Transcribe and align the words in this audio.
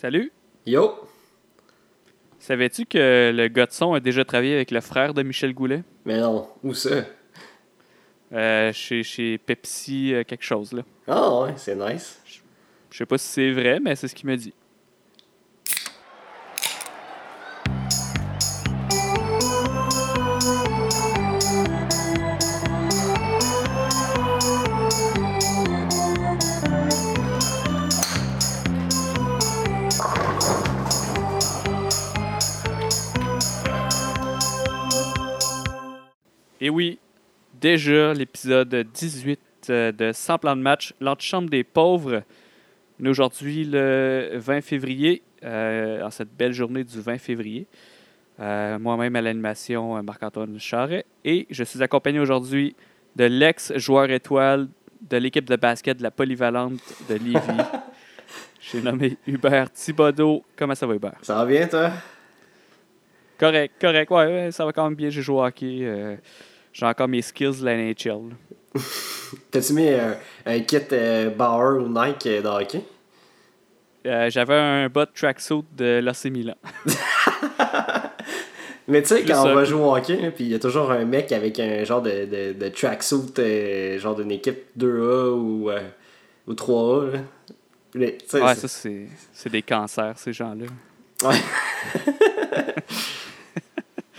Salut. 0.00 0.32
Yo! 0.64 0.94
Savais-tu 2.38 2.86
que 2.86 3.32
le 3.34 3.48
gars 3.48 3.66
de 3.66 3.72
son 3.72 3.92
a 3.92 4.00
déjà 4.00 4.24
travaillé 4.24 4.54
avec 4.54 4.70
le 4.70 4.80
frère 4.80 5.12
de 5.12 5.22
Michel 5.22 5.52
Goulet? 5.52 5.82
Mais 6.06 6.18
non, 6.18 6.48
où 6.64 6.72
ça? 6.72 7.04
Euh, 8.32 8.72
chez, 8.72 9.02
chez 9.02 9.36
Pepsi, 9.36 10.14
euh, 10.14 10.24
quelque 10.24 10.42
chose, 10.42 10.72
là. 10.72 10.84
Ah 11.06 11.42
ouais, 11.42 11.52
c'est 11.56 11.76
nice. 11.76 12.18
Je 12.90 12.96
sais 12.96 13.04
pas 13.04 13.18
si 13.18 13.28
c'est 13.28 13.52
vrai, 13.52 13.78
mais 13.78 13.94
c'est 13.94 14.08
ce 14.08 14.14
qu'il 14.14 14.26
m'a 14.26 14.36
dit. 14.36 14.54
Et 36.70 36.72
oui, 36.72 37.00
déjà 37.60 38.14
l'épisode 38.14 38.72
18 38.94 39.40
euh, 39.70 39.90
de 39.90 40.12
100 40.12 40.38
plans 40.38 40.54
de 40.54 40.62
match, 40.62 40.94
l'antichambre 41.00 41.50
des 41.50 41.64
pauvres. 41.64 42.22
On 43.00 43.06
est 43.06 43.08
aujourd'hui 43.08 43.64
le 43.64 44.34
20 44.34 44.60
février, 44.60 45.20
euh, 45.42 46.00
en 46.04 46.10
cette 46.12 46.32
belle 46.32 46.52
journée 46.52 46.84
du 46.84 47.00
20 47.00 47.18
février. 47.18 47.66
Euh, 48.38 48.78
Moi-même 48.78 49.16
à 49.16 49.20
l'animation, 49.20 50.00
Marc-Antoine 50.00 50.60
Charret. 50.60 51.06
Et 51.24 51.48
je 51.50 51.64
suis 51.64 51.82
accompagné 51.82 52.20
aujourd'hui 52.20 52.76
de 53.16 53.24
l'ex-joueur 53.24 54.08
étoile 54.08 54.68
de 55.10 55.16
l'équipe 55.16 55.50
de 55.50 55.56
basket 55.56 55.98
de 55.98 56.04
la 56.04 56.12
polyvalente 56.12 56.78
de 57.08 57.14
Lévis. 57.14 57.64
J'ai 58.60 58.80
nommé 58.80 59.16
Hubert 59.26 59.72
Thibodeau. 59.72 60.44
Comment 60.54 60.76
ça 60.76 60.86
va, 60.86 60.94
Hubert? 60.94 61.18
Ça 61.22 61.34
va 61.34 61.46
bien, 61.46 61.66
toi? 61.66 61.90
Correct, 63.40 63.72
correct. 63.80 64.10
Ouais, 64.10 64.26
ouais, 64.26 64.52
ça 64.52 64.66
va 64.66 64.72
quand 64.72 64.84
même 64.84 64.94
bien. 64.94 65.08
J'ai 65.08 65.22
joué 65.22 65.36
au 65.36 65.42
hockey. 65.42 65.78
euh, 65.80 66.14
J'ai 66.72 66.86
encore 66.86 67.08
mes 67.08 67.22
skills 67.22 67.60
de 67.60 67.64
la 67.64 67.76
NHL. 67.76 68.34
T'as-tu 69.50 69.72
mis 69.72 69.88
un, 69.88 70.16
un 70.46 70.60
kit 70.60 70.78
euh, 70.92 71.30
Bauer 71.30 71.82
ou 71.82 71.88
Nike 71.88 72.26
euh, 72.26 72.42
de 72.42 72.48
hockey? 72.48 72.82
Euh, 74.06 74.30
J'avais 74.30 74.54
un 74.54 74.88
bot 74.88 75.06
tracksuit 75.14 75.64
de 75.76 76.00
l'AC 76.02 76.24
Milan. 76.26 76.54
Mais 78.88 79.02
tu 79.02 79.08
sais, 79.08 79.24
quand 79.24 79.46
on 79.46 79.54
va 79.54 79.64
jouer 79.64 79.80
au 79.80 79.94
hockey, 79.94 80.30
puis 80.34 80.44
il 80.44 80.50
y 80.50 80.54
a 80.54 80.58
toujours 80.58 80.90
un 80.90 81.04
mec 81.04 81.30
avec 81.32 81.60
un 81.60 81.84
genre 81.84 82.02
de, 82.02 82.24
de, 82.24 82.52
de 82.58 82.68
tracksuit, 82.70 83.38
euh, 83.38 83.98
genre 83.98 84.16
d'une 84.16 84.32
équipe 84.32 84.64
2A 84.78 85.30
ou, 85.30 85.70
ou 86.46 86.52
3A. 86.54 87.12
Là. 87.12 87.18
Mais, 87.94 88.18
tu 88.18 88.24
sais, 88.28 88.42
Ouais, 88.42 88.54
ça, 88.54 88.68
c'est 88.68 89.06
c'est 89.32 89.50
des 89.50 89.62
cancers, 89.62 90.14
ces 90.16 90.32
gens-là. 90.32 90.66
Ouais. 91.22 91.36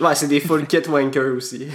ouais, 0.00 0.14
c'est 0.14 0.28
des 0.28 0.40
full 0.40 0.66
kit 0.66 0.82
wankers 0.88 1.36
aussi. 1.36 1.66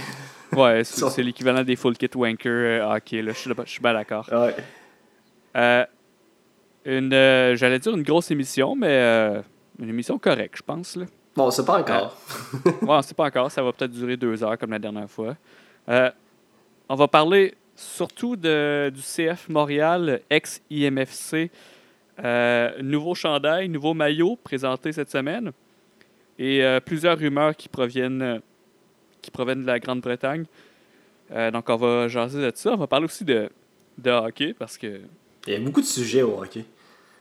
Ouais, 0.58 0.82
c'est 0.84 1.22
l'équivalent 1.22 1.62
des 1.62 1.76
full 1.76 1.96
kit 1.96 2.10
wanker 2.14 2.50
euh, 2.50 2.94
hockey. 2.94 3.22
Là. 3.22 3.32
Je 3.32 3.38
suis 3.38 3.50
je 3.64 3.70
suis 3.70 3.80
bien 3.80 3.92
d'accord. 3.92 4.28
Ouais. 4.32 4.54
Euh, 5.56 5.84
une, 6.84 7.12
euh, 7.12 7.56
J'allais 7.56 7.78
dire 7.78 7.94
une 7.94 8.02
grosse 8.02 8.30
émission, 8.30 8.74
mais 8.74 8.88
euh, 8.88 9.42
une 9.78 9.88
émission 9.88 10.18
correcte, 10.18 10.56
je 10.56 10.62
pense. 10.62 10.96
Là. 10.96 11.06
Bon, 11.36 11.50
c'est 11.50 11.64
pas 11.64 11.80
encore. 11.80 12.16
Ouais, 12.64 12.72
on 12.88 13.02
sait 13.02 13.14
pas 13.14 13.26
encore. 13.26 13.50
Ça 13.50 13.62
va 13.62 13.72
peut-être 13.72 13.92
durer 13.92 14.16
deux 14.16 14.42
heures 14.42 14.58
comme 14.58 14.70
la 14.70 14.78
dernière 14.78 15.10
fois. 15.10 15.36
On 16.88 16.94
va 16.94 17.08
parler 17.08 17.54
surtout 17.76 18.34
de, 18.34 18.90
du 18.92 19.00
CF 19.00 19.48
Montréal, 19.48 20.20
ex-IMFC. 20.30 21.50
Nouveau 22.82 23.14
chandail, 23.14 23.68
nouveau 23.68 23.94
maillot 23.94 24.36
présenté 24.42 24.92
cette 24.92 25.10
semaine. 25.10 25.52
Et 26.38 26.62
plusieurs 26.84 27.18
rumeurs 27.18 27.54
qui 27.54 27.68
proviennent, 27.68 28.40
qui 29.22 29.30
proviennent 29.30 29.62
de 29.62 29.66
la 29.66 29.78
Grande-Bretagne. 29.78 30.44
Euh, 31.32 31.50
donc, 31.50 31.68
on 31.68 31.76
va 31.76 32.08
jaser 32.08 32.40
de 32.40 32.52
ça. 32.54 32.72
On 32.72 32.76
va 32.76 32.86
parler 32.86 33.04
aussi 33.06 33.24
de, 33.24 33.48
de 33.98 34.10
hockey 34.10 34.54
parce 34.58 34.78
que 34.78 35.00
Il 35.46 35.52
y 35.52 35.56
a 35.56 35.60
beaucoup 35.60 35.80
de 35.80 35.86
sujets 35.86 36.22
au 36.22 36.40
hockey. 36.42 36.64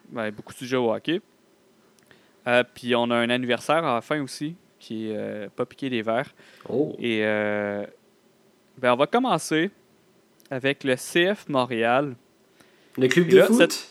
ben, 0.10 0.32
beaucoup 0.32 0.54
de 0.54 0.58
sujets 0.60 0.78
au 0.78 0.92
hockey. 0.94 1.22
Euh, 2.48 2.64
puis 2.74 2.96
on 2.96 3.10
a 3.12 3.16
un 3.16 3.30
anniversaire 3.30 3.84
à 3.86 3.96
la 3.96 4.02
fin 4.02 4.22
aussi, 4.22 4.56
qui 4.80 5.10
est 5.10 5.16
euh, 5.18 5.48
pas 5.54 5.66
piqué 5.66 5.90
des 5.90 6.02
verres. 6.02 6.34
Oh. 6.70 6.96
Et 7.00 7.20
euh, 7.26 7.86
ben, 8.78 8.94
on 8.94 8.96
va 8.96 9.08
commencer 9.08 9.70
avec 10.50 10.84
le 10.86 10.96
CF 10.96 11.50
Montréal, 11.50 12.16
Le 12.98 13.08
club 13.10 13.28
Et 13.28 13.32
de 13.32 13.38
là, 13.40 13.46
foot? 13.48 13.58
cette- 13.58 13.90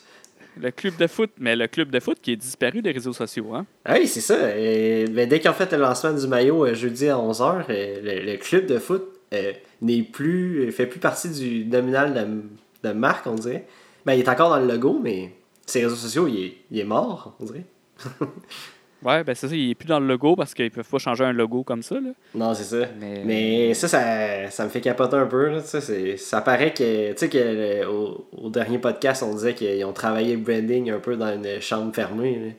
le 0.61 0.71
club 0.71 0.97
de 0.97 1.07
foot, 1.07 1.31
mais 1.39 1.57
le 1.57 1.67
club 1.67 1.91
de 1.91 2.01
foot 2.01 2.19
qui 2.21 2.33
est 2.33 2.37
disparu 2.37 2.83
des 2.83 2.93
réseaux 2.93 3.13
sociaux. 3.13 3.55
Hein? 3.55 3.67
Oui, 3.89 4.07
c'est 4.07 4.21
ça. 4.21 4.57
Et, 4.57 5.07
ben, 5.07 5.29
dès 5.29 5.41
qu'ils 5.41 5.51
ont 5.51 5.55
fait 5.55 5.71
le 5.73 5.79
lancement 5.79 6.13
du 6.13 6.27
maillot 6.27 6.67
euh, 6.67 6.75
jeudi 6.75 7.09
à 7.09 7.17
11h, 7.17 7.65
le, 7.69 8.33
le 8.33 8.37
club 8.39 8.67
de 8.67 8.79
foot 8.79 9.05
euh, 9.35 9.53
n'est 9.83 10.03
plus, 10.03 10.71
fait 10.73 10.87
plus 10.87 11.01
partie 11.01 11.29
du 11.31 11.67
nominal 11.67 12.15
de, 12.15 12.89
de 12.89 12.95
marque, 12.95 13.27
on 13.27 13.35
dirait. 13.35 13.67
Ben, 14.05 14.15
il 14.15 14.21
est 14.21 14.29
encore 14.29 14.51
dans 14.51 14.61
le 14.61 14.67
logo, 14.67 15.01
mais 15.03 15.33
ses 15.67 15.83
réseaux 15.83 15.97
sociaux, 15.97 16.29
il 16.29 16.45
est, 16.45 16.57
il 16.71 16.79
est 16.79 16.85
mort, 16.85 17.37
on 17.41 17.45
dirait. 17.45 17.65
Ouais, 19.05 19.23
ben 19.23 19.35
c'est 19.35 19.47
ça, 19.49 19.55
il 19.55 19.71
est 19.71 19.75
plus 19.75 19.87
dans 19.87 20.01
le 20.01 20.07
logo 20.07 20.35
parce 20.37 20.55
qu'ils 20.55 20.71
peuvent 20.71 20.89
pas 20.89 20.99
changer 20.99 21.23
un 21.25 21.33
logo 21.33 21.63
comme 21.63 21.83
ça. 21.83 21.97
Là. 21.97 22.11
Non, 22.35 22.55
c'est 22.55 22.65
ça. 22.65 22.87
Mais, 22.99 23.23
Mais 23.25 23.75
ça, 23.75 23.89
ça, 23.89 24.51
ça 24.51 24.65
me 24.65 24.69
fait 24.71 24.81
capoter 24.81 25.17
un 25.17 25.27
peu. 25.27 25.51
Là, 25.51 25.61
tu 25.61 25.69
sais, 25.69 25.81
c'est- 25.81 26.17
ça 26.17 26.41
paraît 26.41 26.73
que, 26.73 27.13
tu 27.13 27.19
sais, 27.19 27.29
que 27.29 27.87
au, 27.87 28.27
au 28.37 28.49
dernier 28.49 28.79
podcast, 28.79 29.23
on 29.23 29.35
disait 29.35 29.55
qu'ils 29.55 29.85
ont 29.85 29.93
travaillé 29.93 30.35
le 30.35 30.41
branding 30.43 30.91
un 30.91 30.99
peu 30.99 31.15
dans 31.17 31.33
une 31.33 31.61
chambre 31.61 31.95
fermée. 31.95 32.39
là. 32.47 32.53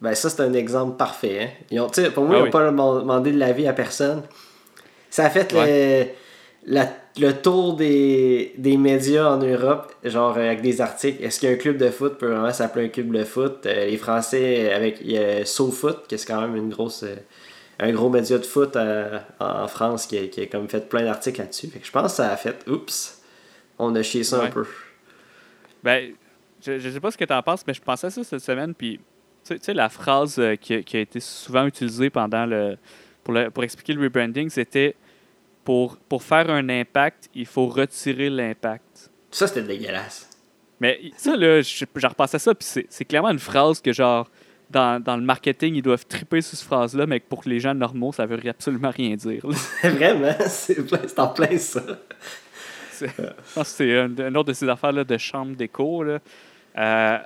Ben, 0.00 0.14
ça, 0.14 0.30
c'est 0.30 0.42
un 0.42 0.52
exemple 0.52 0.96
parfait. 0.96 1.38
Hein. 1.42 1.48
Ils 1.70 1.80
ont, 1.80 1.88
pour 2.14 2.24
moi, 2.24 2.36
Ah 2.36 2.38
ils 2.38 2.40
n'ont 2.40 2.44
oui. 2.44 2.50
pas 2.50 2.66
demandé 2.66 3.00
demandé 3.02 3.32
de 3.32 3.38
l'avis 3.38 3.66
à 3.66 3.72
personne. 3.72 4.22
Ça 5.10 5.24
a 5.26 5.30
fait 5.30 5.52
le, 5.52 6.06
la- 6.66 6.92
le 7.18 7.32
tour 7.32 7.74
des, 7.76 8.54
des 8.58 8.76
médias 8.76 9.28
en 9.28 9.38
Europe, 9.38 9.92
genre 10.04 10.36
euh, 10.36 10.46
avec 10.46 10.62
des 10.62 10.80
articles. 10.80 11.22
Est-ce 11.22 11.40
qu'un 11.40 11.56
club 11.56 11.76
de 11.76 11.90
foot 11.90 12.18
peut 12.18 12.26
vraiment 12.32 12.52
s'appeler 12.52 12.86
un 12.86 12.88
club 12.88 13.12
de 13.12 13.24
foot? 13.24 13.66
Euh, 13.66 13.86
Les 13.86 13.96
Français, 13.96 14.72
avec 14.72 14.98
il 15.00 15.12
y 15.12 15.18
a 15.18 15.44
SoFoot, 15.44 16.06
qui 16.08 16.14
est 16.16 16.26
quand 16.26 16.40
même 16.40 16.56
une 16.56 16.70
grosse. 16.70 17.02
euh, 17.04 17.14
un 17.80 17.90
gros 17.92 18.08
média 18.08 18.38
de 18.38 18.46
foot 18.46 18.76
en 19.40 19.66
France 19.66 20.06
qui 20.06 20.16
a, 20.16 20.26
qui 20.28 20.42
a 20.42 20.46
comme 20.46 20.68
fait 20.68 20.88
plein 20.88 21.02
d'articles 21.02 21.40
là-dessus. 21.40 21.66
Fait 21.66 21.80
que 21.80 21.86
je 21.86 21.90
pense 21.90 22.12
que 22.12 22.16
ça 22.18 22.30
a 22.30 22.36
fait 22.36 22.56
oups, 22.68 23.20
on 23.80 23.92
a 23.96 24.02
chié 24.04 24.22
ça 24.22 24.42
un 24.44 24.46
peu. 24.48 24.64
Ben, 25.82 26.12
je, 26.64 26.78
je 26.78 26.88
sais 26.90 27.00
pas 27.00 27.10
ce 27.10 27.18
que 27.18 27.24
tu 27.24 27.32
en 27.32 27.42
penses, 27.42 27.64
mais 27.66 27.74
je 27.74 27.82
pensais 27.82 28.06
à 28.06 28.10
ça 28.10 28.22
cette 28.22 28.40
semaine. 28.40 28.74
Puis, 28.74 29.00
tu 29.44 29.58
sais- 29.60 29.74
la 29.74 29.88
phrase 29.88 30.40
qui, 30.60 30.74
a- 30.74 30.82
qui 30.82 30.96
a 30.96 31.00
été 31.00 31.18
souvent 31.18 31.66
utilisée 31.66 32.10
pendant 32.10 32.46
le 32.46 32.76
pour, 33.24 33.34
le, 33.34 33.50
pour 33.50 33.64
expliquer 33.64 33.92
le 33.94 34.02
rebranding, 34.02 34.48
c'était 34.50 34.94
pour, 35.64 35.96
pour 35.96 36.22
faire 36.22 36.50
un 36.50 36.68
impact, 36.68 37.28
il 37.34 37.46
faut 37.46 37.66
retirer 37.66 38.30
l'impact. 38.30 39.10
Ça, 39.30 39.46
c'était 39.46 39.62
dégueulasse. 39.62 40.30
Mais 40.80 41.00
ça, 41.16 41.36
là, 41.36 41.62
je, 41.62 41.84
je 41.94 42.06
repassais 42.06 42.38
ça, 42.38 42.54
puis 42.54 42.66
c'est, 42.88 43.04
clairement 43.04 43.30
une 43.30 43.38
phrase 43.38 43.80
que, 43.80 43.92
genre, 43.92 44.30
dans, 44.70 45.02
dans 45.02 45.16
le 45.16 45.22
marketing, 45.22 45.74
ils 45.76 45.82
doivent 45.82 46.06
triper 46.06 46.42
sur 46.42 46.58
cette 46.58 46.66
phrase-là, 46.66 47.06
mais 47.06 47.20
que 47.20 47.26
pour 47.28 47.42
les 47.46 47.60
gens 47.60 47.74
normaux, 47.74 48.12
ça 48.12 48.26
veut 48.26 48.38
absolument 48.48 48.90
rien 48.90 49.16
dire. 49.16 49.42
Vraiment, 49.82 50.34
c'est 50.48 51.18
en 51.18 51.28
plein 51.28 51.56
ça. 51.58 51.82
C'est- 52.90 53.10
c'est 53.64 53.98
un, 53.98 54.34
autre 54.34 54.48
de 54.48 54.52
ces 54.52 54.68
affaires-là 54.68 55.04
de 55.04 55.18
chambre 55.18 55.56
d'écho. 55.56 56.04
Euh, 56.76 57.18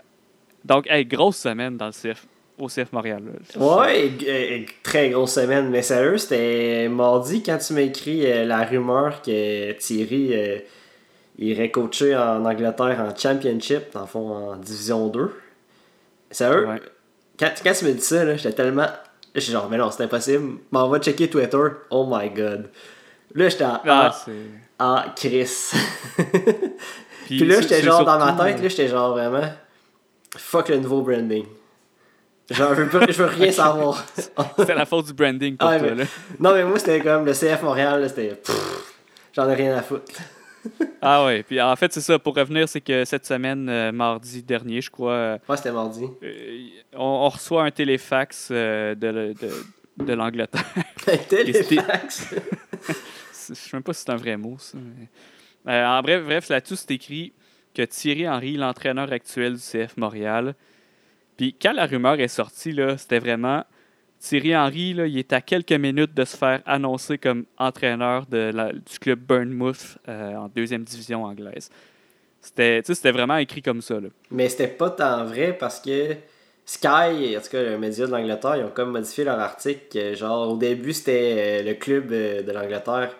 donc, 0.64 0.86
hey, 0.88 1.04
grosse 1.04 1.38
semaine 1.38 1.76
dans 1.76 1.86
le 1.86 1.92
CF, 1.92 2.26
au 2.58 2.66
CF 2.68 2.92
Montréal. 2.92 3.22
Ouais, 3.56 4.10
très 4.82 5.10
grosse 5.10 5.34
semaine. 5.34 5.68
Mais 5.70 5.82
sérieux, 5.82 6.18
c'était 6.18 6.88
mardi 6.88 7.42
quand 7.42 7.58
tu 7.58 7.72
m'as 7.74 7.80
écrit 7.82 8.30
euh, 8.30 8.44
la 8.44 8.64
rumeur 8.64 9.22
que 9.22 9.72
Thierry 9.72 10.30
euh, 10.32 10.58
irait 11.38 11.70
coacher 11.70 12.16
en 12.16 12.44
Angleterre 12.44 12.98
en 13.00 13.16
Championship, 13.16 13.92
dans 13.94 14.00
le 14.02 14.06
fond 14.06 14.28
en 14.30 14.56
Division 14.56 15.08
2. 15.08 15.30
Sérieux, 16.30 16.66
Ouais. 16.68 16.80
quand, 17.38 17.50
quand 17.62 17.72
tu 17.72 17.84
me 17.86 17.92
dis 17.92 18.00
ça, 18.02 18.24
là, 18.24 18.36
j'étais 18.36 18.52
tellement. 18.52 18.86
J'étais 19.34 19.52
genre, 19.52 19.68
mais 19.70 19.76
non, 19.76 19.90
c'est 19.90 20.02
impossible. 20.04 20.58
Mais 20.72 20.78
on 20.78 20.88
va 20.88 20.98
checker 20.98 21.28
Twitter. 21.30 21.58
Oh 21.90 22.06
my 22.10 22.28
god. 22.30 22.68
Là, 23.34 23.48
j'étais 23.48 23.64
en. 23.64 23.78
Ah, 24.80 25.12
Chris. 25.16 25.70
Puis 27.26 27.40
là, 27.44 27.60
j'étais 27.60 27.82
genre 27.82 28.04
dans 28.04 28.18
ma 28.18 28.26
surtout- 28.28 28.42
euh, 28.42 28.44
tête, 28.52 28.62
là, 28.62 28.68
j'étais 28.68 28.88
genre 28.88 29.10
vraiment. 29.12 29.48
Fuck 30.36 30.68
le 30.70 30.78
nouveau 30.78 31.02
branding. 31.02 31.44
Genre, 32.50 32.74
je 32.74 32.82
veux, 32.82 33.00
je 33.12 33.22
veux 33.22 33.28
rien 33.28 33.52
savoir. 33.52 34.04
C'était 34.58 34.74
la 34.74 34.86
faute 34.86 35.06
du 35.06 35.12
branding 35.12 35.56
pour 35.56 35.68
Ah, 35.68 35.78
toi. 35.78 35.88
mais- 35.90 35.94
là. 35.96 36.04
non, 36.40 36.54
mais 36.54 36.64
moi, 36.64 36.78
c'était 36.78 37.00
comme 37.00 37.24
le 37.26 37.32
CF 37.34 37.62
Montréal, 37.62 38.04
c'était. 38.08 38.40
J'en 39.34 39.48
ai 39.50 39.54
rien 39.54 39.76
à 39.76 39.82
foutre. 39.82 40.12
Ah 41.00 41.24
ouais, 41.24 41.42
puis 41.44 41.60
en 41.60 41.76
fait, 41.76 41.92
c'est 41.92 42.00
ça. 42.00 42.18
Pour 42.18 42.34
revenir, 42.34 42.68
c'est 42.68 42.80
que 42.80 43.04
cette 43.04 43.24
semaine, 43.26 43.68
euh, 43.68 43.92
mardi 43.92 44.42
dernier, 44.42 44.80
je 44.80 44.90
crois, 44.90 45.12
euh, 45.12 45.38
Moi, 45.46 45.56
c'était 45.56 45.72
mardi. 45.72 46.04
euh, 46.22 46.66
on, 46.94 47.04
on 47.04 47.28
reçoit 47.28 47.64
un 47.64 47.70
téléfax 47.70 48.48
euh, 48.50 48.94
de, 48.94 49.34
de, 49.40 50.04
de 50.04 50.12
l'Angleterre. 50.14 50.64
Téléfax? 51.28 52.34
Je 53.48 53.54
sais 53.54 53.70
même 53.72 53.82
pas 53.82 53.92
si 53.94 54.02
c'est 54.04 54.10
un 54.10 54.16
vrai 54.16 54.36
mot, 54.36 54.56
ça. 54.58 54.76
mais- 55.66 55.84
en 55.84 56.02
bref, 56.02 56.22
bref 56.24 56.48
là-dessus, 56.48 56.76
c'est 56.76 56.90
écrit 56.92 57.32
que 57.74 57.82
Thierry 57.82 58.28
Henry, 58.28 58.56
l'entraîneur 58.56 59.10
actuel 59.12 59.54
du 59.54 59.60
CF 59.60 59.96
Montréal, 59.96 60.54
Puis 61.38 61.54
quand 61.54 61.72
la 61.72 61.86
rumeur 61.86 62.20
est 62.20 62.28
sortie, 62.28 62.76
c'était 62.98 63.20
vraiment. 63.20 63.64
Thierry 64.18 64.56
Henry, 64.56 64.94
là, 64.94 65.06
il 65.06 65.16
est 65.16 65.32
à 65.32 65.40
quelques 65.40 65.72
minutes 65.72 66.12
de 66.12 66.24
se 66.24 66.36
faire 66.36 66.60
annoncer 66.66 67.18
comme 67.18 67.46
entraîneur 67.56 68.26
du 68.26 68.98
club 69.00 69.20
Bournemouth 69.20 69.96
euh, 70.08 70.34
en 70.34 70.48
deuxième 70.48 70.82
division 70.82 71.22
anglaise. 71.22 71.70
C'était 72.40 72.80
c'était 72.84 73.12
vraiment 73.12 73.36
écrit 73.36 73.62
comme 73.62 73.80
ça. 73.80 74.00
Là. 74.00 74.08
Mais 74.32 74.48
c'était 74.48 74.66
pas 74.66 74.90
tant 74.90 75.24
vrai 75.24 75.56
parce 75.56 75.80
que 75.80 76.16
Sky, 76.64 77.36
en 77.36 77.40
tout 77.40 77.50
cas 77.50 77.62
le 77.62 77.78
média 77.78 78.06
de 78.06 78.10
l'Angleterre, 78.10 78.56
ils 78.56 78.64
ont 78.64 78.70
comme 78.70 78.90
modifié 78.90 79.22
leur 79.22 79.38
article. 79.38 80.16
Genre, 80.16 80.50
au 80.50 80.56
début, 80.56 80.92
c'était 80.92 81.62
euh, 81.62 81.62
le 81.62 81.74
club 81.74 82.10
euh, 82.10 82.42
de 82.42 82.50
l'Angleterre 82.50 83.14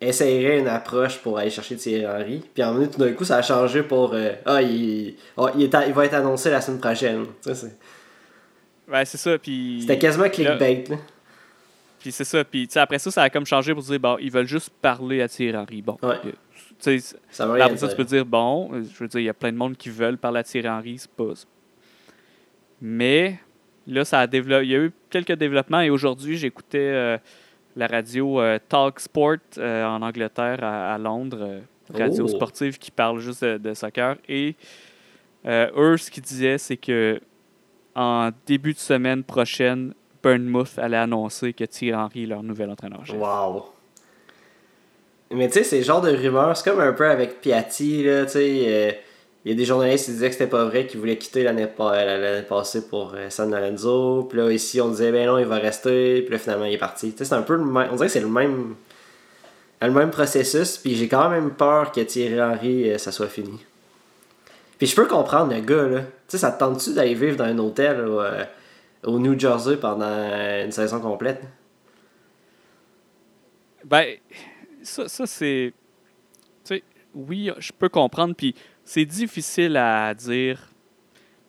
essayerait 0.00 0.58
une 0.58 0.68
approche 0.68 1.18
pour 1.18 1.38
aller 1.38 1.50
chercher 1.50 1.76
Thierry 1.76 2.06
Henry. 2.06 2.42
Puis 2.52 2.62
en 2.62 2.74
minute, 2.74 2.92
tout 2.92 2.98
d'un 3.00 3.12
coup, 3.12 3.24
ça 3.24 3.36
a 3.38 3.42
changé 3.42 3.82
pour 3.82 4.12
euh, 4.14 4.32
Ah, 4.44 4.60
il, 4.62 5.14
ah, 5.36 5.52
il, 5.56 5.62
est 5.62 5.74
à- 5.74 5.86
il 5.86 5.92
va 5.94 6.04
être 6.04 6.14
annoncé 6.14 6.50
la 6.50 6.60
semaine 6.60 6.80
prochaine. 6.80 7.24
Tu 7.24 7.32
sais, 7.42 7.54
c'est- 7.54 7.76
Ouais, 8.92 9.04
c'est 9.06 9.16
ça. 9.18 9.38
Puis 9.38 9.78
C'était 9.80 9.98
quasiment 9.98 10.28
clickbait. 10.28 10.84
là. 10.90 10.96
Puis 12.00 12.12
c'est 12.12 12.24
ça. 12.24 12.44
Puis 12.44 12.68
après 12.74 12.98
ça, 12.98 13.10
ça 13.10 13.22
a 13.22 13.30
comme 13.30 13.46
changé 13.46 13.72
pour 13.72 13.82
dire 13.82 13.98
bon, 13.98 14.18
ils 14.20 14.30
veulent 14.30 14.46
juste 14.46 14.68
parler 14.82 15.22
à 15.22 15.28
Thierry 15.28 15.56
Henry. 15.56 15.80
Bon. 15.80 15.96
Ouais. 16.02 16.16
euh, 16.26 16.98
Ça 17.30 17.46
veut 17.46 17.56
Là, 17.56 17.64
après 17.64 17.78
ça, 17.78 17.88
tu 17.88 17.96
peux 17.96 18.04
dire, 18.04 18.26
bon, 18.26 18.70
euh, 18.74 18.82
je 18.82 18.98
veux 18.98 19.08
dire, 19.08 19.20
il 19.20 19.24
y 19.24 19.28
a 19.30 19.34
plein 19.34 19.52
de 19.52 19.56
monde 19.56 19.74
qui 19.76 19.88
veulent 19.88 20.18
parler 20.18 20.40
à 20.40 20.42
Thierry 20.42 20.68
Henry, 20.68 20.98
c'est 20.98 21.10
pas. 21.10 21.32
Mais 22.80 23.38
là, 23.86 24.04
ça 24.04 24.20
a 24.20 24.26
développé. 24.26 24.66
Il 24.66 24.70
y 24.70 24.74
a 24.74 24.78
eu 24.80 24.92
quelques 25.08 25.32
développements 25.32 25.80
et 25.80 25.88
aujourd'hui, 25.90 26.36
j'écoutais 26.36 26.78
euh, 26.78 27.18
la 27.76 27.86
radio 27.86 28.40
euh, 28.40 28.58
Talk 28.68 29.00
Sport 29.00 29.36
euh, 29.58 29.84
en 29.84 30.02
Angleterre, 30.02 30.62
à, 30.62 30.94
à 30.94 30.98
Londres, 30.98 31.38
euh, 31.40 31.60
radio 31.92 32.24
Oh. 32.24 32.28
sportive 32.28 32.78
qui 32.78 32.90
parle 32.90 33.18
juste 33.20 33.44
de, 33.44 33.58
de 33.58 33.74
soccer. 33.74 34.16
Et 34.28 34.54
eux, 35.46 35.96
ce 35.96 36.10
qu'ils 36.10 36.22
disaient, 36.22 36.58
c'est 36.58 36.76
que 36.76 37.20
en 37.94 38.30
début 38.46 38.72
de 38.72 38.78
semaine 38.78 39.22
prochaine, 39.22 39.92
Bournemouth 40.22 40.78
allait 40.78 40.96
annoncer 40.96 41.52
que 41.52 41.64
Thierry 41.64 41.94
Henry 41.94 42.22
est 42.22 42.26
leur 42.26 42.42
nouvel 42.42 42.70
entraîneur-chef. 42.70 43.16
Wow. 43.18 43.66
Mais 45.30 45.48
tu 45.48 45.54
sais, 45.54 45.64
c'est 45.64 45.78
le 45.78 45.84
genre 45.84 46.00
de 46.00 46.10
rumeur, 46.10 46.56
c'est 46.56 46.70
comme 46.70 46.80
un 46.80 46.92
peu 46.92 47.08
avec 47.08 47.40
Piatti, 47.40 48.02
là, 48.04 48.24
tu 48.24 48.32
sais. 48.32 49.00
Il 49.44 49.50
y 49.50 49.54
a 49.54 49.56
des 49.56 49.66
journalistes 49.66 50.06
qui 50.06 50.12
disaient 50.12 50.28
que 50.28 50.32
c'était 50.32 50.46
pas 50.46 50.64
vrai, 50.64 50.86
qu'il 50.86 50.98
voulait 50.98 51.18
quitter 51.18 51.42
l'année 51.42 51.66
passée 52.48 52.88
pour 52.88 53.12
euh, 53.14 53.28
San 53.28 53.50
Lorenzo. 53.50 54.24
Puis 54.24 54.38
là, 54.38 54.50
ici, 54.50 54.80
on 54.80 54.88
disait, 54.88 55.12
ben 55.12 55.26
non, 55.26 55.38
il 55.38 55.44
va 55.44 55.56
rester. 55.56 56.22
Puis 56.22 56.32
là, 56.32 56.38
finalement, 56.38 56.64
il 56.64 56.72
est 56.72 56.78
parti. 56.78 57.12
Tu 57.12 57.18
sais, 57.18 57.24
c'est 57.26 57.34
un 57.34 57.42
peu 57.42 57.56
le 57.56 57.64
même. 57.64 57.88
On 57.92 57.96
dirait 57.96 58.06
que 58.06 58.12
c'est 58.12 58.20
le 58.20 58.28
même. 58.28 58.74
Le 59.82 59.90
même 59.90 60.10
processus. 60.10 60.78
Puis 60.78 60.94
j'ai 60.96 61.08
quand 61.08 61.28
même 61.28 61.50
peur 61.50 61.92
que 61.92 62.00
Thierry 62.00 62.40
Henry, 62.40 62.90
euh, 62.90 62.96
ça 62.96 63.12
soit 63.12 63.28
fini. 63.28 63.58
Puis 64.78 64.86
je 64.86 64.96
peux 64.96 65.06
comprendre 65.06 65.54
le 65.54 65.60
gars, 65.60 65.88
là. 65.88 66.00
Tu 66.00 66.06
sais, 66.28 66.38
ça 66.38 66.50
te 66.50 66.58
tente-tu 66.58 66.94
d'aller 66.94 67.14
vivre 67.14 67.36
dans 67.36 67.44
un 67.44 67.58
hôtel 67.58 68.00
au, 68.00 68.22
euh, 68.22 68.44
au 69.04 69.18
New 69.18 69.38
Jersey 69.38 69.76
pendant 69.76 70.06
une 70.64 70.72
saison 70.72 71.00
complète? 71.00 71.42
Ben, 73.84 74.06
ça, 74.82 75.06
ça 75.06 75.26
c'est. 75.26 75.74
Tu 76.64 76.76
sais, 76.76 76.82
oui, 77.14 77.50
je 77.58 77.72
peux 77.78 77.90
comprendre, 77.90 78.34
puis 78.34 78.54
c'est 78.84 79.04
difficile 79.04 79.76
à 79.76 80.14
dire. 80.14 80.60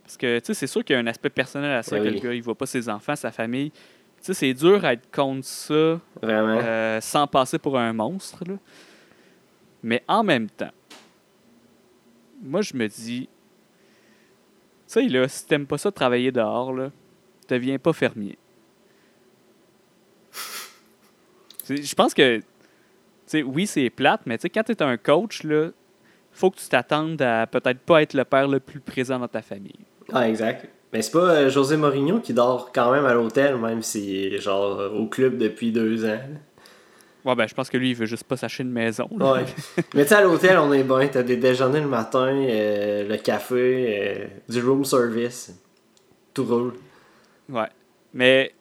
Parce 0.04 0.18
que, 0.18 0.40
tu 0.40 0.46
sais, 0.48 0.54
c'est 0.54 0.68
sûr 0.68 0.84
qu'il 0.84 0.94
y 0.96 0.98
a 0.98 1.00
un 1.02 1.08
aspect 1.08 1.30
personnel 1.30 1.72
à 1.72 1.82
ça, 1.84 1.96
Ben 1.98 2.04
que 2.04 2.10
oui. 2.10 2.16
le 2.16 2.20
gars, 2.22 2.34
il 2.34 2.42
voit 2.44 2.56
pas 2.56 2.66
ses 2.68 2.88
enfants, 2.90 3.16
sa 3.16 3.32
famille. 3.32 3.72
Tu 3.72 3.80
sais, 4.22 4.34
c'est 4.34 4.54
dur 4.54 4.84
à 4.86 4.94
être 4.94 5.10
contre 5.12 5.46
ça 5.46 6.00
Vraiment. 6.22 6.60
euh, 6.64 7.02
sans 7.02 7.26
passer 7.28 7.58
pour 7.60 7.78
un 7.78 7.92
monstre, 7.94 8.44
là. 8.48 8.56
Mais 9.84 10.04
en 10.08 10.24
même 10.24 10.50
temps, 10.50 10.72
moi, 12.42 12.62
je 12.62 12.76
me 12.76 12.88
dis, 12.88 13.28
tu 13.28 13.30
sais, 14.88 15.08
là, 15.08 15.28
si 15.28 15.46
t'aimes 15.46 15.68
pas 15.68 15.78
ça 15.78 15.92
travailler 15.92 16.32
dehors, 16.32 16.74
là, 16.74 16.92
deviens 17.50 17.78
pas 17.80 17.94
fermier. 17.94 18.38
Je 21.68 21.96
pense 21.96 22.14
que, 22.14 22.38
tu 22.38 22.44
sais, 23.26 23.44
oui, 23.44 23.66
c'est 23.66 23.90
plate, 23.90 24.22
mais 24.26 24.38
tu 24.38 24.44
sais, 24.44 24.50
quand 24.50 24.64
t'es 24.64 24.82
un 24.84 24.98
coach, 24.98 25.44
là, 25.44 25.70
faut 26.36 26.52
que 26.52 26.58
tu 26.58 26.68
t'attendes 26.68 27.22
à 27.22 27.48
peut-être 27.48 27.80
pas 27.80 28.02
être 28.02 28.14
le 28.14 28.24
père 28.26 28.48
le 28.48 28.60
plus 28.60 28.80
présent 28.80 29.18
dans 29.20 29.28
ta 29.28 29.42
famille. 29.42 29.80
Ah, 30.14 30.30
exact. 30.30 30.68
Mais 30.94 31.02
c'est 31.02 31.12
pas 31.12 31.30
euh, 31.32 31.50
José 31.50 31.76
Mourinho 31.78 32.20
qui 32.20 32.34
dort 32.34 32.72
quand 32.74 32.92
même 32.92 33.06
à 33.06 33.14
l'hôtel, 33.14 33.58
même 33.58 33.82
s'il 33.82 34.34
est 34.34 34.40
genre 34.40 34.80
euh, 34.80 34.90
au 34.90 35.08
club 35.08 35.38
depuis 35.38 35.72
deux 35.72 36.06
ans. 36.06 36.20
Ouais, 37.26 37.36
ben, 37.36 37.48
je 37.48 37.56
pense 37.56 37.70
que 37.72 37.78
lui, 37.78 37.90
il 37.90 37.96
veut 37.96 38.06
juste 38.06 38.24
pas 38.26 38.38
s'acheter 38.38 38.62
une 38.64 38.72
maison. 38.72 39.10
là. 39.18 39.34
Ouais. 39.34 39.46
Mais 39.96 40.04
tu 40.04 40.10
sais, 40.10 40.16
à 40.16 40.22
l'hôtel, 40.22 40.58
on 40.60 40.72
est 40.72 40.84
bien. 40.84 41.08
T'as 41.08 41.24
des 41.24 41.38
déjeuners 41.38 41.82
le 41.82 41.88
matin, 41.88 42.28
euh, 42.28 43.08
le 43.08 43.18
café, 43.18 43.56
euh, 44.20 44.26
du 44.48 44.62
room 44.62 44.86
service. 44.86 45.52
Tout 46.34 46.46
roule. 46.46 46.74
Ouais. 47.50 47.68
Mais 48.14 48.54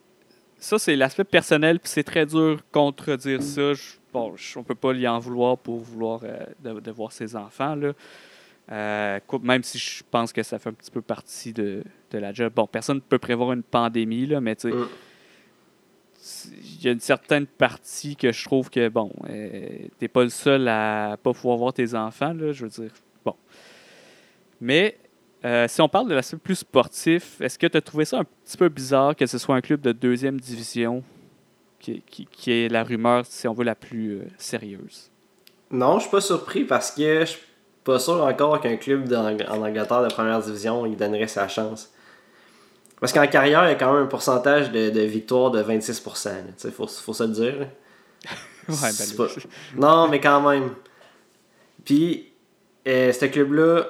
ça, 0.59 0.79
c'est 0.79 0.97
l'aspect 0.97 1.25
personnel, 1.25 1.79
puis 1.79 1.91
c'est 1.91 2.05
très 2.05 2.25
dur 2.25 2.61
contredire 2.73 3.43
ça. 3.43 3.75
Je- 3.75 3.83
bon, 4.15 4.35
on 4.57 4.63
peut 4.63 4.75
pas 4.77 4.93
lui 4.93 5.07
en 5.07 5.19
vouloir 5.19 5.59
pour 5.59 5.81
vouloir 5.81 6.21
euh, 6.23 6.39
de, 6.63 6.81
de 6.81 6.91
voir 6.93 7.13
ses 7.13 7.37
enfants, 7.37 7.75
là. 7.75 7.93
Euh, 8.73 9.21
même 9.43 9.63
si 9.63 9.77
je 9.77 10.03
pense 10.11 10.33
que 10.33 10.43
ça 10.43 10.59
fait 10.59 10.71
un 10.71 10.73
petit 10.73 10.91
peu 10.91 11.03
partie 11.03 11.53
de, 11.53 11.85
de 12.11 12.19
la 12.19 12.33
job. 12.33 12.51
Bon, 12.57 12.67
personne 12.67 12.97
ne 12.97 13.03
peut 13.03 13.19
prévoir 13.19 13.53
une 13.53 13.63
pandémie, 13.63 14.25
là, 14.25 14.41
mais 14.41 14.57
tu 14.57 14.71
sais, 14.71 14.75
Mm. 14.75 14.89
il 16.79 16.85
y 16.85 16.89
a 16.89 16.93
une 16.93 17.01
certaine 17.01 17.47
partie 17.47 18.17
que 18.17 18.33
je 18.33 18.45
trouve 18.45 18.71
que, 18.71 18.89
bon, 18.89 19.13
euh, 19.29 19.69
t'es 19.99 20.09
pas 20.09 20.23
le 20.23 20.31
seul 20.31 20.67
à 20.69 21.19
pas 21.23 21.35
pouvoir 21.35 21.59
voir 21.59 21.73
tes 21.75 21.95
enfants, 21.95 22.33
là, 22.33 22.53
je 22.53 22.65
veux 22.65 22.71
dire. 22.71 22.93
Bon. 23.23 23.35
Mais 24.63 24.97
euh, 25.45 25.69
si 25.69 25.83
on 25.83 25.89
parle 25.91 26.09
de 26.09 26.15
l'aspect 26.15 26.39
plus 26.39 26.55
sportif, 26.55 27.39
est-ce 27.43 27.59
que 27.59 27.67
tu 27.67 27.77
as 27.77 27.83
trouvé 27.83 28.07
ça 28.07 28.21
un 28.21 28.25
petit 28.25 28.57
peu 28.57 28.71
bizarre 28.71 29.15
que 29.15 29.27
ce 29.27 29.37
soit 29.37 29.57
un 29.57 29.61
club 29.61 29.83
de 29.83 29.93
deuxième 29.93 30.41
division? 30.41 31.03
Qui, 31.85 32.03
qui, 32.07 32.27
qui 32.27 32.53
est 32.53 32.69
la 32.69 32.83
rumeur, 32.83 33.25
si 33.27 33.47
on 33.47 33.53
veut, 33.53 33.65
la 33.65 33.75
plus 33.75 34.21
euh, 34.21 34.25
sérieuse? 34.39 35.11
Non, 35.71 35.97
je 35.99 36.03
suis 36.03 36.11
pas 36.11 36.21
surpris 36.21 36.65
parce 36.65 36.91
que 36.91 37.21
je 37.21 37.25
suis 37.27 37.41
pas 37.85 37.99
sûr 37.99 38.23
encore 38.25 38.61
qu'un 38.61 38.77
club 38.77 39.13
en 39.13 39.61
Angleterre 39.63 40.03
de 40.03 40.09
première 40.13 40.41
division 40.41 40.87
il 40.87 40.97
donnerait 40.97 41.27
sa 41.29 41.47
chance. 41.49 41.91
Parce 43.01 43.13
qu'en 43.13 43.27
carrière, 43.27 43.65
il 43.67 43.69
y 43.69 43.73
a 43.73 43.75
quand 43.75 43.93
même 43.93 44.05
un 44.05 44.07
pourcentage 44.07 44.71
de, 44.73 44.89
de 44.89 45.01
victoire 45.01 45.51
de 45.51 45.63
26%. 45.63 46.25
là. 46.29 46.33
Tu 46.47 46.53
sais, 46.57 46.71
faut, 46.71 46.87
faut 46.87 47.13
se 47.13 47.25
le 47.25 47.31
dire. 47.31 47.55
Ouais, 48.67 48.91
ben, 48.99 49.17
pas- 49.19 49.29
Non, 49.77 50.09
mais 50.09 50.21
quand 50.21 50.41
même. 50.49 50.71
Puis, 51.85 52.33
euh, 52.89 53.13
ce 53.13 53.27
club-là, 53.27 53.85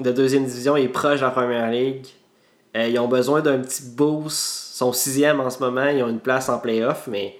de 0.00 0.12
deuxième 0.12 0.46
division, 0.46 0.76
est 0.78 0.88
proche 0.88 1.20
de 1.20 1.26
la 1.26 1.30
première 1.30 1.70
ligue. 1.70 2.06
Euh, 2.76 2.88
ils 2.88 2.98
ont 2.98 3.08
besoin 3.08 3.40
d'un 3.40 3.58
petit 3.58 3.82
boost. 3.82 4.72
Ils 4.74 4.76
sont 4.78 4.92
sixième 4.92 5.40
en 5.40 5.50
ce 5.50 5.60
moment. 5.60 5.88
Ils 5.88 6.02
ont 6.02 6.08
une 6.08 6.20
place 6.20 6.48
en 6.48 6.58
playoff, 6.58 7.06
mais 7.06 7.38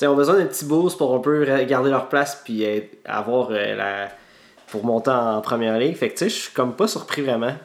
ils 0.00 0.08
ont 0.08 0.14
besoin 0.16 0.36
d'un 0.36 0.46
petit 0.46 0.64
boost 0.64 0.98
pour 0.98 1.14
un 1.14 1.20
peu 1.20 1.44
garder 1.64 1.90
leur 1.90 2.08
place 2.08 2.40
puis 2.44 2.64
euh, 2.64 2.80
avoir 3.04 3.50
euh, 3.50 3.74
la. 3.74 4.08
pour 4.66 4.84
monter 4.84 5.10
en 5.10 5.40
première 5.40 5.78
ligue. 5.78 5.96
Fait 5.96 6.10
que 6.10 6.24
je 6.24 6.28
suis 6.28 6.52
comme 6.52 6.76
pas 6.76 6.88
surpris 6.88 7.22
vraiment. 7.22 7.56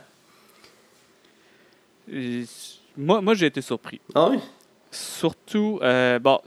Euh, 2.11 2.43
moi, 2.95 3.21
moi 3.21 3.33
j'ai 3.33 3.47
été 3.47 3.61
surpris. 3.61 3.99
Ah 4.15 4.29
oui? 4.29 4.39
Surtout, 4.91 5.79
bon, 6.21 6.39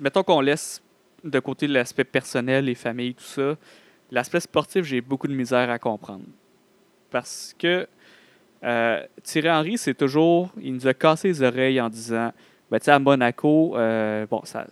mettons 0.00 0.24
qu'on 0.24 0.40
laisse 0.40 0.82
de 1.22 1.38
côté 1.38 1.68
l'aspect 1.68 2.04
personnel, 2.04 2.64
les 2.64 2.74
familles, 2.74 3.14
tout 3.14 3.22
ça. 3.22 3.56
L'aspect 4.10 4.40
sportif, 4.40 4.84
j'ai 4.84 5.00
beaucoup 5.00 5.28
de 5.28 5.34
misère 5.34 5.70
à 5.70 5.78
comprendre. 5.78 6.24
Parce 7.10 7.54
que 7.56 7.86
euh, 8.64 9.02
Thierry 9.22 9.50
Henry, 9.50 9.78
c'est 9.78 9.94
toujours. 9.94 10.50
Il 10.60 10.74
nous 10.74 10.86
a 10.86 10.94
cassé 10.94 11.28
les 11.28 11.42
oreilles 11.42 11.80
en 11.80 11.88
disant 11.88 12.32
ben, 12.70 12.78
à 12.86 12.98
Monaco, 12.98 13.76
euh, 13.76 14.26
bon, 14.26 14.40
ça, 14.44 14.66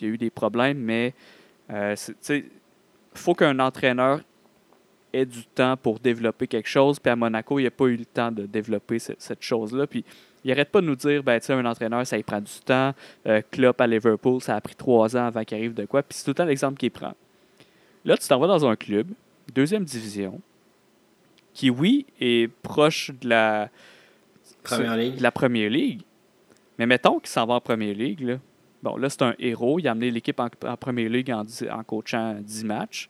il 0.00 0.06
y 0.06 0.10
a 0.10 0.12
eu 0.12 0.18
des 0.18 0.30
problèmes, 0.30 0.78
mais 0.78 1.14
euh, 1.70 1.94
il 2.30 2.44
faut 3.14 3.34
qu'un 3.34 3.58
entraîneur 3.58 4.20
ait 5.12 5.26
du 5.26 5.44
temps 5.44 5.76
pour 5.76 6.00
développer 6.00 6.46
quelque 6.46 6.68
chose. 6.68 6.98
Puis 6.98 7.10
à 7.10 7.16
Monaco, 7.16 7.58
il 7.58 7.64
n'a 7.64 7.70
pas 7.70 7.86
eu 7.86 7.96
le 7.96 8.04
temps 8.04 8.32
de 8.32 8.46
développer 8.46 8.98
ce- 8.98 9.12
cette 9.18 9.42
chose-là. 9.42 9.86
Puis 9.86 10.04
il 10.44 10.50
arrête 10.52 10.70
pas 10.70 10.80
de 10.80 10.86
nous 10.86 10.96
dire, 10.96 11.22
ben, 11.22 11.40
un 11.48 11.64
entraîneur, 11.64 12.06
ça 12.06 12.18
y 12.18 12.22
prend 12.22 12.40
du 12.40 12.52
temps. 12.64 12.92
Euh, 13.26 13.40
Klopp 13.50 13.80
à 13.80 13.86
Liverpool, 13.86 14.40
ça 14.42 14.56
a 14.56 14.60
pris 14.60 14.74
trois 14.74 15.16
ans 15.16 15.26
avant 15.26 15.44
qu'il 15.44 15.56
arrive 15.56 15.74
de 15.74 15.86
quoi. 15.86 16.02
Puis 16.02 16.18
c'est 16.18 16.24
tout 16.24 16.30
le 16.30 16.34
temps 16.34 16.44
l'exemple 16.44 16.76
qu'il 16.76 16.90
prend. 16.90 17.14
Là, 18.04 18.16
tu 18.16 18.28
t'en 18.28 18.38
vas 18.38 18.48
dans 18.48 18.66
un 18.66 18.76
club, 18.76 19.06
deuxième 19.54 19.84
division, 19.84 20.40
qui, 21.54 21.70
oui, 21.70 22.04
est 22.20 22.52
proche 22.62 23.10
de 23.20 23.28
la, 23.28 23.70
Première 24.62 24.96
ligue. 24.96 25.16
de 25.16 25.22
la 25.22 25.30
Première 25.30 25.70
Ligue. 25.70 26.02
Mais 26.78 26.86
mettons 26.86 27.18
qu'il 27.20 27.28
s'en 27.28 27.46
va 27.46 27.54
en 27.54 27.60
Première 27.60 27.94
Ligue. 27.94 28.20
Là. 28.20 28.36
Bon, 28.82 28.96
là, 28.96 29.08
c'est 29.08 29.22
un 29.22 29.34
héros. 29.38 29.78
Il 29.78 29.86
a 29.88 29.92
amené 29.92 30.10
l'équipe 30.10 30.38
en, 30.40 30.48
en 30.66 30.76
Première 30.76 31.08
Ligue 31.08 31.32
en, 31.32 31.82
coachant 31.84 32.34
10 32.40 32.64
matchs. 32.64 33.08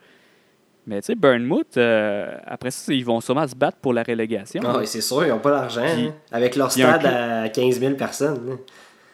Mais 0.87 1.01
tu 1.01 1.07
sais, 1.07 1.15
Burnmouth, 1.15 1.79
euh, 1.79 2.37
après 2.45 2.71
ça, 2.71 2.93
ils 2.93 3.05
vont 3.05 3.21
sûrement 3.23 3.49
se 3.49 3.55
battre 3.57 3.79
pour 3.79 3.95
la 3.95 4.03
relégation. 4.03 4.61
Ah 4.67 4.85
c'est 4.85 5.01
sûr, 5.01 5.25
ils 5.25 5.33
ont 5.33 5.39
pas 5.39 5.51
l'argent. 5.51 5.83
Hein. 5.83 6.13
Avec 6.31 6.57
leur 6.57 6.71
stade 6.71 7.07
à 7.07 7.49
15 7.49 7.81
000 7.81 7.95
personnes. 7.95 8.51
hein. 8.53 8.59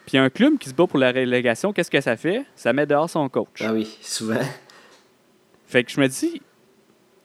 Puis 0.04 0.18
un 0.18 0.28
club 0.28 0.58
qui 0.58 0.68
se 0.68 0.74
bat 0.74 0.88
pour 0.88 0.98
la 0.98 1.12
relégation, 1.12 1.72
qu'est-ce 1.72 1.90
que 1.90 2.00
ça 2.00 2.16
fait? 2.16 2.44
Ça 2.56 2.72
met 2.72 2.86
dehors 2.86 3.08
son 3.08 3.28
coach. 3.28 3.60
Ah 3.60 3.72
oui, 3.72 3.96
souvent. 4.00 4.40
Fait 5.66 5.84
que 5.84 5.92
je 5.92 6.00
me 6.00 6.08
dis, 6.08 6.32
tu 6.32 6.40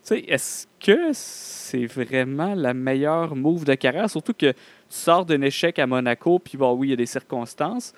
sais, 0.04 0.20
est-ce 0.28 0.68
que 0.86 1.10
c'est 1.14 1.88
vraiment 1.88 2.54
la 2.54 2.76
meilleure 2.76 3.36
move 3.36 3.66
de 3.66 3.74
carrière? 3.74 4.08
Surtout 4.10 4.34
que 4.34 4.54
sors 4.88 5.26
d'un 5.26 5.42
échec 5.42 5.80
à 5.80 5.88
Monaco, 5.88 6.38
puis 6.38 6.58
bon, 6.58 6.74
oui, 6.74 6.88
il 6.88 6.90
y 6.92 6.94
a 6.94 6.98
des 6.98 7.08
circonstances. 7.08 7.94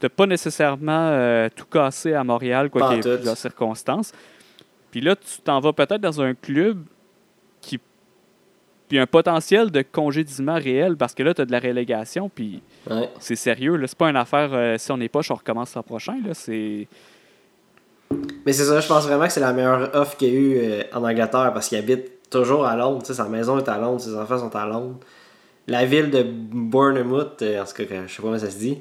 Tu 0.00 0.06
n'as 0.06 0.10
pas 0.10 0.26
nécessairement 0.26 1.10
euh, 1.12 1.48
tout 1.54 1.66
cassé 1.66 2.14
à 2.14 2.24
Montréal, 2.24 2.68
quoi 2.68 2.88
qu'il 2.88 2.96
y 2.96 3.08
ait 3.08 3.16
plusieurs 3.16 3.36
circonstances. 3.36 4.12
Puis 4.90 5.00
là, 5.00 5.14
tu 5.14 5.40
t'en 5.42 5.60
vas 5.60 5.72
peut-être 5.72 6.00
dans 6.00 6.20
un 6.20 6.34
club 6.34 6.84
qui. 7.60 7.78
Puis 8.88 8.98
un 8.98 9.06
potentiel 9.06 9.70
de 9.70 9.80
congédiement 9.80 10.56
réel, 10.56 10.96
parce 10.96 11.14
que 11.14 11.22
là, 11.22 11.32
tu 11.32 11.42
as 11.42 11.46
de 11.46 11.52
la 11.52 11.60
relégation, 11.60 12.28
puis 12.28 12.60
c'est 13.20 13.36
sérieux. 13.36 13.80
C'est 13.86 13.96
pas 13.96 14.10
une 14.10 14.16
affaire, 14.16 14.50
euh, 14.52 14.76
si 14.78 14.90
on 14.90 14.96
n'est 14.96 15.08
pas, 15.08 15.20
on 15.30 15.34
recommence 15.34 15.74
l'an 15.74 15.82
prochain. 15.82 16.16
Là, 16.26 16.34
c'est. 16.34 16.88
Mais 18.44 18.52
c'est 18.52 18.64
ça, 18.64 18.80
je 18.80 18.88
pense 18.88 19.06
vraiment 19.06 19.26
que 19.26 19.32
c'est 19.32 19.40
la 19.40 19.52
meilleure 19.52 19.94
offre 19.94 20.16
qu'il 20.16 20.28
y 20.28 20.30
a 20.32 20.34
eu 20.34 20.58
euh, 20.58 20.82
en 20.92 21.04
Angleterre 21.04 21.52
parce 21.54 21.68
qu'il 21.68 21.78
habite 21.78 22.21
toujours 22.32 22.66
à 22.66 22.76
Londres. 22.76 23.04
Sa 23.04 23.24
maison 23.28 23.58
est 23.58 23.68
à 23.68 23.78
Londres, 23.78 24.00
ses 24.00 24.16
enfants 24.16 24.38
sont 24.38 24.54
à 24.56 24.66
Londres. 24.66 24.98
La 25.68 25.84
ville 25.84 26.10
de 26.10 26.24
Bournemouth, 26.24 27.42
en 27.42 27.64
tout 27.64 27.74
cas, 27.74 27.84
je 28.06 28.12
sais 28.12 28.16
pas 28.16 28.22
comment 28.22 28.38
ça 28.38 28.50
se 28.50 28.58
dit, 28.58 28.78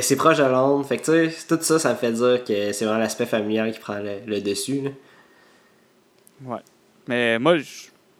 c'est 0.00 0.16
proche 0.16 0.38
de 0.38 0.44
Londres. 0.44 0.86
Fait 0.86 0.98
que, 0.98 1.26
tu 1.26 1.30
sais, 1.30 1.46
tout 1.48 1.58
ça, 1.62 1.78
ça 1.78 1.90
me 1.90 1.96
fait 1.96 2.12
dire 2.12 2.44
que 2.44 2.72
c'est 2.72 2.84
vraiment 2.84 3.00
l'aspect 3.00 3.26
familial 3.26 3.72
qui 3.72 3.80
prend 3.80 3.98
le, 3.98 4.40
dessus. 4.40 4.80
Là. 4.82 4.90
Ouais. 6.44 6.60
Mais 7.08 7.38
moi, 7.38 7.56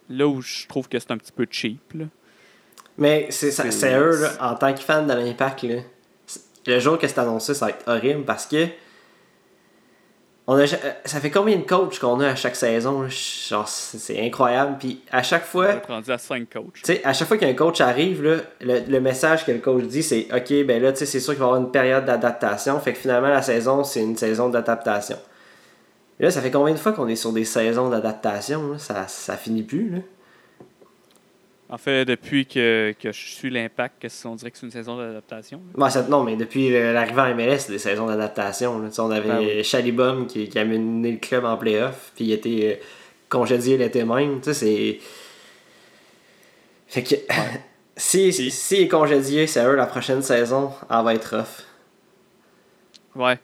là 0.09 0.27
où 0.27 0.41
je 0.41 0.67
trouve 0.67 0.89
que 0.89 0.99
c'est 0.99 1.11
un 1.11 1.17
petit 1.17 1.31
peu 1.31 1.47
cheap, 1.49 1.79
là. 1.93 2.05
Mais 2.97 3.27
c'est, 3.31 3.49
eux, 3.97 4.21
là, 4.21 4.31
en 4.39 4.55
tant 4.55 4.71
que 4.71 4.79
fan 4.79 5.07
de 5.07 5.13
l'Impact, 5.13 5.65
le 6.67 6.79
jour 6.79 6.99
que 6.99 7.07
c'est 7.07 7.17
annoncé, 7.17 7.55
ça 7.55 7.65
va 7.65 7.71
être 7.71 7.87
horrible 7.87 8.23
parce 8.23 8.45
que 8.45 8.67
on 10.45 10.57
a, 10.57 10.67
ça 10.67 11.19
fait 11.21 11.31
combien 11.31 11.55
de 11.55 11.61
coachs 11.61 11.99
qu'on 11.99 12.19
a 12.19 12.27
à 12.29 12.35
chaque 12.35 12.57
saison? 12.57 13.07
Genre, 13.07 13.67
c'est 13.67 14.19
incroyable. 14.21 14.75
Puis 14.77 15.01
à 15.09 15.23
chaque 15.23 15.45
fois. 15.45 15.81
On 15.87 16.01
à 16.01 16.17
5 16.17 16.49
coachs. 16.51 16.99
À 17.05 17.13
chaque 17.13 17.27
fois 17.29 17.37
qu'un 17.37 17.53
coach 17.53 17.79
arrive, 17.79 18.23
là, 18.23 18.37
le, 18.59 18.99
message 18.99 19.45
que 19.45 19.53
le 19.53 19.59
coach 19.59 19.83
dit, 19.83 20.03
c'est 20.03 20.27
OK, 20.33 20.65
ben 20.65 20.81
là, 20.81 20.93
c'est 20.93 21.05
sûr 21.05 21.33
qu'il 21.33 21.39
va 21.39 21.45
y 21.45 21.47
avoir 21.47 21.61
une 21.61 21.71
période 21.71 22.05
d'adaptation. 22.05 22.77
Fait 22.81 22.91
que 22.91 22.99
finalement, 22.99 23.29
la 23.29 23.41
saison, 23.41 23.85
c'est 23.85 24.01
une 24.01 24.17
saison 24.17 24.49
d'adaptation. 24.49 25.17
Là, 26.19 26.29
ça 26.29 26.41
fait 26.41 26.51
combien 26.51 26.73
de 26.73 26.79
fois 26.79 26.91
qu'on 26.91 27.07
est 27.07 27.15
sur 27.15 27.31
des 27.31 27.45
saisons 27.45 27.89
d'adaptation? 27.89 28.77
Ça, 28.77 29.07
ça 29.07 29.37
finit 29.37 29.63
plus, 29.63 29.89
là. 29.89 29.99
En 31.73 31.79
fait, 31.79 32.05
depuis 32.05 32.45
que, 32.45 32.93
que 32.99 33.11
je 33.11 33.19
suis 33.19 33.49
l'impact, 33.49 34.05
on 34.25 34.35
dirait 34.35 34.51
que 34.51 34.59
c'est 34.59 34.67
une 34.67 34.71
saison 34.71 34.95
d'adaptation. 34.95 35.59
non, 36.07 36.23
mais 36.23 36.35
depuis 36.35 36.69
l'arrivée 36.69 37.21
en 37.21 37.33
MLS, 37.33 37.57
c'est 37.61 37.71
des 37.71 37.79
saisons 37.79 38.05
d'adaptation. 38.05 38.79
On 38.99 39.09
avait 39.09 39.57
ah 39.59 39.63
Chalibum 39.63 40.27
qui, 40.27 40.47
qui, 40.49 40.59
a 40.59 40.65
mené 40.65 41.13
le 41.13 41.17
club 41.17 41.45
en 41.45 41.57
playoff, 41.57 42.11
puis 42.15 42.25
il 42.25 42.31
était 42.31 42.79
euh, 42.79 42.85
congédié 43.27 43.79
l'été 43.79 44.03
même. 44.03 44.39
Tu 44.39 44.53
sais, 44.53 44.53
c'est. 44.53 44.99
Fait 46.89 47.01
que. 47.01 47.15
si, 47.97 48.31
si, 48.31 48.75
il 48.75 48.81
est 48.83 48.87
congédié, 48.87 49.47
c'est 49.47 49.65
eux 49.65 49.75
la 49.75 49.87
prochaine 49.87 50.21
saison, 50.21 50.71
elle 50.91 51.03
va 51.03 51.15
être 51.15 51.37
off. 51.37 51.63
Ouais. 53.15 53.39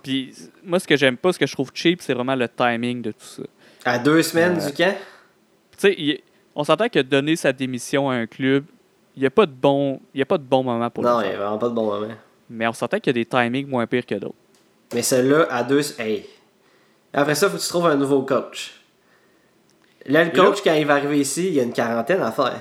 Puis 0.00 0.32
moi, 0.62 0.78
ce 0.78 0.86
que 0.86 0.96
j'aime 0.96 1.16
pas, 1.16 1.32
ce 1.32 1.40
que 1.40 1.46
je 1.48 1.52
trouve 1.52 1.72
cheap, 1.74 2.02
c'est 2.02 2.14
vraiment 2.14 2.36
le 2.36 2.48
timing 2.48 3.02
de 3.02 3.10
tout 3.10 3.26
ça. 3.26 3.42
À 3.84 3.98
deux 3.98 4.22
semaines 4.22 4.60
euh, 4.60 4.70
du 4.70 4.72
camp? 4.72 4.94
Tu 5.76 5.88
sais, 5.88 6.22
on 6.54 6.64
s'entend 6.64 6.88
que 6.88 7.00
donner 7.00 7.36
sa 7.36 7.52
démission 7.52 8.10
à 8.10 8.14
un 8.14 8.26
club, 8.26 8.64
il 9.16 9.20
n'y 9.20 9.26
a, 9.26 9.30
pas 9.30 9.46
de 9.46 9.52
bon, 9.52 10.00
y 10.14 10.22
a 10.22 10.26
pas 10.26 10.38
de 10.38 10.42
bon 10.42 10.64
moment 10.64 10.90
pour 10.90 11.04
Non, 11.04 11.20
il 11.20 11.28
n'y 11.28 11.34
a 11.34 11.36
vraiment 11.36 11.58
pas 11.58 11.68
de 11.68 11.74
bon 11.74 11.86
moment. 11.86 12.14
Mais 12.50 12.66
on 12.66 12.72
s'entend 12.72 12.98
qu'il 12.98 13.16
y 13.16 13.20
a 13.20 13.22
des 13.22 13.24
timings 13.24 13.68
moins 13.68 13.86
pires 13.86 14.06
que 14.06 14.16
d'autres. 14.16 14.34
Mais 14.92 15.02
celui-là, 15.02 15.46
à 15.50 15.62
deux. 15.62 15.82
Hey. 16.00 16.26
Après 17.12 17.34
ça, 17.34 17.46
il 17.46 17.50
faut 17.50 17.56
que 17.56 17.62
tu 17.62 17.68
trouves 17.68 17.86
un 17.86 17.96
nouveau 17.96 18.22
coach. 18.22 18.80
Là, 20.06 20.24
le 20.24 20.30
coach, 20.30 20.58
quand 20.62 20.74
il 20.74 20.86
va 20.86 20.94
arriver 20.94 21.20
ici, 21.20 21.46
il 21.48 21.54
y 21.54 21.60
a 21.60 21.62
une 21.62 21.72
quarantaine 21.72 22.20
à 22.20 22.32
faire. 22.32 22.60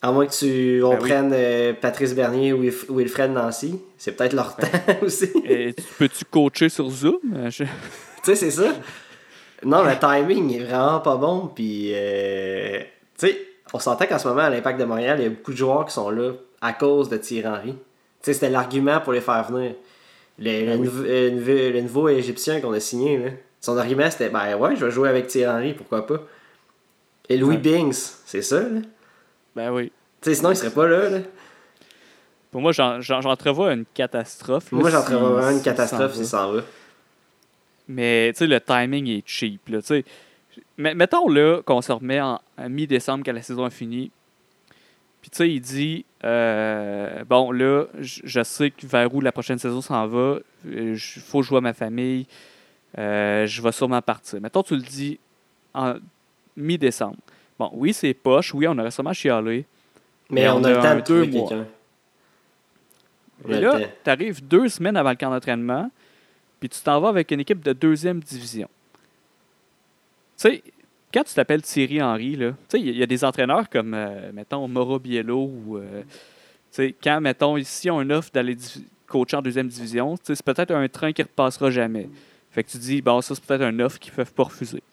À 0.00 0.10
moins 0.12 0.26
que 0.26 0.32
tu 0.32 0.82
on 0.82 0.90
ben 0.90 0.98
prenne 0.98 1.30
euh, 1.32 1.72
Patrice 1.74 2.14
Bernier 2.14 2.52
ou 2.52 2.62
Wilfred 2.90 3.30
Nancy. 3.30 3.80
C'est 3.96 4.12
peut-être 4.12 4.32
leur 4.32 4.56
temps 4.56 4.66
aussi. 5.02 5.30
Et 5.44 5.74
peux-tu 5.98 6.24
coacher 6.24 6.68
sur 6.68 6.90
Zoom? 6.90 7.18
tu 7.50 7.66
sais, 8.22 8.34
c'est 8.34 8.50
ça. 8.50 8.74
Non, 9.64 9.84
le 9.84 9.98
timing 9.98 10.54
est 10.54 10.64
vraiment 10.64 11.00
pas 11.00 11.16
bon. 11.16 11.50
Puis, 11.54 11.92
euh, 11.94 12.80
tu 13.18 13.26
sais, 13.26 13.38
on 13.72 13.78
s'entend 13.78 14.06
qu'en 14.06 14.18
ce 14.18 14.28
moment, 14.28 14.42
à 14.42 14.50
l'Impact 14.50 14.80
de 14.80 14.84
Montréal, 14.84 15.18
il 15.20 15.22
y 15.24 15.26
a 15.26 15.30
beaucoup 15.30 15.52
de 15.52 15.56
joueurs 15.56 15.84
qui 15.84 15.92
sont 15.92 16.10
là 16.10 16.32
à 16.60 16.72
cause 16.72 17.08
de 17.08 17.16
Thierry 17.16 17.48
Henry. 17.48 17.72
Tu 17.72 17.78
sais, 18.22 18.34
c'était 18.34 18.50
l'argument 18.50 19.00
pour 19.00 19.12
les 19.12 19.20
faire 19.20 19.44
venir. 19.50 19.74
Le, 20.38 20.66
ben 20.66 20.82
le, 20.82 21.80
nouveau 21.80 22.08
Égyptien 22.08 22.60
qu'on 22.60 22.72
a 22.72 22.80
signé, 22.80 23.18
là, 23.18 23.30
son 23.60 23.76
argument 23.76 24.10
c'était 24.10 24.30
ben 24.30 24.56
ouais, 24.56 24.74
je 24.76 24.84
vais 24.84 24.90
jouer 24.90 25.08
avec 25.08 25.26
Thierry 25.26 25.54
Henry, 25.54 25.74
pourquoi 25.74 26.06
pas? 26.06 26.20
Et 27.28 27.36
Louis 27.36 27.58
Bings, 27.58 28.14
c'est 28.24 28.42
ça, 28.42 28.60
là? 28.60 28.80
Ben 29.54 29.70
oui. 29.70 29.92
Tu 30.20 30.30
sais, 30.30 30.36
sinon, 30.36 30.50
il 30.50 30.56
serait 30.56 30.70
pas 30.70 30.86
là, 30.86 31.10
là. 31.10 31.18
Pour 32.50 32.60
moi, 32.60 32.72
j'entrevois 32.72 33.72
une 33.72 33.84
catastrophe. 33.86 34.72
moi, 34.72 34.90
j'entrevois 34.90 35.30
vraiment 35.30 35.56
une 35.56 35.62
catastrophe 35.62 36.14
si 36.14 36.26
ça 36.26 36.46
va. 36.46 36.60
Mais 37.92 38.32
le 38.40 38.58
timing 38.58 39.08
est 39.08 39.22
cheap. 39.26 39.68
Là, 39.68 39.80
mettons 40.76 41.28
là 41.28 41.62
qu'on 41.62 41.82
se 41.82 41.92
remet 41.92 42.20
en, 42.20 42.40
mi-décembre 42.68 43.24
quand 43.24 43.32
la 43.32 43.42
saison 43.42 43.66
est 43.66 43.70
finie. 43.70 44.10
Puis 45.20 45.30
tu 45.30 45.36
sais, 45.36 45.50
il 45.50 45.60
dit 45.60 46.04
euh, 46.24 47.22
Bon, 47.24 47.52
là, 47.52 47.84
je 48.00 48.42
sais 48.42 48.70
que 48.70 48.86
vers 48.86 49.14
où 49.14 49.20
la 49.20 49.30
prochaine 49.30 49.58
saison 49.58 49.80
s'en 49.80 50.06
va. 50.06 50.38
Il 50.64 50.98
faut 50.98 51.42
jouer 51.42 51.58
à 51.58 51.60
ma 51.60 51.72
famille. 51.74 52.26
Euh, 52.98 53.46
je 53.46 53.62
vais 53.62 53.72
sûrement 53.72 54.02
partir. 54.02 54.40
Mettons, 54.40 54.62
tu 54.62 54.74
le 54.74 54.82
dis 54.82 55.18
en 55.74 55.94
mi-décembre. 56.56 57.16
Bon, 57.58 57.70
oui, 57.74 57.92
c'est 57.92 58.14
poche. 58.14 58.52
Oui, 58.54 58.66
on 58.66 58.76
aurait 58.78 58.90
sûrement 58.90 59.12
chialé. 59.12 59.64
Mais, 60.30 60.48
on, 60.48 60.64
a, 60.64 60.70
le 60.70 60.76
temps 60.76 60.96
de 60.96 61.00
trouver 61.00 61.30
quelqu'un. 61.30 61.66
Et 63.48 63.60
là, 63.60 63.78
tu 64.02 64.10
arrives 64.10 64.46
deux 64.46 64.68
semaines 64.68 64.96
avant 64.96 65.10
le 65.10 65.16
camp 65.16 65.30
d'entraînement 65.30 65.90
puis 66.62 66.68
tu 66.68 66.80
t'en 66.80 67.00
vas 67.00 67.08
avec 67.08 67.32
une 67.32 67.40
équipe 67.40 67.60
de 67.60 67.72
deuxième 67.72 68.20
division. 68.20 68.68
Tu 70.38 70.42
sais, 70.48 70.62
quand 71.12 71.24
tu 71.24 71.34
t'appelles 71.34 71.62
Thierry 71.62 72.00
Henry, 72.00 72.38
il 72.74 72.96
y, 72.96 73.02
a 73.02 73.06
des 73.06 73.24
entraîneurs 73.24 73.68
comme, 73.68 73.94
euh, 73.94 74.30
mettons, 74.32 74.68
Mauro 74.68 75.00
Biello 75.00 75.40
ou. 75.40 75.78
Euh, 75.78 76.92
quand, 77.02 77.20
mettons, 77.20 77.56
ici, 77.56 77.90
on 77.90 78.08
offre 78.10 78.30
d'aller 78.32 78.56
coacher 79.08 79.38
en 79.38 79.42
deuxième 79.42 79.66
division, 79.66 80.14
c'est 80.22 80.40
peut-être 80.40 80.70
un 80.70 80.86
train 80.86 81.12
qui 81.12 81.22
ne 81.22 81.26
repassera 81.26 81.72
jamais. 81.72 82.08
Fait 82.52 82.62
que 82.62 82.70
tu 82.70 82.78
dis, 82.78 83.02
bon, 83.02 83.20
ça, 83.22 83.34
c'est 83.34 83.44
peut-être 83.44 83.62
un 83.62 83.80
offre 83.80 83.98
qu'ils 83.98 84.12
ne 84.12 84.18
peuvent 84.18 84.32
pas 84.32 84.44
refuser. 84.44 84.84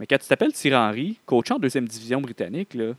Mais 0.00 0.06
quand 0.06 0.16
tu 0.16 0.26
t'appelles 0.26 0.54
Thierry 0.54 0.76
Henry, 0.76 1.18
coach 1.26 1.50
en 1.50 1.58
deuxième 1.58 1.86
division 1.86 2.22
britannique, 2.22 2.72
là, 2.72 2.94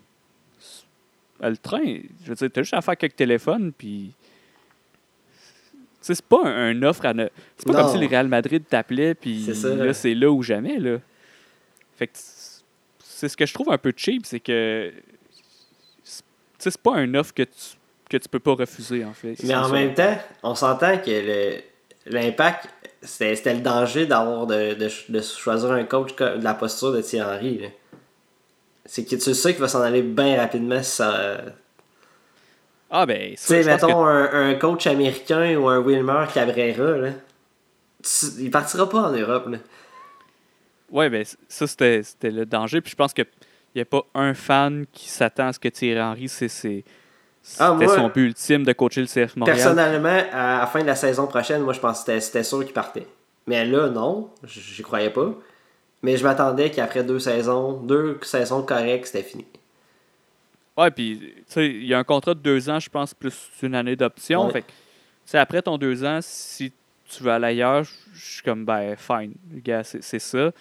le 1.42 1.58
train, 1.58 1.84
je 2.24 2.30
veux 2.30 2.36
dire, 2.36 2.51
tu 2.54 2.60
as 2.60 2.62
juste 2.62 2.75
à 2.75 2.82
faire 2.82 2.96
quelques 2.96 3.16
téléphones, 3.16 3.72
puis 3.75 4.12
c'est 6.01 6.22
pas 6.22 6.46
un, 6.46 6.82
offre 6.84 7.06
à. 7.06 7.13
C'est 7.58 7.68
pas 7.68 7.74
comme 7.74 7.92
si 7.92 7.98
le 7.98 8.08
Real 8.08 8.27
Madrid 8.27 8.63
t'appelait, 8.68 9.13
puis 9.13 9.46
là, 9.63 9.94
c'est 9.94 10.13
là 10.13 10.32
ou 10.32 10.44
jamais. 10.44 10.80
Là. 10.80 10.98
Fait 11.98 12.08
que 12.08 12.13
c'est 13.00 13.30
ce 13.30 13.36
que 13.36 13.46
je 13.46 13.54
trouve 13.54 13.72
un 13.72 13.77
peu 13.77 13.94
cheap, 13.96 14.25
c'est 14.25 14.39
que. 14.39 14.92
C'est 16.60 16.77
pas 16.77 16.96
un 16.96 17.13
offre 17.13 17.34
que 17.34 17.44
tu, 17.44 17.77
que 18.10 18.18
tu 18.18 18.30
peux 18.30 18.39
pas 18.39 18.54
refuser, 18.54 19.06
en 19.06 19.13
fait. 19.13 19.36
Mais 19.44 19.56
en 19.56 19.70
même 19.70 19.94
temps, 19.94 20.18
on 20.44 20.56
s'entend 20.56 20.98
que 20.98 21.62
l'impact, 22.08 22.68
c'était 23.01 23.54
le 23.54 23.62
danger 23.62 24.06
d'avoir 24.06 24.48
de, 24.48 24.74
de, 24.74 25.22
choisir 25.22 25.72
un 25.72 25.84
coach 25.84 26.16
de 26.16 26.44
la 26.44 26.54
posture 26.54 26.94
de 26.94 27.01
Thierry 27.01 27.36
Henry. 27.36 27.70
C'est 28.86 29.04
que 29.04 29.16
tu 29.16 29.34
sais 29.34 29.51
qu'il 29.51 29.62
va 29.62 29.68
s'en 29.68 29.82
aller 29.82 30.01
bien 30.01 30.38
rapidement 30.38 30.82
si 30.82 30.92
ça 30.92 31.42
ah, 32.89 33.06
ben, 33.06 33.32
Tu 33.32 33.38
sais, 33.38 33.63
mettons 33.63 34.06
un, 34.06 34.56
coach 34.56 34.88
américain 34.88 35.56
ou 35.58 35.67
un 35.67 35.79
Wilmer 35.79 36.25
Cabrera, 36.34 36.98
là. 36.98 37.10
il 38.39 38.50
partira 38.50 38.88
pas 38.89 39.10
en 39.10 39.12
Europe, 39.12 39.48
là. 39.50 39.58
Ouais, 40.91 41.10
ben, 41.10 41.25
ça, 41.50 41.67
c'était 41.67 42.01
le 42.24 42.46
danger. 42.46 42.82
Puis 42.82 42.91
je 42.91 42.96
pense 42.96 43.13
qu'il 43.13 43.25
n'y 43.75 43.82
a 43.82 43.86
pas 43.86 44.03
un 44.13 44.34
fan 44.34 44.86
qui 44.94 45.10
s'attend 45.10 45.48
à 45.48 45.53
ce 45.53 45.60
que 45.60 45.67
Thierry 45.67 46.01
Henry, 46.01 46.29
c'est. 46.29 46.84
Ah, 47.60 47.75
c'était 47.79 47.94
son 47.94 48.10
but 48.10 48.25
ultime 48.25 48.63
de 48.63 48.74
coacher 48.74 49.01
le 49.01 49.08
CF 49.08 49.38
Montréal. 49.38 49.58
Personnellement, 49.58 50.22
à 50.34 50.60
la 50.60 50.67
fin 50.67 50.82
de 50.82 50.86
la 50.86 50.96
saison 50.96 51.27
prochaine, 51.27 51.62
moi, 51.62 51.74
je 51.74 51.79
pense 51.79 52.03
que 52.03 52.20
c'était 52.20 52.44
sûr 52.44 52.63
qu'il 52.63 52.74
partait. 52.74 53.08
Mais 53.48 53.65
là, 53.65 53.88
non, 53.89 54.29
j'y 54.44 54.84
croyais 54.84 55.10
pas. 55.10 55.34
Mais 56.03 56.17
je 56.17 56.24
m'attendais 56.24 56.72
qu'après 56.72 57.03
deux 57.03 57.20
saisons, 57.20 57.74
deux 57.74 58.20
saisons 58.22 58.62
correctes, 58.63 59.08
c'était 59.08 59.24
fini. 59.24 59.46
Ouais, 60.77 60.91
puis, 60.91 61.19
tu 61.19 61.43
sais, 61.48 61.67
il 61.67 61.88
y 61.88 61.93
a 61.93 62.00
un 62.00 62.03
contrat 62.03 62.36
de 62.36 62.39
deux 62.39 62.69
ans, 62.69 62.79
je 62.79 62.89
pense, 62.89 63.13
plus 63.13 63.34
une 63.63 63.74
année 63.74 63.96
d'option. 63.96 64.48
Fait 64.50 64.62
que, 64.62 65.38
après 65.38 65.62
ton 65.62 65.77
deux 65.77 66.05
ans, 66.05 66.19
si 66.22 66.72
tu 67.10 67.24
veux 67.24 67.31
aller 67.31 67.48
ailleurs, 67.48 67.84
je 68.13 68.34
suis 68.34 68.43
comme, 68.43 68.63
ben, 68.63 68.96
fine, 68.96 69.34
gars, 69.63 69.84
c'est 69.84 70.19
ça. 70.19 70.51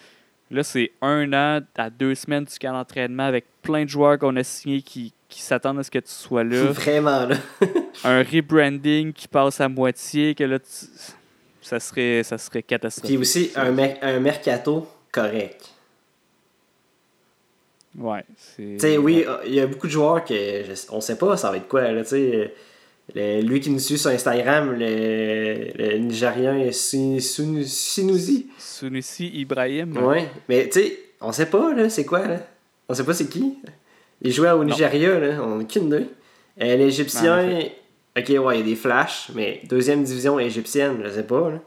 Là, 0.49 0.63
c'est 0.63 0.91
un 1.01 1.31
an 1.33 1.59
à 1.77 1.89
deux 1.89 2.15
semaines 2.15 2.45
du 2.45 2.57
camp 2.57 2.71
d'entraînement 2.71 3.23
avec 3.23 3.45
plein 3.61 3.83
de 3.83 3.89
joueurs 3.89 4.17
qu'on 4.17 4.35
a 4.37 4.43
signés 4.43 4.81
qui, 4.81 5.13
qui 5.27 5.41
s'attendent 5.41 5.79
à 5.79 5.83
ce 5.83 5.91
que 5.91 5.99
tu 5.99 6.11
sois 6.11 6.43
là. 6.43 6.63
Vraiment, 6.71 7.25
là. 7.25 7.35
un 8.05 8.23
rebranding 8.23 9.11
qui 9.11 9.27
passe 9.27 9.59
à 9.59 9.67
moitié, 9.67 10.33
que 10.33 10.45
là, 10.45 10.57
ça, 11.61 11.79
serait, 11.79 12.23
ça 12.23 12.37
serait 12.37 12.63
catastrophique. 12.63 13.17
Puis 13.17 13.21
aussi, 13.21 13.51
un, 13.55 13.77
un 14.01 14.19
mercato 14.19 14.87
correct. 15.11 15.76
Ouais, 17.95 18.23
c'est. 18.37 18.63
Tu 18.73 18.79
sais, 18.79 18.97
oui, 18.97 19.25
il 19.45 19.53
y 19.55 19.59
a 19.59 19.67
beaucoup 19.67 19.87
de 19.87 19.91
joueurs 19.91 20.23
que 20.23 20.33
je- 20.33 20.73
on 20.91 21.01
sait 21.01 21.17
pas 21.17 21.35
ça 21.37 21.51
va 21.51 21.57
être 21.57 21.67
quoi. 21.67 21.91
Là, 21.91 22.01
tu 22.03 22.09
sais. 22.09 22.53
Le- 23.15 23.41
lui 23.41 23.59
qui 23.61 23.69
nous 23.69 23.79
suit 23.79 23.97
sur 23.97 24.09
Instagram, 24.11 24.73
le, 24.77 25.71
le 25.75 25.97
Nigérian 25.97 26.71
Sinouzi. 26.73 28.47
Sunusi 28.57 29.31
Ibrahim. 29.33 29.97
Ouais. 29.97 30.27
Mais 30.49 30.67
tu 30.69 30.81
sais, 30.81 30.99
on 31.21 31.31
sait 31.31 31.45
pas, 31.45 31.73
là, 31.73 31.89
c'est 31.89 32.05
quoi, 32.05 32.27
là. 32.27 32.39
On 32.89 32.93
sait 32.93 33.03
pas 33.05 33.13
c'est 33.13 33.27
qui. 33.29 33.57
Il 34.21 34.31
jouait 34.33 34.51
au 34.51 34.63
Nigeria, 34.63 35.19
là. 35.19 35.41
On 35.41 35.55
n'a 35.55 35.63
aucune 35.63 35.87
idée. 35.87 36.05
Euh, 36.61 36.73
En 36.75 36.77
L'Égyptien. 36.77 37.59
Ok, 38.17 38.29
ouais, 38.29 38.55
il 38.55 38.59
y 38.59 38.61
a 38.61 38.65
des 38.65 38.75
flashs, 38.75 39.29
mais 39.35 39.61
deuxième 39.69 40.03
division 40.03 40.39
égyptienne, 40.39 40.99
je 41.03 41.09
sais 41.11 41.23
pas, 41.23 41.51
là. 41.51 41.59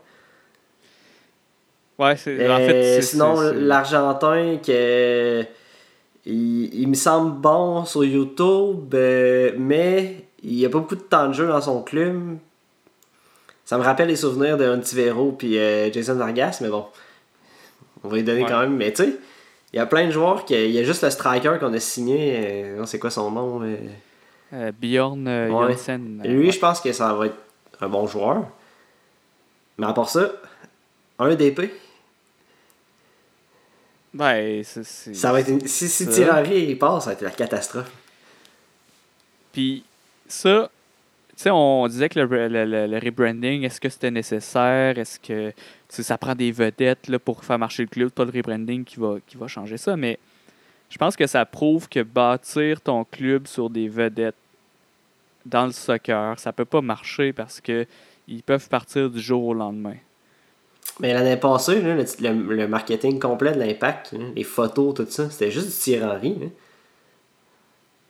Ouais, 1.99 2.17
c'est. 2.17 2.39
Euh, 2.41 2.53
en 2.55 2.59
fait, 2.59 2.83
c'est- 2.97 3.03
sinon, 3.03 3.41
l'Argentin, 3.53 4.59
que 4.65 5.45
il, 6.27 6.75
il 6.75 6.89
me 6.89 6.95
semble 6.95 7.33
bon 7.41 7.85
sur 7.85 8.05
YouTube, 8.05 8.95
euh, 8.95 9.53
mais 9.59 10.25
il 10.43 10.55
n'y 10.55 10.67
a 10.67 10.69
pas 10.69 10.79
beaucoup 10.79 10.97
de 10.97 11.01
temps 11.01 11.29
de 11.29 11.33
jeu 11.35 11.47
dans 11.47 11.61
son 11.61 11.83
club. 11.83 12.39
Ça 13.65 13.79
me 13.79 13.83
rappelle 13.85 14.09
les 14.09 14.17
souvenirs 14.17 14.57
de 14.57 14.69
Ontivero 14.69 15.33
puis 15.33 15.59
euh, 15.59 15.93
Jason 15.93 16.15
Vargas, 16.17 16.59
mais 16.61 16.69
bon, 16.69 16.87
on 18.03 18.09
va 18.09 18.17
lui 18.17 18.25
donner 18.25 18.43
Ouais. 18.43 18.49
quand 18.49 18.61
même. 18.61 18.77
Mais 18.77 18.93
tu 18.93 19.05
sais, 19.05 19.17
il 19.73 19.77
y 19.77 19.79
a 19.81 19.87
plein 19.87 20.07
de 20.07 20.11
joueurs, 20.11 20.45
qui, 20.45 20.55
il 20.55 20.73
y 20.73 20.79
a 20.79 20.83
juste 20.83 21.03
le 21.05 21.11
striker 21.11 21.57
qu'on 21.61 21.73
a 21.73 21.79
signé, 21.81 22.35
euh, 22.65 22.79
non, 22.79 22.87
c'est 22.87 22.99
quoi 22.99 23.11
son 23.11 23.31
nom 23.31 23.63
euh, 23.63 23.77
euh, 24.53 24.73
Bjorn 24.81 25.27
euh, 25.29 25.49
Ouais. 25.51 25.73
Jansen. 25.73 26.23
euh, 26.25 26.29
Lui, 26.29 26.47
ouais. 26.47 26.53
je 26.53 26.59
pense 26.59 26.81
que 26.81 26.93
ça 26.93 27.13
va 27.15 27.27
être 27.27 27.37
un 27.81 27.89
bon 27.89 28.07
joueur. 28.09 28.45
Mais 29.79 29.87
à 29.87 29.93
part 29.93 30.11
ça, 30.11 30.33
un 31.21 31.35
DP. 31.35 31.71
Ouais, 34.15 34.63
c'est- 34.65 35.15
Ça 35.15 35.33
va 35.33 35.41
être 35.41 35.49
une- 35.49 35.67
Si, 35.67 35.89
si. 35.89 36.07
Thierry 36.09 36.65
il 36.71 36.79
passe, 36.79 37.05
ça 37.05 37.11
va 37.11 37.15
être 37.15 37.23
la 37.23 37.31
catastrophe. 37.31 37.91
Puis 39.53 39.85
ça, 40.27 40.71
tu 41.31 41.35
sais, 41.45 41.51
on 41.51 41.87
disait 41.89 42.09
que 42.09 42.19
le, 42.21 42.49
le- 42.49 42.65
le- 42.65 42.87
le 42.87 42.99
rebranding, 42.99 43.63
est-ce 43.65 43.81
que 43.81 43.89
c'était 43.89 44.11
nécessaire? 44.11 44.99
Est-ce 44.99 45.19
que 45.21 45.53
ça 45.89 46.19
prend 46.19 46.35
des 46.35 46.53
vedettes 46.53 47.09
là, 47.09 47.19
pour 47.19 47.45
faire 47.45 47.59
marcher 47.59 47.83
le 47.85 47.89
club? 47.89 48.11
Pas 48.11 48.25
le 48.25 48.33
rebranding 48.33 48.85
qui 48.85 48.99
va, 48.99 49.17
qui 49.27 49.37
va 49.37 49.47
changer 49.49 49.77
ça, 49.77 49.97
mais 49.97 50.19
je 50.89 50.99
pense 50.99 51.17
que 51.17 51.27
ça 51.27 51.45
prouve 51.45 51.89
que 51.89 52.03
bâtir 52.03 52.81
ton 52.81 53.05
club 53.05 53.47
sur 53.47 53.71
des 53.71 53.89
vedettes 53.89 54.35
dans 55.47 55.67
le 55.67 55.73
soccer, 55.73 56.39
ça 56.39 56.53
peut 56.53 56.65
pas 56.65 56.81
marcher 56.81 57.33
parce 57.33 57.61
que 57.61 57.87
ils 58.29 58.43
peuvent 58.43 58.69
partir 58.69 59.09
du 59.11 59.21
jour 59.21 59.45
au 59.45 59.55
lendemain. 59.55 59.97
Mais 61.01 61.15
l'année 61.15 61.37
passée, 61.37 61.81
là, 61.81 61.95
le, 61.97 62.05
le- 62.21 62.55
le 62.57 62.69
marketing 62.69 63.19
complet 63.19 63.53
de 63.53 63.59
l'impact, 63.59 64.13
là, 64.13 64.25
les 64.37 64.45
photos, 64.45 64.95
tout 64.95 65.07
ça, 65.09 65.31
c'était 65.31 65.51
juste 65.51 65.67
du 65.69 65.73
Thierry 65.73 66.05
Henry. 66.05 66.35
là. 66.41 66.47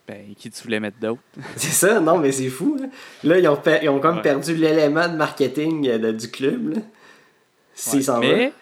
Ben, 0.09 0.35
qui 0.37 0.51
tu 0.51 0.63
voulais 0.65 0.81
mettre 0.81 0.99
d'autre? 0.99 1.21
C'est 1.57 1.69
ça, 1.87 2.01
non, 2.01 2.19
mais 2.19 2.33
c'est 2.33 2.49
fou. 2.49 2.77
Là, 2.81 2.87
Là, 3.23 3.39
ils, 3.39 3.47
ont 3.49 3.61
ils 3.81 3.89
ont 3.89 4.01
comme 4.01 4.17
Ouais. 4.17 4.23
perdu 4.23 4.57
l'élément 4.57 5.07
de 5.09 5.15
marketing 5.15 5.87
euh, 5.89 5.99
de- 5.99 6.11
du 6.11 6.29
club. 6.29 6.79
S'en 7.75 8.19
mais, 8.19 8.53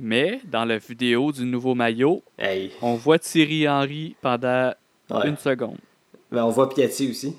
mais, 0.00 0.40
dans 0.44 0.64
la 0.64 0.78
vidéo 0.78 1.30
du 1.32 1.44
nouveau 1.44 1.74
maillot. 1.74 2.22
Hey. 2.38 2.72
on 2.80 2.94
voit 2.94 3.18
Thierry 3.18 3.68
Henry 3.68 4.16
pendant 4.22 4.72
Ouais. 5.10 5.28
une 5.28 5.36
seconde. 5.36 5.76
Mais 6.32 6.40
on 6.40 6.48
voit 6.48 6.68
Piatti 6.70 7.10
aussi. 7.10 7.36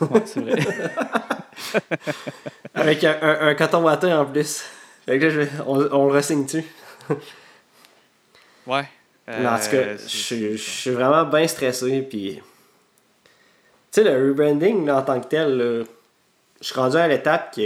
Ouais, 0.00 0.22
c'est 0.24 0.40
vrai. 0.40 0.58
Avec 2.74 3.02
un, 3.04 3.16
un, 3.20 3.48
un 3.48 3.54
coton 3.56 3.82
watté 3.82 4.12
en 4.12 4.24
plus. 4.24 4.62
Fait 5.06 5.18
que 5.18 5.24
là, 5.24 5.30
je 5.30 5.40
vais- 5.40 5.50
on, 5.66 5.76
on 5.92 6.06
le 6.06 6.12
ressigne-tu? 6.12 6.64
Ouais. 8.66 8.88
Mais 9.26 9.46
en 9.48 9.56
tout 9.58 9.70
cas, 9.70 9.76
Euh, 9.76 9.96
je 9.98 10.06
suis- 10.08 10.52
je 10.52 10.62
suis 10.62 10.90
vraiment 10.90 11.24
bien 11.24 11.46
stressé. 11.48 12.02
Puis, 12.02 12.40
tu 12.40 12.42
sais, 13.90 14.04
le 14.04 14.28
rebranding 14.28 14.88
en 14.90 15.02
tant 15.02 15.20
que 15.20 15.26
tel, 15.28 15.56
là, 15.56 15.84
je 16.60 16.64
suis 16.66 16.74
rendu 16.74 16.96
à 16.96 17.08
l'étape 17.08 17.54
que 17.54 17.60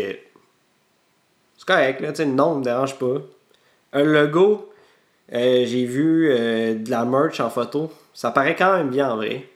c'est 1.59 1.67
correct. 1.67 2.01
Là, 2.01 2.11
tu 2.11 2.17
sais, 2.17 2.25
le 2.25 2.33
nom 2.33 2.55
ne 2.55 2.61
me 2.61 2.65
dérange 2.65 2.99
pas. 2.99 3.17
Un 3.93 4.03
logo, 4.05 4.73
euh, 5.33 5.65
j'ai 5.67 5.85
vu 5.87 6.31
euh, 6.31 6.75
de 6.75 6.91
la 6.91 7.05
merch 7.05 7.41
en 7.41 7.51
photo. 7.51 7.93
Ça 8.15 8.31
paraît 8.31 8.57
quand 8.57 8.77
même 8.77 8.91
bien 8.91 9.11
en 9.11 9.17
vrai. 9.17 9.49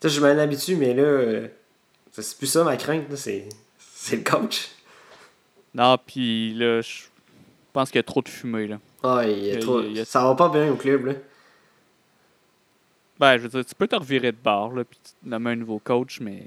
Tu 0.00 0.08
sais, 0.08 0.14
je 0.14 0.20
m'en 0.20 0.38
habitue, 0.38 0.76
mais 0.76 0.94
là, 0.94 1.02
euh, 1.02 1.48
c'est 2.12 2.36
plus 2.38 2.46
ça 2.46 2.64
ma 2.64 2.76
crainte. 2.76 3.04
c'est 3.16 4.16
le 4.16 4.22
coach. 4.22 4.68
Non, 5.74 5.96
puis 6.04 6.52
là, 6.54 6.80
je 6.80 7.02
pense 7.72 7.90
qu'il 7.90 7.98
y 7.98 8.00
a 8.00 8.04
trop 8.04 8.22
de 8.22 8.28
fumée, 8.28 8.66
là. 8.66 8.78
Ah, 9.02 9.22
il 9.24 9.30
y 9.30 9.32
a 9.32 9.36
Il 9.36 9.44
y 9.46 9.56
a- 9.56 9.60
trop- 9.60 9.80
il 9.82 9.92
y 9.96 10.00
a- 10.00 10.04
Ça 10.04 10.22
va 10.24 10.34
pas 10.34 10.48
bien 10.48 10.70
au 10.72 10.76
club. 10.76 11.06
Là. 11.06 11.12
Ben, 13.18 13.36
je 13.36 13.42
veux 13.42 13.48
dire, 13.48 13.64
tu 13.64 13.74
peux 13.74 13.86
te 13.86 13.96
revirer 13.96 14.32
de 14.32 14.36
bord, 14.42 14.72
là, 14.74 14.84
puis 14.84 14.98
te 14.98 15.28
nommer 15.28 15.50
un 15.50 15.56
nouveau 15.56 15.78
coach, 15.78 16.20
mais 16.20 16.42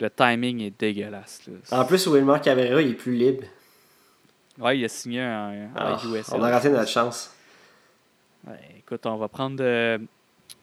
le 0.00 0.08
timing 0.10 0.62
est 0.62 0.72
dégueulasse, 0.78 1.42
là. 1.46 1.78
En 1.78 1.84
plus, 1.84 2.06
Wilmar 2.06 2.40
Cabrera, 2.40 2.80
il 2.80 2.90
est 2.90 2.94
plus 2.94 3.14
libre. 3.14 3.44
Ouais, 4.58 4.78
il 4.78 4.84
a 4.84 4.88
signé 4.88 5.20
un, 5.20 5.68
Ah, 5.74 5.94
un 5.94 6.12
USL. 6.12 6.34
on 6.38 6.42
a 6.42 6.50
raté 6.50 6.70
notre 6.70 6.88
chance. 6.88 7.34
Ouais, 8.46 8.58
écoute, 8.78 9.04
on 9.06 9.16
va 9.16 9.28
prendre 9.28 9.58
euh, 9.60 9.98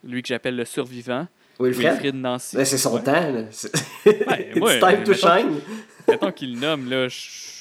lui 0.04 0.22
que 0.22 0.28
j'appelle 0.30 0.56
le 0.56 0.66
survivant, 0.66 1.28
Wilfred? 1.60 1.92
Wilfried 1.92 2.16
Nancy. 2.16 2.56
Ben, 2.56 2.66
c'est 2.66 2.78
son 2.78 2.96
Ouais. 2.96 3.04
temps, 3.04 3.32
là. 3.32 3.44
C'est 3.52 3.72
Ouais, 4.60 4.80
time 4.80 5.04
to 5.04 5.12
mettons- 5.12 5.14
shine. 5.38 5.62
Mettons 6.08 6.32
qu'il 6.32 6.54
le 6.56 6.60
nomme, 6.60 6.90
là, 6.90 7.08
je... 7.08 7.61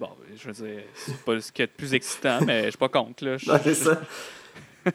Bon, 0.00 0.10
je 0.36 0.48
veux 0.50 0.66
dire, 0.66 0.82
c'est 0.94 1.16
pas 1.24 1.40
ce 1.40 1.52
qui 1.52 1.62
est 1.62 1.66
le 1.66 1.72
plus 1.76 1.94
excitant, 1.94 2.40
mais 2.44 2.64
je 2.64 2.70
suis 2.70 2.78
pas 2.78 2.88
contre, 2.88 3.24
là. 3.24 3.36
Je- 3.36 3.46
Non, 3.50 3.58
c'est 3.62 3.74
ça. 3.74 4.00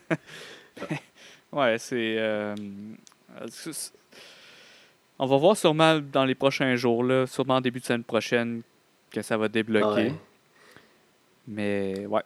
Ouais, 1.51 1.77
c'est. 1.79 2.15
euh, 2.19 2.53
c'est- 3.49 3.73
c'est- 3.73 3.91
On 5.17 5.25
va 5.25 5.35
voir 5.37 5.57
sûrement 5.57 5.99
dans 5.99 6.23
les 6.23 6.35
prochains 6.35 6.75
jours, 6.75 7.03
là, 7.03 7.25
sûrement 7.27 7.55
en 7.55 7.61
début 7.61 7.79
de 7.79 7.85
semaine 7.85 8.03
prochaine, 8.03 8.61
que 9.11 9.21
ça 9.23 9.35
va 9.35 9.47
débloquer. 9.49 9.85
Ouais. 10.09 10.13
Mais 11.47 12.05
ouais. 12.05 12.21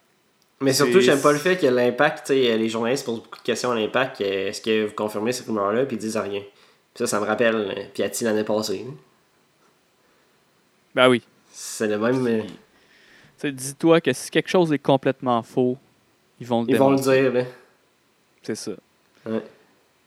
Mais 0.60 0.74
surtout, 0.74 0.94
C'est- 1.00 1.02
j'aime 1.02 1.22
pas 1.22 1.32
le 1.32 1.40
fait 1.40 1.58
que 1.58 1.66
l'impact, 1.68 2.28
tu 2.28 2.34
sais, 2.34 2.58
les 2.58 2.70
journalistes 2.70 3.06
posent 3.06 3.24
beaucoup 3.24 3.40
de 3.40 3.44
questions 3.44 3.72
à 3.72 3.76
l'impact. 3.76 4.20
euh, 4.22 4.50
Est-ce 4.50 4.62
que 4.62 4.86
vous 4.88 4.94
confirmez 4.94 5.32
cette 5.32 5.48
rumeur-là? 5.48 5.86
Puis 5.86 5.96
ils 5.96 6.00
disent 6.00 6.18
rien. 6.18 6.42
Puis 6.42 6.50
ça, 6.96 7.08
ça 7.08 7.20
me 7.20 7.26
rappelle 7.26 7.56
euh, 7.56 7.84
Piatti 7.94 8.26
l'année 8.26 8.44
passée. 8.44 8.86
Ben 10.94 11.10
oui. 11.10 11.24
C'est 11.52 11.88
le 11.88 11.98
même. 11.98 12.46
Dis-toi 13.52 14.02
que 14.02 14.14
si 14.14 14.30
quelque 14.32 14.50
chose 14.50 14.72
est 14.74 14.80
complètement 14.80 15.42
faux, 15.44 15.78
ils 16.40 16.48
vont 16.48 16.64
le 16.64 16.70
Ils 16.70 16.78
vont 16.78 16.92
le 16.92 16.98
dire, 16.98 17.34
là. 17.34 17.44
C'est 18.42 18.56
ça. 18.56 18.72
Ouais. 19.26 19.42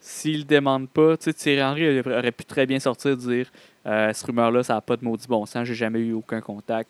S'ils 0.00 0.38
le 0.40 0.44
demandent 0.44 0.88
pas, 0.88 1.16
tu 1.16 1.24
sais, 1.24 1.32
Thierry 1.32 1.62
Henry 1.62 2.00
aurait 2.00 2.32
pu 2.32 2.44
très 2.44 2.66
bien 2.66 2.78
sortir 2.78 3.16
dire 3.16 3.50
euh, 3.86 4.12
cette 4.12 4.26
rumeur-là, 4.26 4.62
ça 4.62 4.74
n'a 4.74 4.80
pas 4.80 4.96
de 4.96 5.04
maudit 5.04 5.26
bon 5.26 5.44
sens, 5.46 5.64
j'ai 5.66 5.74
jamais 5.74 5.98
eu 6.00 6.12
aucun 6.12 6.40
contact. 6.40 6.88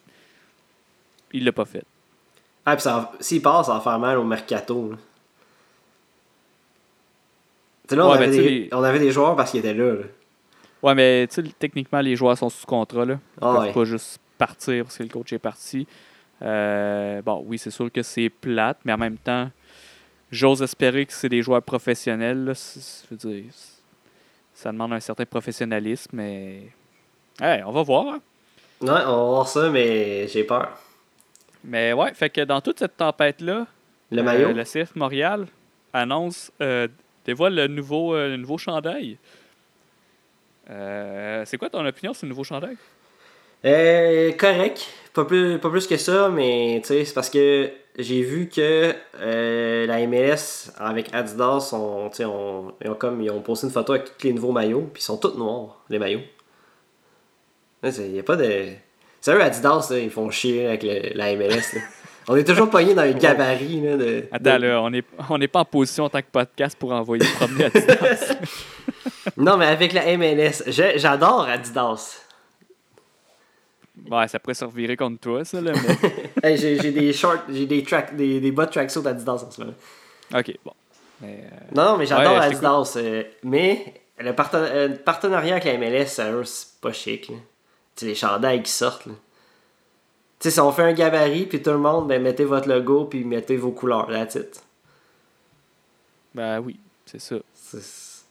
Il 1.32 1.44
l'a 1.44 1.52
pas 1.52 1.64
fait. 1.64 1.84
Ah, 2.64 2.76
puis 2.76 2.86
s'il 3.20 3.40
passe, 3.42 3.66
ça 3.66 3.74
va 3.74 3.80
faire 3.80 3.98
mal 3.98 4.18
au 4.18 4.24
mercato. 4.24 4.90
là. 4.90 4.96
On, 7.92 7.96
Ouais, 8.08 8.14
avait 8.16 8.26
ben, 8.26 8.30
des, 8.32 8.42
les- 8.48 8.68
on 8.72 8.82
avait 8.82 8.98
des 8.98 9.12
joueurs 9.12 9.36
parce 9.36 9.52
qu'ils 9.52 9.60
étaient 9.60 9.74
là. 9.74 9.94
là. 9.94 10.00
Ouais, 10.82 10.94
mais 10.94 11.28
techniquement, 11.58 12.00
les 12.00 12.16
joueurs 12.16 12.36
sont 12.36 12.50
sous 12.50 12.66
contrat. 12.66 13.04
Là. 13.04 13.14
Ils 13.14 13.38
Ah 13.40 13.52
peuvent 13.54 13.60
ouais. 13.60 13.72
pas 13.72 13.84
juste 13.84 14.18
partir 14.36 14.84
parce 14.84 14.98
que 14.98 15.02
le 15.04 15.08
coach 15.08 15.32
est 15.32 15.38
parti. 15.38 15.86
Euh, 16.42 17.22
bon, 17.22 17.42
oui, 17.46 17.58
c'est 17.58 17.70
sûr 17.70 17.90
que 17.90 18.02
c'est 18.02 18.28
plate, 18.28 18.78
mais 18.84 18.92
en 18.92 18.98
même 18.98 19.16
temps, 19.16 19.50
j'ose 20.30 20.62
espérer 20.62 21.06
que 21.06 21.12
c'est 21.12 21.28
des 21.28 21.42
joueurs 21.42 21.62
professionnels. 21.62 22.44
là. 22.44 22.54
C'est- 22.54 22.80
c'est- 22.80 23.06
je 23.08 23.14
veux 23.14 23.32
dire, 23.42 23.44
c'est- 23.52 23.82
ça 24.54 24.72
demande 24.72 24.92
un 24.92 25.00
certain 25.00 25.24
professionnalisme, 25.24 26.10
mais. 26.14 26.62
On 27.40 27.72
va 27.72 27.82
voir. 27.82 28.06
hein. 28.14 28.20
Ouais, 28.80 28.88
on 28.90 28.92
va 28.92 29.24
voir 29.24 29.48
ça, 29.48 29.70
mais 29.70 30.26
j'ai 30.28 30.44
peur. 30.44 30.78
Mais 31.64 31.92
ouais, 31.94 32.12
fait 32.14 32.30
que 32.30 32.42
dans 32.42 32.60
toute 32.60 32.78
cette 32.78 32.96
tempête-là, 32.96 33.66
Le 34.10 34.18
euh, 34.20 34.22
maillot? 34.22 34.52
le 34.52 34.64
CF 34.64 34.94
Montréal 34.94 35.46
annonce, 35.92 36.52
euh, 36.60 36.86
dévoile 37.24 37.54
le 37.54 37.66
nouveau, 37.66 38.14
euh, 38.14 38.28
le 38.28 38.36
nouveau 38.36 38.58
chandail. 38.58 39.16
Euh, 40.70 41.44
c'est 41.44 41.56
quoi 41.58 41.70
ton 41.70 41.84
opinion 41.86 42.12
sur 42.12 42.26
le 42.26 42.30
nouveau 42.30 42.44
chandail? 42.44 42.76
Euh, 43.64 44.32
correct. 44.32 44.86
Pas 45.16 45.24
plus, 45.24 45.58
pas 45.58 45.70
plus 45.70 45.86
que 45.86 45.96
ça, 45.96 46.28
mais 46.28 46.78
tu 46.82 46.88
sais, 46.88 47.04
c'est 47.06 47.14
parce 47.14 47.30
que 47.30 47.70
j'ai 47.98 48.20
vu 48.22 48.48
que 48.54 48.94
euh, 49.18 49.86
la 49.86 50.06
MLS 50.06 50.70
avec 50.76 51.08
Adidas, 51.14 51.70
ont, 51.72 52.10
tu 52.10 52.18
sais, 52.18 52.24
ont- 52.26 52.74
ils, 52.84 52.90
ont 52.90 52.94
comme, 52.94 53.22
ils 53.22 53.30
ont 53.30 53.40
posté 53.40 53.66
une 53.66 53.72
photo 53.72 53.94
avec 53.94 54.16
tous 54.18 54.26
les 54.26 54.34
nouveaux 54.34 54.52
maillots, 54.52 54.90
puis 54.92 55.00
ils 55.02 55.04
sont 55.06 55.16
tous 55.16 55.36
noirs, 55.38 55.82
les 55.88 55.98
maillots. 55.98 56.20
Il 57.82 58.12
n'y 58.12 58.18
a 58.18 58.22
pas 58.22 58.36
de. 58.36 58.66
Sérieux, 59.20 59.42
Adidas, 59.42 59.88
là, 59.90 59.98
ils 59.98 60.10
font 60.10 60.28
chier 60.30 60.66
avec 60.66 60.82
le- 60.82 61.16
la 61.16 61.34
MLS. 61.34 61.74
là. 61.74 61.80
On 62.28 62.34
est 62.36 62.42
toujours 62.44 62.68
pogné 62.68 62.92
dans 62.92 63.04
le 63.04 63.12
gabarit. 63.12 63.80
Là, 63.80 63.96
de, 63.96 64.24
Attends, 64.32 64.58
de- 64.58 64.66
là, 64.66 64.82
on 64.82 64.90
n'est 64.90 65.04
on 65.30 65.38
n'est 65.38 65.46
pas 65.46 65.60
en 65.60 65.64
position 65.64 66.04
en 66.04 66.08
tant 66.08 66.20
que 66.20 66.26
podcast 66.32 66.76
pour 66.76 66.90
envoyer 66.92 67.24
promener 67.36 67.70
distance. 67.70 68.34
Non, 69.36 69.56
mais 69.56 69.66
avec 69.66 69.92
la 69.92 70.16
MLS, 70.16 70.62
j'adore 70.66 71.46
Adidas. 71.48 72.20
Ouais, 74.10 74.28
ça 74.28 74.38
pourrait 74.38 74.54
se 74.54 74.64
revirer 74.64 74.96
contre 74.96 75.20
toi, 75.20 75.44
ça, 75.44 75.60
là, 75.60 75.72
mais... 75.74 76.22
Hey, 76.42 76.56
j'ai 76.58 76.78
j'ai 76.80 76.92
des 76.92 77.12
shorts, 77.12 77.42
j'ai 77.48 77.66
des, 77.66 77.82
track, 77.82 78.14
des, 78.16 78.40
des 78.40 78.52
bas 78.52 78.66
de 78.66 78.70
tracksuit 78.70 79.06
Adidas 79.06 79.32
en 79.44 79.50
ce 79.50 79.60
moment. 79.60 79.74
OK, 80.34 80.54
bon. 80.64 80.72
Mais, 81.20 81.44
euh, 81.50 81.56
Non, 81.74 81.96
mais 81.96 82.06
j'adore 82.06 82.34
Ouais, 82.34 82.40
c'est 82.50 82.54
Adidas. 82.56 82.92
euh, 82.96 83.22
mais 83.42 83.94
le 84.18 84.32
parten- 84.32 84.58
euh, 84.70 84.88
partenariat 84.96 85.54
avec 85.56 85.64
la 85.64 85.78
MLS, 85.78 86.06
sérieux, 86.06 86.44
c'est 86.44 86.78
pas 86.80 86.92
chic. 86.92 87.28
là. 87.30 87.36
Tu 87.96 88.00
sais, 88.00 88.06
les 88.06 88.14
chandails 88.14 88.62
qui 88.62 88.70
sortent. 88.70 89.06
là. 89.06 89.14
Tu 90.38 90.48
sais, 90.48 90.50
si 90.50 90.60
on 90.60 90.70
fait 90.72 90.82
un 90.82 90.92
gabarit, 90.92 91.46
puis 91.46 91.62
tout 91.62 91.70
le 91.70 91.78
monde, 91.78 92.08
ben 92.08 92.22
mettez 92.22 92.44
votre 92.44 92.68
logo, 92.68 93.06
puis 93.06 93.24
mettez 93.24 93.56
vos 93.56 93.70
couleurs. 93.72 94.06
That's 94.08 94.34
it. 94.34 94.62
ben 96.34 96.60
oui, 96.60 96.78
c'est 97.06 97.20
ça. 97.20 97.36
C'est- 97.54 98.24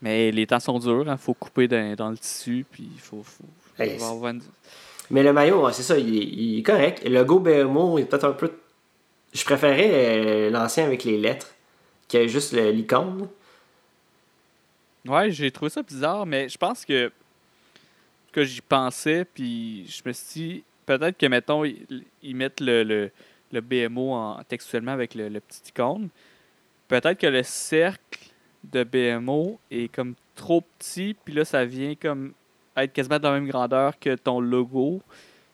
Mais 0.00 0.30
les 0.30 0.46
temps 0.46 0.60
sont 0.60 0.78
durs, 0.78 1.04
il 1.06 1.16
faut 1.18 1.34
couper 1.34 1.66
dans, 1.68 1.94
dans 1.96 2.10
le 2.10 2.16
tissu, 2.18 2.64
puis 2.70 2.88
il 2.94 3.00
faut 3.00 3.24
Hey, 3.84 4.02
avoir 4.02 4.32
une- 4.32 4.42
Mais 5.10 5.22
le 5.22 5.32
maillot, 5.32 5.70
c'est 5.72 5.82
ça, 5.82 5.98
il 5.98 6.16
est, 6.16 6.24
il 6.24 6.58
est 6.58 6.62
correct. 6.62 7.02
Le 7.04 7.10
logo 7.10 7.38
BMO 7.40 7.98
est 7.98 8.04
peut-être 8.04 8.24
un 8.24 8.32
peu. 8.32 8.50
Je 9.32 9.44
préférais 9.44 9.90
euh, 9.92 10.50
l'ancien 10.50 10.84
avec 10.84 11.04
les 11.04 11.18
lettres, 11.18 11.54
qui 12.08 12.16
a 12.18 12.26
juste 12.26 12.52
l'icône. 12.52 13.28
Ouais, 15.06 15.30
j'ai 15.30 15.50
trouvé 15.50 15.68
ça 15.70 15.82
bizarre, 15.82 16.26
mais 16.26 16.48
je 16.48 16.56
pense 16.58 16.84
que 16.84 17.10
que 18.30 18.44
j'y 18.44 18.62
pensais, 18.62 19.26
puis 19.26 19.86
je 19.86 20.00
me 20.06 20.12
suis 20.14 20.40
dit, 20.40 20.64
peut-être 20.86 21.18
que, 21.18 21.26
mettons, 21.26 21.64
ils, 21.64 21.84
ils 22.22 22.34
mettent 22.34 22.60
le, 22.60 22.82
le, 22.82 23.10
le 23.52 23.60
BMO 23.60 24.12
en, 24.14 24.42
textuellement 24.44 24.92
avec 24.92 25.14
le, 25.14 25.28
le 25.28 25.38
petit 25.40 25.60
icône. 25.68 26.08
Peut-être 26.88 27.18
que 27.18 27.26
le 27.26 27.42
cercle 27.42 28.30
de 28.64 28.84
BMO 28.84 29.58
est 29.70 29.92
comme 29.92 30.14
trop 30.34 30.62
petit, 30.78 31.14
puis 31.24 31.34
là, 31.34 31.44
ça 31.44 31.66
vient 31.66 31.94
comme 31.94 32.32
être 32.76 32.92
quasiment 32.92 33.18
de 33.18 33.24
la 33.24 33.32
même 33.32 33.46
grandeur 33.48 33.98
que 33.98 34.14
ton 34.14 34.40
logo, 34.40 35.00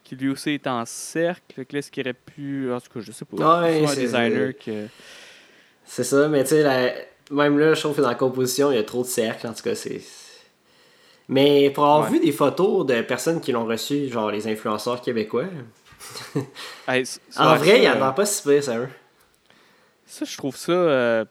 qui 0.04 0.16
lui 0.16 0.30
aussi 0.30 0.50
est 0.50 0.66
en 0.66 0.84
cercle. 0.86 1.54
Fait 1.54 1.64
que 1.64 1.76
là, 1.76 1.82
ce 1.82 1.90
qui 1.90 2.00
aurait 2.00 2.12
pu. 2.14 2.72
En 2.72 2.80
tout 2.80 2.88
cas, 2.94 3.00
je 3.00 3.12
sais 3.12 3.24
pas. 3.24 3.60
Ouais, 3.62 3.80
Soit 3.80 3.90
un 3.90 3.94
c'est- 3.94 4.00
designer 4.00 4.52
que. 4.56 4.86
C'est 5.84 6.04
ça, 6.04 6.28
mais 6.28 6.42
tu 6.44 6.50
sais, 6.50 6.62
la- 6.62 6.92
même 7.30 7.58
là, 7.58 7.74
je 7.74 7.80
trouve 7.80 7.96
que 7.96 8.00
dans 8.02 8.08
la 8.08 8.14
composition, 8.14 8.70
il 8.70 8.76
y 8.76 8.78
a 8.78 8.84
trop 8.84 9.02
de 9.02 9.08
cercles, 9.08 9.46
en 9.46 9.52
tout 9.54 9.62
cas, 9.62 9.74
c'est. 9.74 10.00
Mais 11.28 11.70
pour 11.70 11.84
avoir 11.84 12.04
Ouais. 12.10 12.18
vu 12.18 12.20
des 12.24 12.32
photos 12.32 12.86
de 12.86 13.02
personnes 13.02 13.40
qui 13.40 13.52
l'ont 13.52 13.66
reçu, 13.66 14.08
genre 14.08 14.30
les 14.30 14.46
influenceurs 14.48 15.00
québécois, 15.02 15.44
Hey, 16.88 17.04
en 17.36 17.56
vrai, 17.56 17.66
ça, 17.70 17.76
il 17.76 17.82
y 17.84 17.88
en 17.88 18.00
euh, 18.00 18.04
a 18.08 18.12
pas 18.12 18.24
si 18.24 18.42
pire, 18.42 18.62
sérieux. 18.62 18.88
Ça, 20.06 20.24
je 20.24 20.36
trouve 20.36 20.56
ça. 20.56 20.72
euh, 20.72 21.24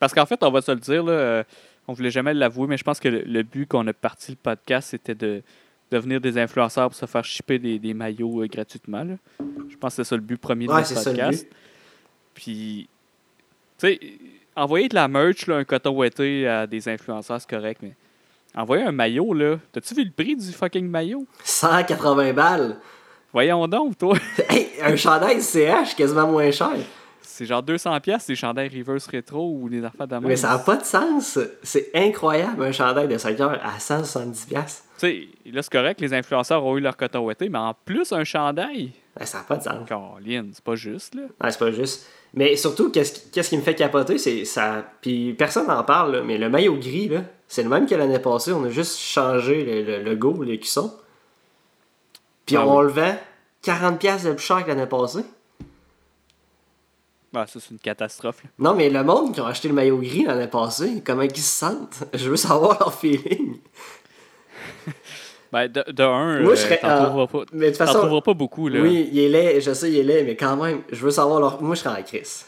Parce 0.00 0.12
qu'en 0.12 0.26
fait, 0.26 0.42
on 0.42 0.50
va 0.50 0.60
se 0.60 0.72
le 0.72 0.78
dire, 0.80 1.04
là, 1.04 1.12
euh, 1.12 1.44
on 1.88 1.92
voulait 1.92 2.10
jamais 2.10 2.32
l'avouer, 2.34 2.66
mais 2.68 2.76
je 2.76 2.84
pense 2.84 3.00
que 3.00 3.08
le, 3.08 3.22
le 3.22 3.42
but 3.42 3.66
qu'on 3.68 3.86
a 3.86 3.92
parti 3.92 4.32
le 4.32 4.36
podcast, 4.42 4.90
c'était 4.90 5.14
de 5.14 5.42
devenir 5.90 6.20
des 6.20 6.38
influenceurs 6.38 6.88
pour 6.88 6.96
se 6.98 7.06
faire 7.06 7.24
shipper 7.24 7.58
des, 7.58 7.78
des 7.78 7.92
maillots 7.94 8.42
euh, 8.42 8.46
gratuitement. 8.46 9.04
là. 9.04 9.14
Je 9.68 9.76
pense 9.76 9.96
que 9.96 10.02
c'est 10.02 10.08
ça 10.08 10.16
le 10.16 10.22
but 10.22 10.38
premier 10.38 10.66
de 10.66 10.72
notre 10.72 11.04
podcast. 11.04 11.46
Puis, 12.34 12.88
tu 13.78 13.86
sais, 13.86 14.00
envoyer 14.56 14.88
de 14.88 14.94
la 14.94 15.06
merch, 15.08 15.46
là, 15.46 15.56
un 15.56 15.64
coton 15.64 15.90
ouetté 15.96 16.48
à 16.48 16.66
des 16.66 16.88
influenceurs, 16.88 17.40
c'est 17.40 17.50
correct, 17.50 17.80
mais 17.82 17.94
envoyer 18.54 18.84
un 18.84 18.92
maillot, 18.92 19.34
là. 19.34 19.56
T'as-tu 19.72 19.94
vu 19.94 20.04
le 20.04 20.10
prix 20.10 20.34
du 20.36 20.50
fucking 20.52 20.88
maillot? 20.88 21.26
180 21.44 22.32
balles. 22.32 22.76
Voyons 23.32 23.66
donc, 23.68 23.98
toi. 23.98 24.16
Hey, 24.48 24.68
un 24.82 24.96
chandail 24.96 25.40
CH, 25.42 25.94
quasiment 25.96 26.26
moins 26.28 26.50
cher. 26.50 26.72
C'est 27.22 27.46
genre 27.46 27.62
200$ 27.62 28.00
piastres, 28.00 28.28
des 28.28 28.34
chandails 28.36 28.68
reverse 28.68 29.06
rétro 29.06 29.56
ou 29.60 29.68
des 29.68 29.82
affaires 29.84 30.06
de. 30.06 30.16
Mais 30.18 30.36
ça 30.36 30.50
n'a 30.50 30.58
pas 30.58 30.76
de 30.76 30.84
sens. 30.84 31.38
C'est 31.62 31.90
incroyable, 31.94 32.62
un 32.64 32.72
chandail 32.72 33.08
de 33.08 33.16
5 33.16 33.40
heures 33.40 33.60
à 33.62 33.78
170$. 33.78 34.46
piastres. 34.48 34.82
Tu 34.98 35.06
sais, 35.06 35.28
là, 35.50 35.62
c'est 35.62 35.72
correct, 35.72 36.00
les 36.00 36.12
influenceurs 36.14 36.64
ont 36.64 36.76
eu 36.76 36.80
leur 36.80 36.96
coton 36.96 37.20
ouetté, 37.24 37.48
mais 37.48 37.58
en 37.58 37.74
plus, 37.84 38.12
un 38.12 38.24
chandail? 38.24 38.92
Ben, 39.18 39.26
ça 39.26 39.38
n'a 39.38 39.44
pas 39.44 39.56
de 39.56 39.62
sens. 39.62 39.88
Caroline, 39.88 40.50
c'est 40.54 40.64
pas 40.64 40.74
juste, 40.74 41.14
là. 41.14 41.22
Ouais, 41.42 41.50
c'est 41.50 41.58
pas 41.58 41.70
juste. 41.70 42.06
Mais 42.34 42.56
surtout, 42.56 42.90
qu'est-ce 42.90 43.20
qui, 43.30 43.40
qui 43.42 43.56
me 43.56 43.62
fait 43.62 43.74
capoter, 43.74 44.16
c'est 44.18 44.44
ça. 44.44 44.84
Puis 45.02 45.34
personne 45.34 45.66
n'en 45.66 45.84
parle, 45.84 46.16
là, 46.16 46.22
mais 46.22 46.38
le 46.38 46.48
maillot 46.48 46.76
gris, 46.76 47.08
là, 47.08 47.20
c'est 47.46 47.62
le 47.62 47.68
même 47.68 47.86
que 47.86 47.94
l'année 47.94 48.18
passée. 48.20 48.52
On 48.52 48.64
a 48.64 48.70
juste 48.70 48.98
changé 48.98 49.64
le, 49.84 49.98
le 50.02 50.10
logo, 50.10 50.42
les 50.42 50.58
cuissons. 50.58 50.94
Puis 52.46 52.56
Ah 52.56 52.66
on 52.66 52.78
oui. 52.78 52.84
le 52.84 52.90
vend 52.90 53.14
40$ 53.64 54.24
de 54.24 54.32
plus 54.32 54.42
cher 54.44 54.64
que 54.64 54.68
l'année 54.68 54.86
passée. 54.86 55.24
Ah, 57.34 57.46
ça, 57.46 57.58
c'est 57.60 57.70
une 57.70 57.78
catastrophe. 57.78 58.42
là. 58.44 58.50
Non, 58.58 58.74
mais 58.74 58.90
le 58.90 59.02
monde 59.02 59.34
qui 59.34 59.40
a 59.40 59.46
acheté 59.46 59.68
le 59.68 59.74
maillot 59.74 59.98
gris 59.98 60.24
l'année 60.24 60.48
passée, 60.48 61.02
comment 61.04 61.22
ils 61.22 61.34
se 61.36 61.42
sentent? 61.42 62.04
Je 62.14 62.28
veux 62.30 62.36
savoir 62.36 62.78
leur 62.78 62.94
feeling. 62.94 63.58
Ben, 65.50 65.68
de, 65.68 65.84
de 65.92 66.02
un, 66.02 66.40
Moi, 66.40 66.52
euh, 66.52 66.56
je 66.56 66.66
t'en 66.76 66.88
ah, 66.88 67.04
trouveras 67.04 67.26
pas. 67.26 67.44
Mais 67.52 67.66
de 67.66 67.70
toute 67.70 67.78
T'en 67.78 67.86
façon, 67.86 67.98
trouveras 68.00 68.22
pas 68.22 68.32
beaucoup, 68.32 68.68
là. 68.68 68.80
oui, 68.80 69.08
il 69.12 69.18
est 69.18 69.28
laid, 69.28 69.60
je 69.60 69.74
sais, 69.74 69.90
il 69.90 69.98
est 69.98 70.02
laid, 70.02 70.24
mais 70.24 70.34
quand 70.34 70.56
même, 70.56 70.80
je 70.90 70.96
veux 71.04 71.10
savoir 71.10 71.40
leur. 71.40 71.60
Moi, 71.62 71.74
je 71.74 71.80
serais 71.82 72.00
en 72.00 72.02
crise. 72.02 72.46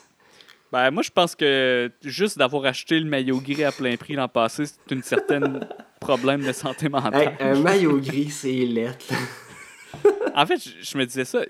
Ben, 0.72 0.90
moi, 0.90 1.02
je 1.02 1.10
pense 1.10 1.34
que 1.36 1.90
juste 2.02 2.38
d'avoir 2.38 2.64
acheté 2.64 2.98
le 2.98 3.04
maillot 3.06 3.40
gris 3.40 3.62
à 3.62 3.72
plein 3.72 3.94
prix 3.96 4.14
l'an 4.14 4.26
passé, 4.28 4.64
c'est 4.64 4.94
une 4.94 5.02
certaine 5.02 5.60
problème 6.00 6.42
de 6.46 6.52
santé 6.52 6.86
Hey, 6.86 6.90
mentale. 6.90 7.34
un 7.40 7.54
maillot 7.60 7.98
gris, 7.98 8.30
c'est 8.30 8.64
là. 8.66 8.90
En 10.34 10.46
fait, 10.46 10.56
je, 10.64 10.70
je 10.80 10.98
me 10.98 11.04
disais 11.04 11.24
ça. 11.26 11.40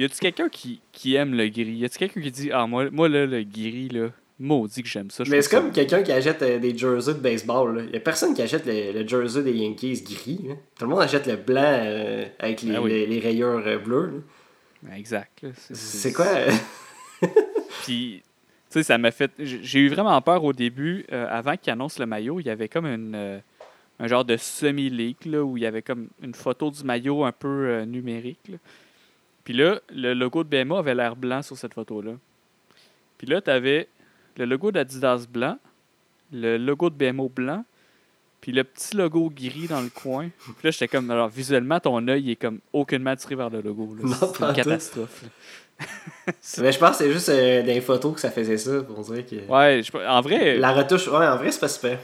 Y 0.00 0.04
a-tu 0.04 0.18
quelqu'un 0.18 0.48
qui, 0.48 0.80
qui 0.92 1.14
aime 1.14 1.34
le 1.34 1.46
gris? 1.48 1.72
Y 1.76 1.84
a-tu 1.84 1.98
quelqu'un 1.98 2.22
qui 2.22 2.30
dit, 2.30 2.50
ah, 2.50 2.66
moi, 2.66 2.88
moi 2.90 3.06
là, 3.06 3.26
le 3.26 3.42
gris, 3.42 3.90
là, 3.90 4.08
maudit 4.38 4.82
que 4.82 4.88
j'aime 4.88 5.10
ça. 5.10 5.24
Mais 5.28 5.42
c'est 5.42 5.50
comme 5.54 5.72
quelqu'un 5.72 6.02
qui 6.02 6.10
achète 6.10 6.40
euh, 6.40 6.58
des 6.58 6.74
jerseys 6.74 7.12
de 7.12 7.18
baseball. 7.18 7.76
là. 7.76 7.82
Y 7.92 7.96
a 7.96 8.00
personne 8.00 8.32
qui 8.32 8.40
achète 8.40 8.64
le, 8.64 8.92
le 8.98 9.06
jersey 9.06 9.42
des 9.42 9.52
Yankees 9.52 10.02
gris. 10.02 10.40
là. 10.48 10.54
Tout 10.78 10.86
le 10.86 10.90
monde 10.90 11.02
achète 11.02 11.26
le 11.26 11.36
blanc 11.36 11.60
euh, 11.62 12.24
avec 12.38 12.62
les, 12.62 12.78
oui. 12.78 12.88
les, 12.90 13.06
les 13.08 13.20
rayures 13.20 13.62
euh, 13.66 13.76
bleues. 13.76 14.22
Ben, 14.82 14.94
exact. 14.94 15.44
C'est 15.70 16.14
quoi 16.14 16.24
Puis, 17.82 18.22
tu 18.22 18.22
sais, 18.70 18.82
ça 18.82 18.96
m'a 18.96 19.10
fait. 19.10 19.32
J'ai 19.38 19.80
eu 19.80 19.90
vraiment 19.90 20.18
peur 20.22 20.42
au 20.44 20.54
début. 20.54 21.04
avant 21.10 21.58
qu'il 21.58 21.74
annonce 21.74 21.98
le 21.98 22.06
maillot, 22.06 22.40
il 22.40 22.46
y 22.46 22.50
avait 22.50 22.68
comme 22.68 22.86
une, 22.86 23.42
un 23.98 24.06
genre 24.06 24.24
de 24.24 24.38
semi-leak 24.38 25.26
où 25.26 25.58
il 25.58 25.62
y 25.62 25.66
avait 25.66 25.82
comme 25.82 26.08
une 26.22 26.32
photo 26.32 26.70
du 26.70 26.84
maillot 26.84 27.22
un 27.22 27.32
peu 27.32 27.82
numérique. 27.82 28.48
là. 28.48 28.56
Puis 29.50 29.58
là, 29.58 29.80
le 29.92 30.14
logo 30.14 30.44
de 30.44 30.48
BMA 30.48 30.78
avait 30.78 30.94
l'air 30.94 31.16
blanc 31.16 31.42
sur 31.42 31.58
cette 31.58 31.74
photo-là. 31.74 32.12
Puis 33.18 33.26
là, 33.26 33.40
tu 33.42 33.50
avais 33.50 33.88
le 34.36 34.44
logo 34.44 34.70
d'Adidas 34.70 35.26
blanc, 35.28 35.58
le 36.32 36.56
logo 36.56 36.88
de 36.88 36.94
BMO 36.94 37.28
blanc, 37.28 37.64
puis 38.40 38.52
le 38.52 38.62
petit 38.62 38.96
logo 38.96 39.28
gris 39.28 39.66
dans 39.66 39.80
le 39.80 39.88
coin. 39.88 40.28
Puis 40.38 40.54
là, 40.62 40.70
j'étais 40.70 40.86
comme. 40.86 41.10
Alors, 41.10 41.28
visuellement, 41.30 41.80
ton 41.80 42.06
œil 42.06 42.30
est 42.30 42.36
comme 42.36 42.60
aucunement 42.72 43.16
tiré 43.16 43.34
vers 43.34 43.50
le 43.50 43.60
logo. 43.60 43.92
C'est 43.98 44.40
une 44.40 44.52
catastrophe. 44.52 45.24
Mais 46.58 46.70
je 46.70 46.78
pense 46.78 46.98
que 46.98 47.04
c'est 47.04 47.12
juste 47.12 47.30
euh, 47.30 47.62
des 47.64 47.80
photos 47.80 48.14
que 48.14 48.20
ça 48.20 48.30
faisait 48.30 48.56
ça. 48.56 48.70
On 48.96 49.02
dirait 49.02 49.24
que. 49.24 49.34
Ouais, 49.48 49.82
je- 49.82 50.06
en 50.06 50.20
vrai. 50.20 50.58
La 50.58 50.70
retouche, 50.72 51.08
ouais, 51.08 51.26
en 51.26 51.36
vrai, 51.36 51.50
c'est 51.50 51.58
pas 51.58 51.66
super. 51.66 51.98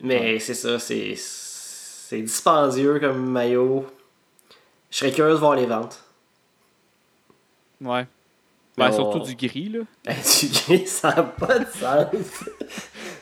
Mais 0.00 0.38
c'est 0.38 0.54
ça, 0.54 0.78
c'est. 0.78 1.12
C'est 1.14 2.22
dispendieux 2.22 2.98
comme 3.00 3.28
maillot. 3.32 3.84
Je 4.90 4.96
serais 4.96 5.12
curieux 5.12 5.32
de 5.34 5.38
voir 5.38 5.54
les 5.54 5.66
ventes. 5.66 6.02
Ouais. 7.80 8.06
Ben, 8.76 8.92
surtout 8.92 9.20
du 9.20 9.34
gris, 9.34 9.68
là. 9.70 9.80
du 10.12 10.46
gris, 10.48 10.86
ça 10.86 11.14
n'a 11.14 11.22
pas 11.24 11.58
de 11.58 11.64
sens. 11.66 12.44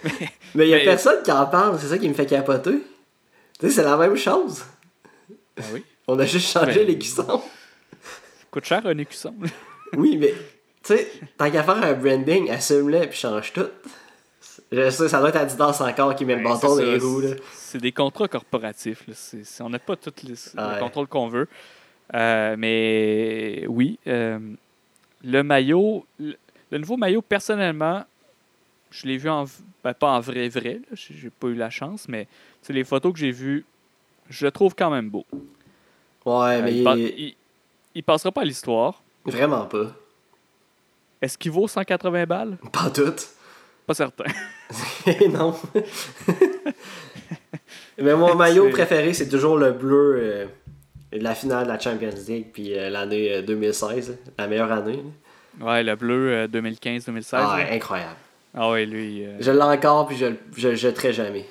mais 0.55 0.66
il 0.66 0.71
y 0.71 0.75
a 0.75 0.79
mais- 0.79 0.85
personne 0.85 1.23
qui 1.23 1.33
en 1.33 1.47
parle, 1.47 1.79
c'est 1.81 1.87
ça 1.88 1.99
qui 1.99 2.09
me 2.09 2.14
fait 2.14 2.27
capoter. 2.27 2.83
Tu 3.59 3.66
sais, 3.66 3.71
c'est 3.71 3.83
la 3.85 3.97
même 3.97 4.16
chose. 4.16 4.64
Ben 5.57 5.64
oui. 5.73 5.85
On 6.09 6.19
a 6.19 6.27
juste 6.27 6.51
changé 6.53 6.81
Mais- 6.81 6.85
les 6.85 6.99
cuissons. 6.99 7.42
Coûte 8.51 8.64
cher 8.66 8.83
un 8.87 8.97
écusson. 8.99 9.35
Oui, 9.97 10.16
mais 10.19 10.35
tu 10.83 10.95
sais, 10.95 11.11
tant 11.38 11.51
qu'à 11.51 11.62
faire 11.62 11.83
un 11.83 11.92
branding, 11.95 12.51
assume-le 12.51 13.07
puis 13.09 13.19
change 13.19 13.53
tout. 13.53 13.69
Je 14.73 14.90
sais, 14.90 15.09
ça 15.09 15.21
doit 15.21 15.29
être 15.31 15.37
Adidas 15.37 15.81
encore 15.81 16.14
qui 16.16 16.25
met 16.25 16.37
le 16.37 16.42
Ben, 16.42 16.51
bâton 16.55 16.77
dans 16.77 16.83
les 16.83 16.99
roues. 16.99 17.21
Là. 17.21 17.31
C'est 17.55 17.79
des 17.81 17.92
contrats 17.92 18.29
corporatifs. 18.29 19.05
Là. 19.07 19.14
On 19.61 19.71
n'a 19.71 19.79
pas 19.79 19.97
tout 19.97 20.12
les, 20.25 20.35
le 20.55 20.61
Ouais. 20.62 20.79
contrôle 20.81 21.07
qu'on 21.07 21.29
veut. 21.29 21.49
Euh, 22.14 22.55
mais 22.59 23.64
oui, 23.69 23.99
euh, 24.07 24.38
le 25.25 25.42
maillot, 25.42 26.05
le, 26.19 26.37
nouveau 26.79 26.97
maillot, 26.97 27.23
personnellement, 27.23 28.05
je 28.90 29.07
l'ai 29.07 29.16
vu 29.16 29.29
en, 29.29 29.45
ben, 29.83 29.95
pas 29.95 30.12
en 30.12 30.21
vrai 30.21 30.49
vrai, 30.49 30.81
j'ai 30.92 31.31
pas 31.31 31.49
eu 31.49 31.55
la 31.55 31.71
chance, 31.71 32.09
mais 32.09 32.29
c'est 32.62 32.73
les 32.73 32.85
photos 32.85 33.12
que 33.12 33.19
j'ai 33.19 33.33
vues, 33.33 33.64
je 34.31 34.45
le 34.47 34.53
trouve 34.53 34.75
quand 34.77 34.90
même 34.90 35.11
beau. 35.11 35.25
Ouais, 36.25 36.59
Euh, 36.59 36.62
mais 36.62 36.75
il, 36.77 36.88
il- 37.19 37.37
il 37.97 38.03
passera 38.03 38.31
pas 38.31 38.42
à 38.42 38.45
l'histoire. 38.45 39.03
vraiment 39.25 39.64
pas. 39.66 39.87
Est-ce 41.23 41.38
qu'il 41.38 41.51
vaut 41.51 41.66
180 41.66 42.27
balles? 42.27 42.59
Pas 42.73 42.90
tout. 42.90 43.14
Pas 43.87 43.95
certain. 43.95 44.25
non. 45.31 45.55
mais 47.99 48.14
mon 48.14 48.35
maillot 48.35 48.71
préféré, 48.71 49.12
c'est 49.14 49.29
toujours 49.29 49.57
le 49.57 49.73
bleu 49.73 50.49
la 51.12 51.35
finale 51.35 51.64
de 51.64 51.69
la 51.73 51.79
Champions 51.79 52.11
League 52.29 52.47
puis 52.53 52.77
euh, 52.77 52.90
l'année 52.90 53.33
euh, 53.33 53.42
2016, 53.42 54.11
là, 54.11 54.14
la 54.38 54.47
meilleure 54.47 54.73
année. 54.73 55.03
Ouais, 55.61 55.83
le 55.83 55.95
bleu 55.97 56.33
euh, 56.33 56.47
2015-2016. 56.49 57.29
Ah, 57.33 57.37
là. 57.38 57.55
ouais, 57.57 57.77
incroyable. 57.77 58.16
Ah 58.55 58.71
ouais, 58.71 58.87
lui, 58.87 59.25
euh, 59.25 59.37
Je 59.40 59.51
l'ai 59.51 59.62
encore 59.62 60.07
puis 60.09 60.16
je, 60.16 60.27
le- 60.27 60.38
je 60.57 60.69
le 60.69 60.75
jetterai 60.75 61.12
jamais. 61.12 61.45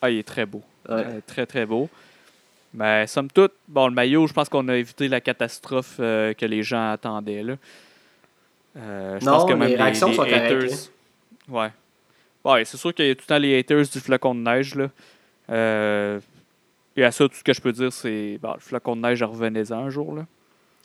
ah, 0.00 0.10
il 0.10 0.18
est 0.18 0.22
très 0.26 0.46
beau. 0.46 0.62
Ouais. 0.88 0.94
Euh, 1.06 1.20
très, 1.26 1.46
très 1.46 1.66
beau. 1.66 1.88
Mais 2.74 3.06
somme 3.06 3.28
toute, 3.30 3.52
bon, 3.68 3.86
le 3.88 3.94
maillot, 3.94 4.26
je 4.26 4.32
pense 4.32 4.48
qu'on 4.48 4.66
a 4.68 4.76
évité 4.76 5.06
la 5.08 5.20
catastrophe 5.20 5.96
euh, 6.00 6.32
que 6.32 6.46
les 6.46 6.62
gens 6.62 6.92
attendaient. 6.92 7.42
Là. 7.42 7.54
Euh, 8.78 9.18
je 9.20 9.24
Non, 9.26 9.32
pense 9.32 9.44
que 9.44 9.50
les 9.52 9.58
même 9.58 9.74
réactions 9.80 10.08
sont 10.12 10.16
correctes, 10.24 10.36
haters, 10.36 10.72
hein. 10.72 11.48
Ouais. 11.48 11.70
Ouais, 12.50 12.64
c'est 12.64 12.78
sûr 12.78 12.94
qu'il 12.94 13.06
y 13.06 13.10
a 13.10 13.14
tout 13.14 13.20
le 13.28 13.34
temps 13.34 13.38
les 13.38 13.58
haters 13.58 13.82
du 13.92 14.00
flocon 14.00 14.34
de 14.34 14.40
neige. 14.40 14.74
Là. 14.74 14.88
Et 16.96 17.04
à 17.04 17.10
ça, 17.10 17.28
tout 17.28 17.34
ce 17.34 17.44
que 17.44 17.52
je 17.52 17.60
peux 17.60 17.72
dire, 17.72 17.92
c'est 17.92 18.38
bon, 18.40 18.52
le 18.54 18.60
flocon 18.60 18.96
de 18.96 19.00
neige, 19.00 19.22
revenez-en 19.22 19.86
un 19.86 19.90
jour. 19.90 20.14
Là. 20.14 20.26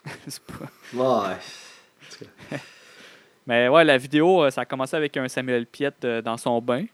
pas... 0.47 1.27
Ouais. 1.29 2.57
Mais 3.47 3.67
ouais, 3.69 3.83
la 3.83 3.97
vidéo, 3.97 4.43
euh, 4.43 4.49
ça 4.49 4.61
a 4.61 4.65
commencé 4.65 4.95
avec 4.95 5.15
un 5.17 5.27
Samuel 5.27 5.65
Piette 5.65 6.03
euh, 6.05 6.21
dans 6.21 6.37
son 6.37 6.61
bain, 6.61 6.85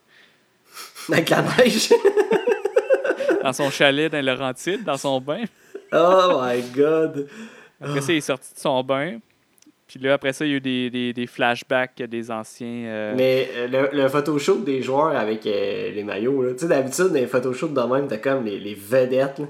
Avec 1.12 1.30
la 1.30 1.41
neige. 1.41 1.89
dans 3.43 3.54
son 3.54 3.69
chalet 3.69 4.12
dans 4.12 4.23
Laurentide, 4.23 4.84
dans 4.84 4.97
son 4.97 5.19
bain. 5.19 5.43
oh 5.91 6.41
my 6.41 6.62
god. 6.71 7.28
Après 7.82 8.02
ça, 8.02 8.13
il 8.13 8.17
est 8.17 8.21
sorti 8.21 8.54
de 8.54 8.60
son 8.60 8.84
bain. 8.84 9.19
Puis 9.88 10.00
là, 10.00 10.13
après 10.13 10.34
ça, 10.34 10.46
il 10.46 10.52
y 10.52 10.54
a 10.54 10.58
eu 10.58 10.62
des, 10.62 10.89
des, 10.89 11.13
des 11.13 11.28
flashbacks 11.28 12.02
des 12.02 12.32
anciens. 12.32 12.67
euh, 12.86 13.13
Mais 13.15 13.50
euh, 13.56 13.67
le, 13.67 14.02
le 14.02 14.08
photoshoot 14.08 14.63
des 14.63 14.82
joueurs 14.82 15.15
avec 15.15 15.46
euh, 15.46 15.91
les 15.91 16.04
maillots, 16.04 16.41
là. 16.41 16.54
Tu 16.54 16.60
sais, 16.60 16.67
d'habitude, 16.67 17.08
dans 17.08 17.13
les 17.13 17.28
photoshoots 17.28 17.74
de 17.74 17.82
même, 17.82 18.08
t'as 18.08 18.17
comme 18.17 18.46
les, 18.46 18.60
les 18.60 18.74
vedettes, 18.74 19.39
là. 19.39 19.46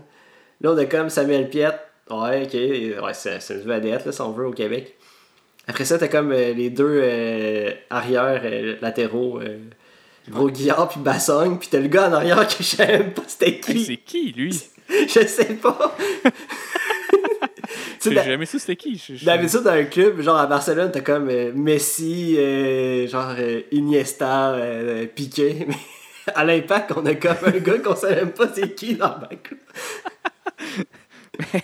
Là, 0.62 0.72
on 0.72 0.78
a 0.78 0.86
comme 0.86 1.10
Samuel 1.10 1.50
Piette. 1.50 1.80
Ouais, 2.10 2.44
ok. 2.44 2.54
Ouais, 3.04 3.14
c'est 3.14 3.40
une 3.54 3.62
vedette, 3.62 4.06
là, 4.06 4.12
si 4.12 4.22
on 4.22 4.32
veut, 4.32 4.48
au 4.48 4.52
Québec. 4.52 4.96
Après 5.68 5.86
ça, 5.86 5.98
t'as 5.98 6.08
comme 6.10 6.32
les 6.32 6.70
deux 6.70 7.02
arrières 7.90 8.44
latéraux. 8.82 9.40
Gros 10.30 10.50
Guillard 10.50 10.90
puis 10.90 11.00
Bassogne. 11.02 11.58
Puis 11.58 11.70
t'as 11.72 11.80
le 11.80 11.88
gars 11.88 12.10
en 12.10 12.14
arrière 12.14 12.48
que 12.48 12.56
je 12.60 12.64
savais 12.64 12.98
même 13.00 13.14
pas 13.14 13.24
c'était 13.28 13.50
hey, 13.52 13.60
qui? 13.60 13.86
c'est 13.86 13.98
qui, 13.98 14.32
lui? 14.32 14.52
Je 15.08 15.26
sais 15.26 15.54
pas. 15.56 15.96
J'ai 18.12 18.24
jamais 18.24 18.46
su 18.46 18.60
c'était 18.60 18.76
qui. 18.76 19.02
D'habitude, 19.24 19.62
dans 19.64 19.72
un 19.72 19.84
club, 19.86 20.22
genre 20.22 20.38
à 20.38 20.48
Barcelone, 20.48 20.92
t'as 20.92 21.02
comme 21.02 21.30
euh, 21.30 21.52
Messi, 21.54 22.36
euh, 22.38 23.08
genre 23.08 23.34
euh, 23.38 23.62
Iniesta, 23.72 24.56
Piqué. 25.16 25.66
Mais 25.68 25.76
à 26.34 26.46
l'impact, 26.46 26.94
on 26.96 27.06
a 27.06 27.16
comme 27.16 27.38
un 27.46 27.52
gars 27.60 27.80
qu'on 27.80 27.96
sait 27.96 28.16
même 28.16 28.32
pas 28.32 28.48
c'est 28.54 28.74
qui 28.76 28.96
dans 28.96 29.16
le 29.16 29.22
bac. 29.22 29.54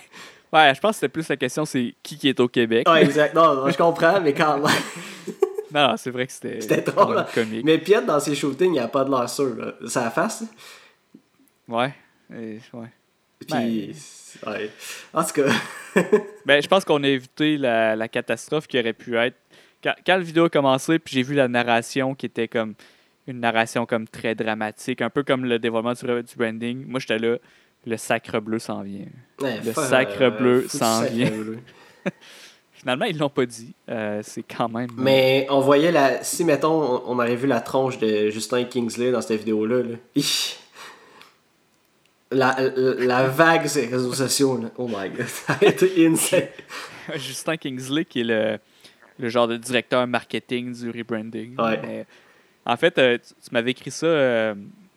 Ouais, 0.52 0.72
je 0.74 0.80
pense 0.80 0.90
que 0.92 0.94
c'était 0.96 1.08
plus 1.08 1.28
la 1.28 1.36
question, 1.36 1.64
c'est 1.64 1.94
qui 2.02 2.18
qui 2.18 2.28
est 2.28 2.40
au 2.40 2.48
Québec. 2.48 2.88
Ouais, 2.88 3.04
exact. 3.04 3.34
Non, 3.34 3.54
non, 3.54 3.70
je 3.70 3.76
comprends, 3.76 4.20
mais 4.20 4.34
quand 4.34 4.58
même. 4.58 4.66
Non, 5.72 5.94
c'est 5.96 6.10
vrai 6.10 6.26
que 6.26 6.32
c'était 6.32 6.60
C'était 6.60 6.80
drôle, 6.82 7.24
comique. 7.32 7.64
Mais 7.64 7.78
Piet, 7.78 8.02
dans 8.02 8.18
ses 8.18 8.34
shootings, 8.34 8.74
il 8.74 8.80
a 8.80 8.88
pas 8.88 9.04
de 9.04 9.10
là. 9.12 9.28
Ça 9.86 10.10
face. 10.10 10.42
Ouais. 11.68 11.94
Et- 12.34 12.58
ouais. 12.72 12.88
Puis. 13.48 13.94
Ouais. 14.46 14.70
En 15.12 15.24
tout 15.24 15.32
cas. 15.42 15.52
Ben, 16.46 16.62
je 16.62 16.68
pense 16.68 16.84
qu'on 16.84 17.02
a 17.02 17.08
évité 17.08 17.56
la, 17.56 17.96
la 17.96 18.08
catastrophe 18.08 18.66
qui 18.68 18.78
aurait 18.78 18.92
pu 18.92 19.16
être. 19.16 19.36
Quand, 19.82 19.94
quand 20.06 20.16
la 20.16 20.22
vidéo 20.22 20.44
a 20.44 20.48
commencé, 20.50 20.98
puis 20.98 21.14
j'ai 21.14 21.22
vu 21.22 21.34
la 21.34 21.48
narration 21.48 22.14
qui 22.14 22.26
était 22.26 22.48
comme 22.48 22.74
une 23.26 23.40
narration 23.40 23.86
comme 23.86 24.06
très 24.06 24.34
dramatique, 24.34 25.02
un 25.02 25.10
peu 25.10 25.22
comme 25.22 25.44
le 25.44 25.58
développement 25.58 25.92
du, 25.92 26.04
du 26.06 26.36
branding. 26.36 26.84
Moi, 26.86 27.00
j'étais 27.00 27.18
là, 27.18 27.36
le 27.86 27.96
sacre 27.96 28.40
bleu 28.40 28.58
s'en 28.58 28.82
vient. 28.82 29.06
ouais, 29.40 29.60
Le 29.64 29.72
sacre 29.72 30.30
bleu 30.30 30.66
s'en 30.68 31.02
vient. 31.04 31.30
bleu. 31.30 31.58
Finalement, 32.72 33.04
ils 33.04 33.18
l'ont 33.18 33.28
pas 33.28 33.44
dit. 33.46 33.74
Euh, 33.90 34.20
c'est 34.22 34.42
quand 34.44 34.68
même. 34.68 34.88
Mais 34.96 35.46
on 35.50 35.60
voyait 35.60 35.92
la. 35.92 36.22
Si, 36.24 36.44
mettons, 36.44 36.72
on, 36.72 37.02
on 37.12 37.14
aurait 37.18 37.36
vu 37.36 37.46
la 37.46 37.60
tronche 37.60 37.98
de 37.98 38.30
Justin 38.30 38.64
Kingsley 38.64 39.10
dans 39.10 39.20
cette 39.20 39.38
vidéo-là. 39.38 39.82
Là. 39.82 39.96
La, 42.32 42.56
la, 42.76 43.26
vague 43.26 43.66
sur 43.66 43.80
les 43.82 43.88
réseaux 43.88 44.12
sociaux, 44.12 44.56
là. 44.60 44.70
Oh 44.76 44.86
my 44.86 45.08
god. 45.10 45.26
Ça 45.26 45.58
a 45.60 45.64
été 45.64 46.06
insane. 46.06 46.46
Justin 47.16 47.56
Kingsley, 47.56 48.04
qui 48.04 48.20
est 48.20 48.24
le, 48.24 48.58
le 49.18 49.28
genre 49.28 49.48
de 49.48 49.56
directeur 49.56 50.06
marketing 50.06 50.72
du 50.72 50.90
rebranding. 50.90 51.60
Ouais. 51.60 51.80
Mais, 51.82 52.06
en 52.64 52.76
fait, 52.76 52.96
euh, 52.98 53.18
tu, 53.18 53.34
tu 53.34 53.50
m'avais 53.52 53.72
écrit 53.72 53.90
ça 53.90 54.06
euh, 54.06 54.54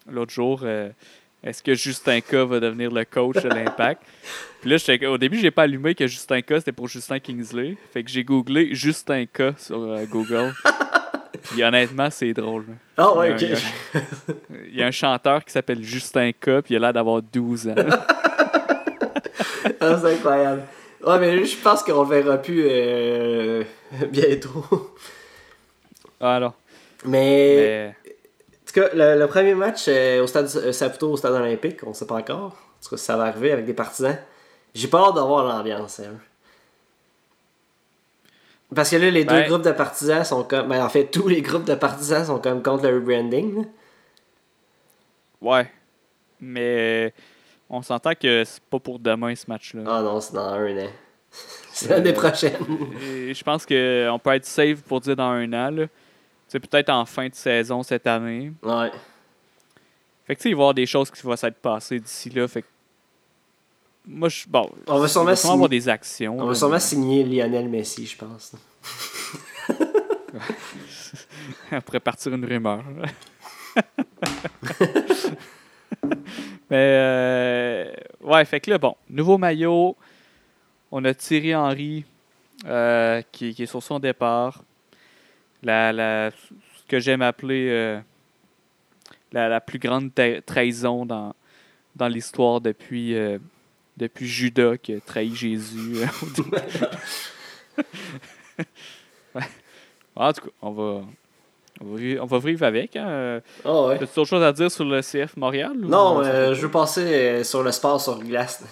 l'autre 0.08 0.32
jour. 0.32 0.62
euh, 0.64 0.90
Est-ce 1.44 1.64
que 1.64 1.74
Justin 1.74 2.22
K 2.22 2.36
va 2.36 2.60
devenir 2.60 2.92
le 2.92 3.04
coach 3.04 3.42
de 3.42 3.50
l'Impact? 3.50 4.04
Puis 4.62 4.70
là, 4.70 5.10
au 5.10 5.18
début, 5.18 5.40
j'ai 5.40 5.50
pas 5.52 5.64
allumé 5.64 5.96
que 5.96 6.06
Justin 6.06 6.42
K 6.42 6.60
c'était 6.60 6.72
pour 6.72 6.88
Justin 6.88 7.18
Kingsley. 7.20 7.76
Fait 7.92 8.04
que 8.04 8.12
j'ai 8.12 8.24
googlé 8.24 8.76
Justin 8.76 9.26
K 9.26 9.58
sur 9.58 9.80
Google. 10.08 10.54
Puis 11.42 11.64
honnêtement, 11.64 12.10
c'est 12.12 12.34
drôle. 12.34 12.66
Ah 12.98 13.16
ouais, 13.18 13.36
Il 13.40 13.50
y 13.50 13.54
a 13.54 13.56
ok. 13.58 13.64
un- 13.96 14.58
Il 14.70 14.76
y 14.76 14.84
a 14.84 14.88
un 14.88 14.92
chanteur 14.92 15.44
qui 15.44 15.52
s'appelle 15.52 15.84
Justin 15.84 16.32
K, 16.32 16.62
puis 16.62 16.74
il 16.74 16.76
a 16.78 16.80
l'air 16.80 16.94
d'avoir 16.94 17.22
12 17.22 17.68
ans. 17.68 17.76
Ah, 19.80 19.98
c'est 20.02 20.14
incroyable. 20.14 20.64
Ouais, 21.06 21.20
mais 21.20 21.44
je 21.46 21.58
pense 21.58 21.84
qu'on 21.84 22.04
le 22.04 22.10
verra 22.10 22.38
plus 22.38 22.66
euh, 22.70 23.64
bientôt. 24.12 24.64
Alors, 26.20 26.54
Mais, 27.06 27.56
mais, 27.56 27.96
en 28.50 28.66
tout 28.66 28.74
cas, 28.82 28.90
le, 28.94 29.20
le 29.20 29.28
premier 29.28 29.56
match 29.56 29.86
euh, 29.90 30.24
au 30.24 30.28
stade 30.28 30.50
euh, 30.56 30.72
Saputo, 30.72 31.12
au 31.12 31.18
stade 31.18 31.34
olympique, 31.34 31.80
on 31.86 31.94
sait 31.94 32.08
pas 32.08 32.16
encore. 32.16 32.54
En 32.54 32.84
tout 32.84 32.92
cas, 32.92 32.98
ça 32.98 33.18
va 33.18 33.24
arriver 33.26 33.52
avec 33.52 33.66
des 33.66 33.74
partisans. 33.74 34.18
J'ai 34.74 34.88
pas 34.88 35.00
hâte 35.08 35.16
de 35.16 35.20
voir 35.20 35.44
l'ambiance, 35.46 35.96
sérieux. 35.96 36.18
Parce 38.76 38.90
que 38.92 38.96
là, 38.98 39.10
les 39.12 39.26
deux 39.26 39.44
groupes 39.44 39.62
de 39.64 39.72
partisans 39.72 40.24
sont 40.24 40.44
comme. 40.44 40.68
Ben, 40.70 40.84
en 40.84 40.90
fait, 40.90 41.06
tous 41.06 41.28
les 41.28 41.42
groupes 41.42 41.66
de 41.66 41.76
partisans 41.76 42.26
sont 42.26 42.40
comme 42.40 42.62
contre 42.64 42.88
le 42.88 42.96
rebranding. 42.96 43.66
ouais. 45.42 45.70
Mais 46.46 47.14
on 47.70 47.82
s'entend 47.82 48.14
que 48.16 48.44
c'est 48.44 48.62
pas 48.64 48.80
pour 48.80 49.00
demain 49.00 49.34
ce 49.34 49.46
match-là. 49.48 49.82
Ah 49.88 50.02
non, 50.02 50.20
c'est 50.20 50.34
dans 50.34 50.42
un 50.54 50.78
an. 50.78 50.90
c'est 51.72 51.90
l'année 51.90 52.10
Euh, 52.10 52.14
prochaine. 52.14 52.58
Et 53.06 53.34
je 53.34 53.44
pense 53.44 53.66
qu'on 53.66 54.20
peut 54.22 54.34
être 54.34 54.46
safe 54.46 54.82
pour 54.82 55.00
dire 55.00 55.16
dans 55.16 55.30
un 55.30 55.52
an. 55.54 55.72
là. 55.72 55.86
C'est 56.50 56.60
peut-être 56.60 56.90
en 56.90 57.06
fin 57.06 57.30
de 57.30 57.34
saison 57.36 57.82
cette 57.82 58.06
année. 58.08 58.52
Ouais. 58.62 58.92
Fait 60.28 60.36
que 60.36 60.40
tu 60.42 60.44
sais, 60.44 60.50
il 60.50 60.56
va 60.56 60.60
y 60.60 60.64
avoir 60.64 60.74
des 60.74 60.86
choses 60.86 61.10
qui 61.10 61.22
vont 61.22 61.36
s'être 61.36 61.58
passées 61.58 62.00
d'ici 62.00 62.30
là. 62.30 62.46
Fait 62.48 62.62
que 62.62 62.68
moi, 64.08 64.30
je. 64.30 64.46
Bon. 64.48 64.70
On 64.88 65.00
va 65.00 65.08
sûrement 65.08 65.30
avoir 65.30 65.38
signer- 65.56 65.68
des 65.70 65.90
actions. 65.90 66.36
On 66.38 66.42
là, 66.42 66.48
va 66.48 66.56
sûrement 66.56 66.74
mais- 66.76 66.80
signer 66.80 67.24
Lionel 67.24 67.70
Messi, 67.70 68.06
je 68.06 68.18
pense. 68.18 68.54
On 71.72 71.82
pourrait 71.82 72.00
partir 72.02 72.34
une 72.34 72.46
rumeur. 72.46 72.84
Mais 76.70 76.78
euh, 76.98 77.94
ouais, 78.22 78.46
fait 78.46 78.60
que 78.60 78.72
là, 78.72 78.78
bon, 78.78 78.96
nouveau 79.10 79.38
maillot. 79.38 79.96
On 80.92 81.04
a 81.06 81.14
Thierry 81.14 81.56
Henry 81.56 82.06
euh, 82.66 83.22
qui, 83.32 83.54
qui 83.54 83.64
est 83.64 83.68
sur 83.68 83.82
son 83.82 84.00
départ. 84.00 84.64
La, 85.64 85.92
la, 85.94 86.32
ce 86.32 86.84
que 86.88 87.00
j'aime 87.00 87.22
appeler 87.22 87.68
euh, 87.70 88.00
la, 89.32 89.50
la 89.50 89.62
plus 89.62 89.80
grande 89.80 90.12
trahison 90.46 91.06
dans, 91.06 91.34
dans 91.96 92.08
l'histoire 92.08 92.60
depuis, 92.62 93.16
depuis 93.98 94.28
Judas 94.28 94.78
qui 94.78 94.94
a 94.94 95.00
trahi 95.00 95.34
Jésus. 95.36 95.98
euh. 95.98 96.08
En 100.16 100.32
tout 100.32 100.42
cas, 100.42 100.48
on 100.62 100.72
va, 100.72 101.02
on 101.82 101.86
va, 101.86 101.98
vivre, 101.98 102.24
on 102.24 102.28
va 102.28 102.38
vivre 102.40 102.64
avec. 102.66 102.96
Hein. 102.96 103.08
Euh, 103.08 103.40
Ah 103.66 103.82
ouais. 103.88 103.96
As-tu 104.04 104.20
autre 104.20 104.30
chose 104.30 104.44
à 104.44 104.52
dire 104.52 104.70
sur 104.72 104.86
le 104.86 105.02
CF 105.02 105.36
Montréal? 105.38 105.72
ou- 105.76 105.88
Non, 105.88 106.22
euh, 106.24 106.54
je 106.54 106.62
veux 106.62 106.70
passer 106.70 107.44
sur 107.44 107.64
le 107.64 107.72
sport 107.72 108.00
sur 108.00 108.20
glace. 108.20 108.64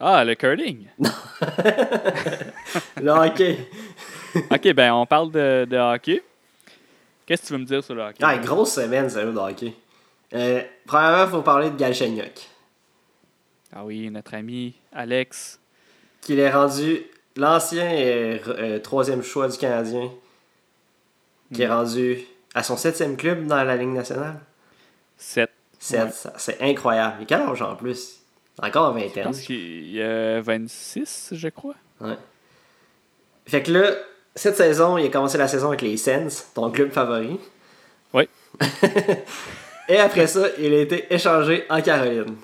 Ah, 0.00 0.24
le 0.24 0.36
curling. 0.36 0.86
Le 3.02 3.10
hockey. 3.10 3.58
ok, 4.50 4.72
ben 4.72 4.92
on 4.92 5.04
parle 5.06 5.32
de, 5.32 5.66
de 5.68 5.76
hockey. 5.76 6.22
Qu'est-ce 7.26 7.42
que 7.42 7.46
tu 7.48 7.52
veux 7.54 7.58
me 7.58 7.64
dire 7.64 7.82
sur 7.82 7.94
le 7.96 8.02
hockey? 8.02 8.18
Ah, 8.22 8.38
grosse 8.38 8.74
semaine, 8.74 9.10
sérieux, 9.10 9.32
de 9.32 9.38
hockey. 9.38 9.72
Euh, 10.34 10.62
premièrement, 10.86 11.24
il 11.24 11.30
faut 11.30 11.42
parler 11.42 11.70
de 11.70 11.76
Galchenyuk. 11.76 12.48
Ah 13.72 13.84
oui, 13.84 14.10
notre 14.10 14.34
ami 14.34 14.74
Alex. 14.92 15.58
Qu'il 16.20 16.38
est 16.38 16.50
rendu 16.50 17.02
l'ancien 17.36 17.90
euh, 17.90 18.38
euh, 18.48 18.78
troisième 18.80 19.22
choix 19.22 19.48
du 19.48 19.58
Canadien. 19.58 20.10
Qui 21.52 21.62
est 21.62 21.68
Mm. 21.68 21.72
rendu 21.72 22.18
à 22.54 22.62
son 22.62 22.76
septième 22.76 23.16
club 23.16 23.46
dans 23.46 23.62
la 23.62 23.76
Ligue 23.76 23.88
nationale. 23.88 24.40
7. 25.16 25.50
C'est 25.78 26.02
Ouais. 26.02 26.10
ça- 26.10 26.32
c'est 26.36 26.60
incroyable. 26.60 27.16
Il 27.20 27.22
a 27.22 27.26
quel 27.26 27.40
âge 27.42 27.62
en 27.62 27.76
plus? 27.76 28.16
Encore 28.60 28.86
à 28.94 28.98
Je 28.98 29.04
vingtaine. 29.04 29.24
pense 29.24 29.40
qu'il 29.40 29.90
y 29.90 30.02
a 30.02 30.40
26, 30.40 31.30
je 31.32 31.48
crois. 31.48 31.76
Ouais. 32.00 32.16
Fait 33.46 33.62
que 33.62 33.70
là, 33.70 33.92
cette 34.34 34.56
saison, 34.56 34.98
il 34.98 35.06
a 35.06 35.08
commencé 35.10 35.38
la 35.38 35.46
saison 35.48 35.68
avec 35.68 35.82
les 35.82 35.96
Sens, 35.96 36.48
ton 36.54 36.70
club 36.70 36.90
favori. 36.90 37.38
Oui. 38.12 38.28
Et 39.88 39.98
après 39.98 40.26
ça, 40.26 40.48
il 40.58 40.74
a 40.74 40.80
été 40.80 41.12
échangé 41.14 41.64
en 41.70 41.80
Caroline. 41.80 42.36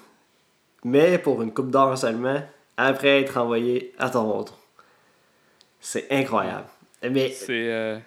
Mais 0.85 1.19
pour 1.19 1.43
une 1.43 1.53
coupe 1.53 1.71
d'or 1.71 1.97
seulement, 1.97 2.43
après 2.77 3.23
être 3.23 3.37
envoyé 3.39 3.93
à 3.99 4.11
Toronto. 4.11 4.53
C'est 5.81 6.07
incroyable. 6.11 6.67
Mais 7.11 7.31
C'est. 7.31 7.47
euh, 7.51 7.99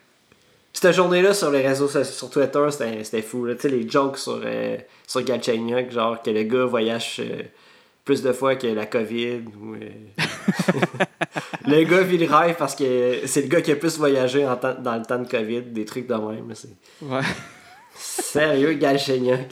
cette 0.74 0.94
journée-là 0.94 1.34
sur 1.34 1.50
les 1.52 1.66
réseaux 1.66 1.88
sociaux, 1.88 2.14
sur 2.14 2.30
Twitter, 2.30 2.68
c'était 3.04 3.22
fou. 3.22 3.48
Tu 3.54 3.60
sais, 3.62 3.70
les 3.70 3.88
jokes 3.90 4.18
sur, 4.18 4.42
euh, 4.44 4.78
sur 5.08 5.22
Galchenyuk, 5.24 5.92
genre 5.92 6.22
que 6.22 6.30
le 6.30 6.44
gars 6.44 6.66
voyage 6.66 7.18
euh, 7.20 7.42
plus 8.06 8.22
de 8.22 8.32
fois 8.32 8.56
que 8.56 8.68
la 8.68 8.86
COVID. 8.86 9.42
Ou, 9.62 9.76
euh, 9.76 9.80
le 11.68 11.84
gars 11.84 12.02
vit 12.02 12.18
le 12.18 12.26
rêve 12.34 12.56
parce 12.58 12.76
que 12.76 13.22
c'est 13.26 13.42
le 13.42 13.48
gars 13.48 13.62
qui 13.62 13.72
a 13.72 13.76
plus 13.76 13.98
voyagé 13.98 14.46
en 14.46 14.56
temps- 14.56 14.76
dans 14.80 14.96
le 14.98 15.04
temps 15.06 15.20
de 15.20 15.28
COVID, 15.28 15.62
des 15.62 15.86
trucs 15.86 16.08
de 16.08 16.14
même. 16.16 16.54
Ouais. 17.02 17.22
Sérieux, 17.96 18.74
Galchenyuk. 18.74 19.50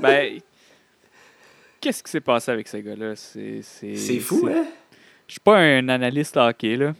ben, 0.00 0.40
qu'est-ce 1.80 2.02
qui 2.02 2.10
s'est 2.10 2.20
passé 2.20 2.50
avec 2.50 2.68
ce 2.68 2.76
gars-là? 2.76 3.16
C'est 3.16 4.20
fou, 4.20 4.48
hein? 4.50 4.66
Je 5.26 5.32
suis 5.34 5.40
pas 5.40 5.58
un 5.58 5.88
analyste 5.88 6.36
hockey, 6.36 6.76
là. 6.76 6.94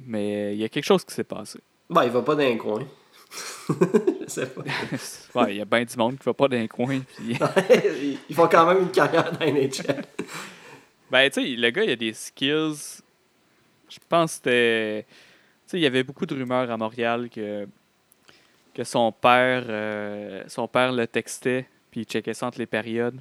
Mais 0.00 0.54
il 0.54 0.60
y 0.60 0.64
a 0.64 0.68
quelque 0.68 0.84
chose 0.84 1.04
qui 1.04 1.14
s'est 1.14 1.24
passé. 1.24 1.60
Ben, 1.88 2.04
il 2.04 2.10
va 2.10 2.22
pas 2.22 2.34
dans 2.34 2.42
un 2.42 2.56
coin. 2.56 2.82
Je 3.68 4.28
sais 4.28 4.46
pas. 4.46 4.62
ouais, 5.42 5.54
il 5.54 5.56
y 5.58 5.60
a 5.60 5.64
bien 5.64 5.84
du 5.84 5.96
monde 5.96 6.18
qui 6.18 6.24
va 6.24 6.34
pas 6.34 6.48
dans 6.48 6.56
un 6.56 6.66
coin. 6.66 7.00
Puis... 7.00 7.36
Ils 8.28 8.34
font 8.34 8.48
quand 8.48 8.66
même 8.66 8.82
une 8.82 8.90
carrière 8.90 9.30
dans 9.32 9.44
NHL. 9.44 10.04
Ben, 11.10 11.30
tu 11.30 11.42
sais, 11.42 11.56
le 11.56 11.70
gars, 11.70 11.84
il 11.84 11.90
a 11.90 11.96
des 11.96 12.12
skills. 12.12 13.02
Je 13.88 13.98
pense 14.08 14.32
que 14.32 14.36
c'était. 14.36 15.02
Tu 15.04 15.14
sais, 15.66 15.78
il 15.78 15.82
y 15.82 15.86
avait 15.86 16.02
beaucoup 16.02 16.26
de 16.26 16.34
rumeurs 16.34 16.70
à 16.70 16.76
Montréal 16.76 17.28
que, 17.30 17.66
que 18.74 18.84
son 18.84 19.12
père 19.12 19.64
euh, 19.68 20.42
son 20.48 20.66
père 20.66 20.92
le 20.92 21.06
textait, 21.06 21.66
puis 21.90 22.00
il 22.00 22.04
checkait 22.04 22.34
ça 22.34 22.46
entre 22.46 22.58
les 22.58 22.66
périodes. 22.66 23.20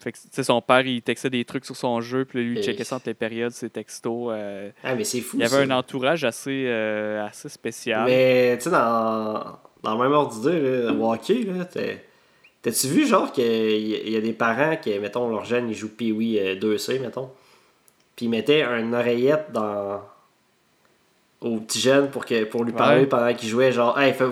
Fait 0.00 0.12
que, 0.12 0.18
tu 0.18 0.24
sais, 0.32 0.42
son 0.44 0.60
père, 0.60 0.86
il 0.86 1.00
textait 1.00 1.30
des 1.30 1.44
trucs 1.44 1.64
sur 1.64 1.76
son 1.76 2.00
jeu, 2.02 2.24
puis 2.26 2.42
lui, 2.44 2.58
il 2.58 2.62
checkait 2.64 2.84
ça 2.84 2.96
entre 2.96 3.06
les 3.08 3.14
périodes, 3.14 3.52
ses 3.52 3.70
textos. 3.70 4.28
euh, 4.32 4.70
Ah, 4.82 4.94
mais 4.94 5.04
c'est 5.04 5.20
fou. 5.20 5.36
il 5.38 5.40
y 5.40 5.44
avait 5.44 5.56
ça. 5.56 5.62
un 5.62 5.70
entourage 5.70 6.24
assez, 6.24 6.64
euh, 6.66 7.24
assez 7.26 7.48
spécial. 7.48 8.04
Mais, 8.06 8.56
tu 8.58 8.64
sais, 8.64 8.70
dans, 8.70 9.58
dans 9.82 9.94
le 9.96 10.02
même 10.02 10.12
ordre 10.12 10.34
d'idée, 10.34 10.88
hockey, 11.00 11.44
là, 11.44 11.64
t'as- 11.64 11.80
t'as-tu 12.60 12.88
vu, 12.88 13.06
genre, 13.06 13.32
qu'il 13.32 13.44
y, 13.44 13.94
a- 13.94 13.98
il 14.04 14.10
y 14.10 14.16
a 14.16 14.20
des 14.20 14.32
parents 14.34 14.76
qui, 14.76 14.98
mettons, 14.98 15.28
leur 15.30 15.44
jeune, 15.46 15.70
ils 15.70 15.74
jouent 15.74 15.94
Pee-Wee 15.96 16.38
euh, 16.38 16.54
2C, 16.56 16.98
mettons, 16.98 17.30
puis 18.16 18.26
ils 18.26 18.30
mettaient 18.30 18.62
une 18.62 18.94
oreillette 18.94 19.52
dans 19.52 20.02
au 21.40 21.58
petit 21.60 21.78
jeune 21.80 22.10
pour, 22.10 22.24
que, 22.24 22.44
pour 22.44 22.64
lui 22.64 22.72
parler 22.72 23.02
Ouais. 23.02 23.06
pendant 23.06 23.32
qu'il 23.34 23.48
jouait, 23.48 23.70
genre, 23.72 23.98
hey, 23.98 24.12
va, 24.12 24.26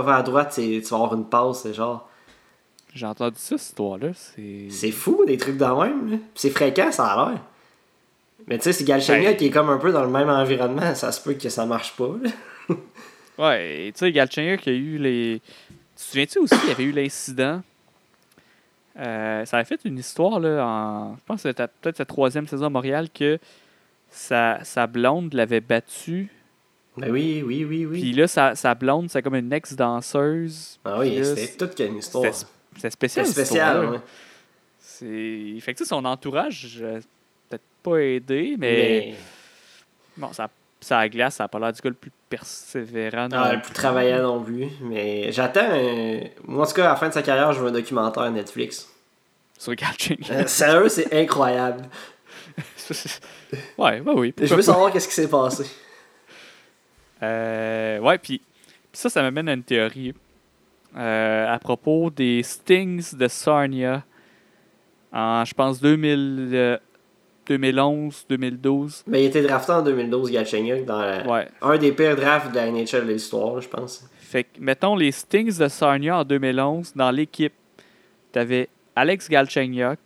va, 0.00 0.16
à 0.16 0.22
droite, 0.22 0.52
tu 0.54 0.80
vas 0.80 0.96
avoir 0.96 1.14
une 1.14 1.24
passe, 1.26 1.62
c'est 1.62 1.74
genre. 1.74 2.08
J'ai 2.94 3.06
entendu 3.06 3.36
ça, 3.38 3.56
cette 3.56 3.68
histoire-là. 3.68 4.08
C'est. 4.14 4.66
C'est 4.70 4.90
fou, 4.90 5.24
des 5.26 5.36
trucs 5.38 5.56
de 5.56 5.64
même, 5.64 6.10
là. 6.10 6.16
C'est 6.34 6.50
fréquent, 6.50 6.92
ça 6.92 7.06
a 7.06 7.30
l'air. 7.30 7.40
Mais 8.46 8.58
tu 8.58 8.64
sais, 8.64 8.72
c'est 8.72 8.84
Galchenyuk 8.84 9.28
Hey. 9.30 9.36
qui 9.36 9.46
est 9.46 9.50
comme 9.50 9.70
un 9.70 9.78
peu 9.78 9.92
dans 9.92 10.02
le 10.04 10.10
même 10.10 10.28
environnement, 10.28 10.94
ça 10.94 11.12
se 11.12 11.20
peut 11.22 11.34
que 11.34 11.48
ça 11.48 11.64
marche 11.64 11.94
pas, 11.96 12.10
là. 12.22 12.30
Ouais, 13.38 13.86
et 13.86 13.92
tu 13.92 14.00
sais, 14.00 14.12
Galchenyuk, 14.12 14.66
il 14.66 14.72
y 14.72 14.76
a 14.76 14.78
eu 14.78 14.98
les. 14.98 15.40
Tu 15.70 15.74
te 15.96 16.02
souviens-tu 16.02 16.38
aussi, 16.40 16.54
il 16.64 16.68
y 16.68 16.72
avait 16.72 16.84
eu 16.84 16.92
l'incident? 16.92 17.62
Euh, 18.98 19.44
ça 19.46 19.56
avait 19.56 19.64
fait 19.64 19.80
une 19.86 19.98
histoire, 19.98 20.38
là, 20.38 20.62
en. 20.66 21.14
Je 21.16 21.20
pense 21.26 21.42
que 21.42 21.48
c'était 21.48 21.66
peut-être 21.80 21.96
sa 21.96 22.04
troisième 22.04 22.46
saison 22.46 22.66
à 22.66 22.70
Montréal, 22.70 23.08
que 23.12 23.38
sa, 24.10 24.62
sa 24.64 24.86
blonde 24.86 25.32
l'avait 25.32 25.60
battu. 25.62 26.28
Ben 26.98 27.10
oui, 27.10 27.42
oui, 27.44 27.64
oui, 27.64 27.86
oui. 27.86 28.00
Puis 28.02 28.12
là, 28.12 28.28
sa, 28.28 28.54
sa 28.54 28.74
blonde, 28.74 29.08
c'est 29.08 29.22
comme 29.22 29.34
une 29.34 29.50
ex-danseuse. 29.52 30.78
ah 30.84 30.98
oui, 30.98 31.16
là, 31.16 31.24
c'était 31.24 31.56
toute 31.56 31.74
qu'une 31.74 31.96
histoire. 31.96 32.34
C'était 32.34 32.50
c'était 32.76 32.90
spécial. 32.90 33.26
Cette 33.26 33.34
spécial, 33.46 33.86
ouais. 33.86 34.00
C'est. 34.80 35.60
Fait 35.60 35.74
que 35.74 35.84
son 35.84 36.04
entourage, 36.04 36.78
euh, 36.80 37.00
peut-être 37.48 37.62
pas 37.82 37.96
aidé, 37.98 38.56
mais. 38.58 38.68
Mais, 39.10 39.14
Bon, 40.16 40.32
ça, 40.32 40.50
ça 40.80 40.98
à 40.98 41.08
glace, 41.08 41.36
ça 41.36 41.44
a 41.44 41.48
pas 41.48 41.58
l'air 41.58 41.72
du 41.72 41.80
gars 41.80 41.88
le 41.88 41.94
plus 41.96 42.10
persévérant. 42.28 43.28
non 43.28 43.38
ah, 43.38 43.54
le 43.54 43.62
plus 43.62 43.72
travaillant 43.72 44.22
non 44.22 44.42
plus. 44.42 44.68
Mais 44.82 45.32
j'attends. 45.32 45.70
un- 45.72 46.20
Moi, 46.44 46.64
en 46.64 46.66
tout 46.66 46.74
cas, 46.74 46.84
à 46.84 46.88
la 46.90 46.96
fin 46.96 47.08
de 47.08 47.14
sa 47.14 47.22
carrière, 47.22 47.52
je 47.52 47.60
veux 47.60 47.68
un 47.68 47.72
documentaire 47.72 48.30
Netflix. 48.30 48.88
Sur 49.58 49.74
Galchenyuk. 49.74 50.30
Euh, 50.30 50.46
sérieux, 50.46 50.88
c'est 50.88 51.14
incroyable. 51.14 51.84
ouais, 53.78 54.00
bah 54.00 54.12
oui. 54.14 54.34
Je 54.40 54.54
veux 54.54 54.60
savoir 54.62 54.92
qu'est-ce 54.92 55.08
qui 55.08 55.14
s'est 55.14 55.28
passé. 55.28 55.64
Euh, 57.22 57.98
ouais, 58.00 58.18
puis 58.18 58.38
puis 58.92 59.00
ça, 59.00 59.08
ça 59.08 59.22
m'amène 59.22 59.48
à 59.48 59.54
une 59.54 59.62
théorie 59.62 60.12
euh, 60.96 61.52
à 61.52 61.58
propos 61.58 62.10
des 62.10 62.42
Stings 62.42 63.14
de 63.16 63.28
Sarnia 63.28 64.04
en, 65.12 65.44
je 65.44 65.54
pense, 65.54 65.80
2000, 65.80 66.50
euh, 66.52 66.78
2011, 67.46 68.24
2012. 68.28 69.04
Mais 69.06 69.22
il 69.24 69.26
été 69.26 69.42
drafté 69.42 69.72
en 69.72 69.82
2012, 69.82 70.30
Galchenyuk, 70.30 70.84
dans 70.84 71.00
la- 71.00 71.26
Ouais. 71.26 71.48
un 71.60 71.76
des 71.76 71.92
pires 71.92 72.16
drafts 72.16 72.50
de 72.52 72.56
la 72.56 72.66
NHL 72.70 73.06
de 73.06 73.12
l'histoire, 73.12 73.60
je 73.60 73.68
pense. 73.68 74.08
Fait 74.20 74.44
que, 74.44 74.48
mettons, 74.60 74.94
les 74.96 75.12
Stings 75.12 75.58
de 75.58 75.68
Sarnia 75.68 76.18
en 76.18 76.24
2011, 76.24 76.92
dans 76.94 77.10
l'équipe, 77.10 77.52
t'avais 78.30 78.68
Alex 78.96 79.28
Galchenyuk, 79.28 79.98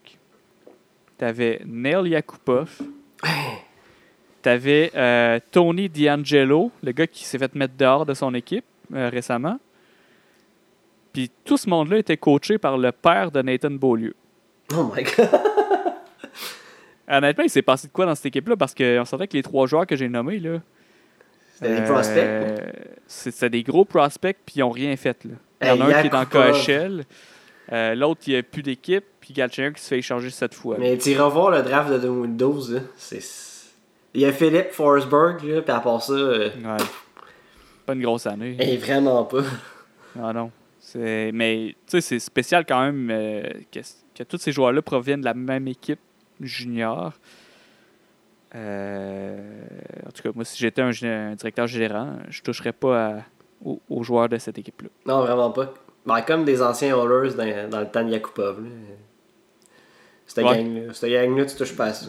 t'avais 1.19 1.61
Neil 1.67 2.09
Yakupov, 2.11 2.81
t'avais 4.43 4.91
euh, 4.95 5.39
Tony 5.51 5.89
D'Angelo, 5.89 6.71
le 6.83 6.93
gars 6.93 7.07
qui 7.07 7.25
s'est 7.25 7.39
fait 7.39 7.55
mettre 7.55 7.75
dehors 7.77 8.07
de 8.07 8.15
son 8.15 8.33
équipe 8.35 8.65
euh, 8.95 9.09
récemment. 9.09 9.59
Puis 11.17 11.31
tout 11.47 11.57
ce 11.57 11.67
monde-là 11.71 11.97
était 11.97 12.19
coaché 12.19 12.59
par 12.59 12.77
le 12.77 12.93
père 12.93 13.31
de 13.31 13.41
Nathan 13.41 13.71
Beaulieu. 13.71 14.15
Oh 14.77 14.93
my 14.95 15.03
god. 15.03 15.31
Honnêtement, 17.09 17.45
il 17.45 17.49
s'est 17.49 17.63
passé 17.63 17.87
de 17.89 17.93
quoi 17.95 18.05
dans 18.05 18.15
cette 18.15 18.27
équipe-là? 18.27 18.55
Parce 18.55 18.75
qu'on 18.75 19.03
sentait 19.07 19.27
que 19.27 19.33
les 19.35 19.43
trois 19.43 19.67
joueurs 19.67 19.87
que 19.87 19.97
j'ai 19.97 20.11
nommés, 20.11 20.39
là. 20.41 20.61
C'était 21.55 21.75
des 21.77 21.81
euh, 21.81 21.87
prospects. 21.87 22.75
c'est- 23.07 23.31
C'était 23.31 23.49
des 23.49 23.63
gros 23.63 23.87
prospects, 23.87 24.37
puis 24.45 24.57
ils 24.57 24.61
n'ont 24.61 24.69
rien 24.69 24.95
fait. 24.97 25.25
Là. 25.25 25.31
Il 25.63 25.69
y 25.69 25.71
en 25.71 25.81
a 25.81 25.85
un 25.97 26.01
qui 26.03 26.07
est 26.09 26.11
dans. 26.11 26.27
KHL. 26.27 27.05
euh, 27.73 27.95
L'autre, 27.95 28.21
il 28.27 28.35
n'y 28.35 28.39
a 28.39 28.43
plus 28.43 28.63
d'équipe. 28.63 29.05
Puis 29.19 29.33
Galchenyuk 29.33 29.77
qui 29.77 29.83
se 29.83 29.89
fait 29.89 29.99
échanger 30.01 30.29
sept 30.29 30.53
fois. 30.53 30.77
Mais 30.79 30.99
tu 30.99 31.13
iras 31.13 31.29
voir 31.31 31.51
le 31.51 31.63
draft 31.63 31.91
de 31.91 31.97
2012, 31.99 32.75
là, 32.75 32.81
c'est... 32.99 33.23
Il 34.13 34.21
y 34.21 34.27
a 34.27 34.33
Philippe 34.33 34.73
Forsberg, 34.73 35.43
là, 35.45 35.63
puis 35.63 35.73
à 35.73 35.81
part 35.81 36.03
ça, 36.03 36.13
euh, 36.13 36.51
Ouais. 36.63 36.85
Pas 37.87 37.95
une 37.95 38.03
grosse 38.03 38.27
année. 38.27 38.55
hey, 38.61 38.77
vraiment 38.77 39.25
pas. 39.25 39.43
Ah 40.23 40.35
non. 40.35 40.51
Mais 40.95 41.75
tu 41.87 41.91
sais, 41.93 42.01
c'est 42.01 42.19
spécial 42.19 42.65
quand 42.67 42.81
même 42.81 43.09
euh, 43.11 43.43
que, 43.73 43.81
que 44.15 44.23
tous 44.23 44.39
ces 44.39 44.53
joueurs-là 44.53 44.83
proviennent 44.83 45.21
de 45.21 45.25
la 45.27 45.35
même 45.35 45.67
équipe 45.69 46.01
junior. 46.41 47.13
Euh, 48.55 49.39
en 50.07 50.11
tout 50.13 50.23
cas, 50.23 50.31
moi, 50.35 50.45
si 50.45 50.57
j'étais 50.59 50.83
un, 50.83 50.91
directeur 51.35 51.67
général, 51.67 52.25
je 52.29 52.43
toucherais 52.43 52.73
pas 52.73 53.07
à- 53.07 53.23
aux, 53.65 53.81
aux 53.89 54.03
joueurs 54.03 54.29
de 54.29 54.39
cette 54.39 54.59
équipe-là. 54.59 54.89
Non, 55.07 55.21
vraiment 55.21 55.51
pas. 55.51 55.75
Ben, 56.07 56.21
comme 56.23 56.45
des 56.45 56.63
anciens 56.63 56.97
Oilers 56.97 57.35
dans, 57.35 57.71
dans 57.71 57.81
le 57.81 57.89
temps 57.89 58.05
de 58.05 58.11
Yakupov. 58.11 58.65
Cette 60.27 60.45
Ouais. 60.45 60.63
gang-là, 60.65 60.93
gang-là, 61.09 61.45
tu 61.47 61.57
touches 61.57 61.77
pas 61.77 61.87
à 61.87 61.93
ça. 61.93 62.07